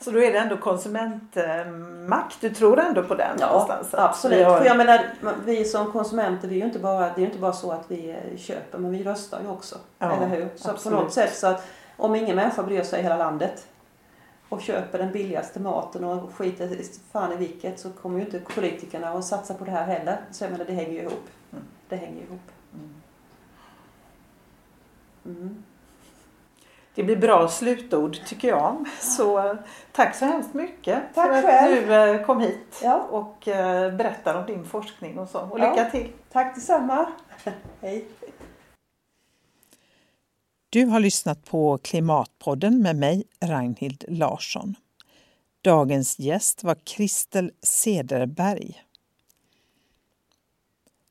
Så 0.00 0.10
då 0.10 0.22
är 0.22 0.32
det 0.32 0.38
ändå 0.38 0.56
konsumentmakt. 0.56 2.40
Du 2.40 2.50
tror 2.50 2.78
ändå 2.80 3.02
på 3.02 3.14
den 3.14 3.36
Ja, 3.40 3.46
någonstans? 3.46 3.88
Absolut. 3.94 4.38
vi 4.38 4.42
har- 4.42 4.58
För 4.58 4.64
jag 4.64 4.76
menar, 4.76 5.00
vi 5.44 5.64
som 5.64 5.92
konsumenter, 5.92 6.48
vi 6.48 6.54
är 6.54 6.58
ju 6.58 6.64
inte 6.66 6.78
bara, 6.78 7.00
det 7.00 7.06
är 7.14 7.18
ju 7.18 7.24
inte 7.26 7.38
bara 7.38 7.52
så 7.52 7.72
att 7.72 7.84
vi 7.88 8.10
eh, 8.10 8.36
köper, 8.38 8.78
men 8.78 8.90
vi 8.90 9.02
röstar 9.04 9.38
ju 9.44 9.50
också. 9.50 9.76
Ja, 9.98 10.12
eller 10.12 10.26
hur? 10.26 10.48
Så 10.56 10.70
absolut. 10.70 10.98
på 10.98 11.04
något 11.04 11.12
sätt 11.12 11.34
så 11.34 11.46
att 11.46 11.66
om 11.96 12.14
ingen 12.14 12.36
människa 12.36 12.62
bryr 12.62 12.82
sig 12.82 13.00
i 13.00 13.02
hela 13.02 13.16
landet 13.16 13.66
och 14.48 14.60
köper 14.60 14.98
den 14.98 15.12
billigaste 15.12 15.60
maten 15.60 16.04
och 16.04 16.34
skiter 16.34 16.76
fan 17.12 17.32
i 17.32 17.36
vilket 17.36 17.80
så 17.80 17.90
kommer 17.90 18.18
ju 18.18 18.24
inte 18.24 18.40
politikerna 18.40 19.08
att 19.08 19.24
satsa 19.24 19.54
på 19.54 19.64
det 19.64 19.70
här 19.70 19.86
heller. 19.86 20.20
Så 20.30 20.44
jag 20.44 20.50
menar, 20.50 20.64
det 20.64 20.72
hänger 20.72 20.92
ju 20.92 21.00
ihop. 21.00 21.28
Mm. 21.52 21.64
Det 21.88 21.96
hänger 21.96 22.22
ihop. 22.22 22.50
Mm. 22.74 22.94
Mm. 25.24 25.64
Det 26.94 27.02
blir 27.02 27.16
bra 27.16 27.48
slutord 27.48 28.24
tycker 28.26 28.48
jag. 28.48 28.84
Så 29.00 29.56
tack 29.92 30.14
så 30.14 30.24
hemskt 30.24 30.54
mycket 30.54 31.02
Tack 31.14 31.26
för 31.26 31.38
att 31.38 31.44
själv. 31.44 31.86
du 31.88 31.94
eh, 31.94 32.26
kom 32.26 32.40
hit 32.40 32.80
Ja, 32.82 33.06
och 33.10 33.48
eh, 33.48 33.92
berättar 33.94 34.34
om 34.40 34.46
din 34.46 34.64
forskning 34.64 35.18
och 35.18 35.28
så. 35.28 35.40
Och 35.40 35.58
Ja. 35.60 35.70
lycka 35.70 35.90
till! 35.90 36.12
tack 36.32 36.54
detsamma. 36.54 37.06
Hej. 37.80 38.06
Du 40.74 40.84
har 40.84 41.00
lyssnat 41.00 41.44
på 41.44 41.78
Klimatpodden 41.78 42.82
med 42.82 42.96
mig, 42.96 43.24
Ragnhild 43.40 44.04
Larsson. 44.08 44.74
Dagens 45.62 46.18
gäst 46.18 46.64
var 46.64 46.76
Kristel 46.84 47.50
Cederberg. 47.62 48.82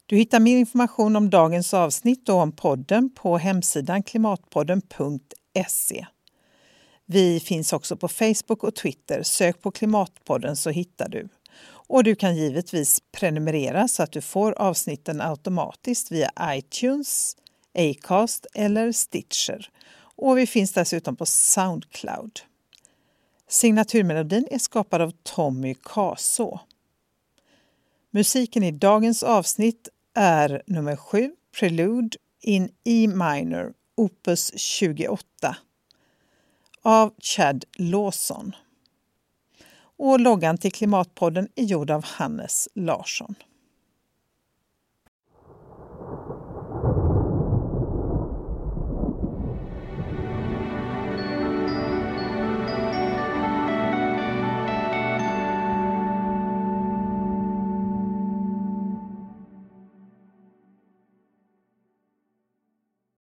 Du 0.05 0.17
hittar 0.17 0.39
mer 0.39 0.57
information 0.57 1.15
om 1.15 1.29
dagens 1.29 1.73
avsnitt 1.73 2.29
och 2.29 2.35
om 2.35 2.51
podden 2.51 3.09
på 3.15 3.37
hemsidan 3.37 4.03
klimatpodden.se. 4.03 6.05
Vi 7.05 7.39
finns 7.39 7.73
också 7.73 7.97
på 7.97 8.07
Facebook 8.07 8.63
och 8.63 8.75
Twitter. 8.75 9.23
Sök 9.23 9.61
på 9.61 9.71
Klimatpodden 9.71 10.55
så 10.55 10.69
hittar 10.69 11.09
du. 11.09 11.29
Och 11.65 12.03
du 12.03 12.15
kan 12.15 12.35
givetvis 12.35 13.01
prenumerera 13.11 13.87
så 13.87 14.03
att 14.03 14.11
du 14.11 14.21
får 14.21 14.51
avsnitten 14.51 15.21
automatiskt 15.21 16.11
via 16.11 16.31
iTunes, 16.41 17.37
Acast 17.73 18.45
eller 18.53 18.91
Stitcher. 18.91 19.69
Och 20.15 20.37
vi 20.37 20.47
finns 20.47 20.73
dessutom 20.73 21.15
på 21.15 21.25
Soundcloud. 21.25 22.39
Signaturmelodin 23.47 24.47
är 24.51 24.59
skapad 24.59 25.01
av 25.01 25.11
Tommy 25.23 25.75
Kaså. 25.83 26.59
Musiken 28.11 28.63
i 28.63 28.71
dagens 28.71 29.23
avsnitt 29.23 29.89
är 30.13 30.63
nummer 30.67 30.95
7, 30.95 31.31
Prelude 31.59 32.17
in 32.41 32.69
E 32.83 33.07
minor, 33.07 33.73
opus 33.95 34.57
28 34.57 35.55
av 36.81 37.13
Chad 37.19 37.65
Lawson. 37.77 38.55
Och 39.97 40.19
loggan 40.19 40.57
till 40.57 40.71
Klimatpodden 40.71 41.47
är 41.55 41.63
gjord 41.63 41.91
av 41.91 42.05
Hannes 42.05 42.67
Larsson. 42.73 43.35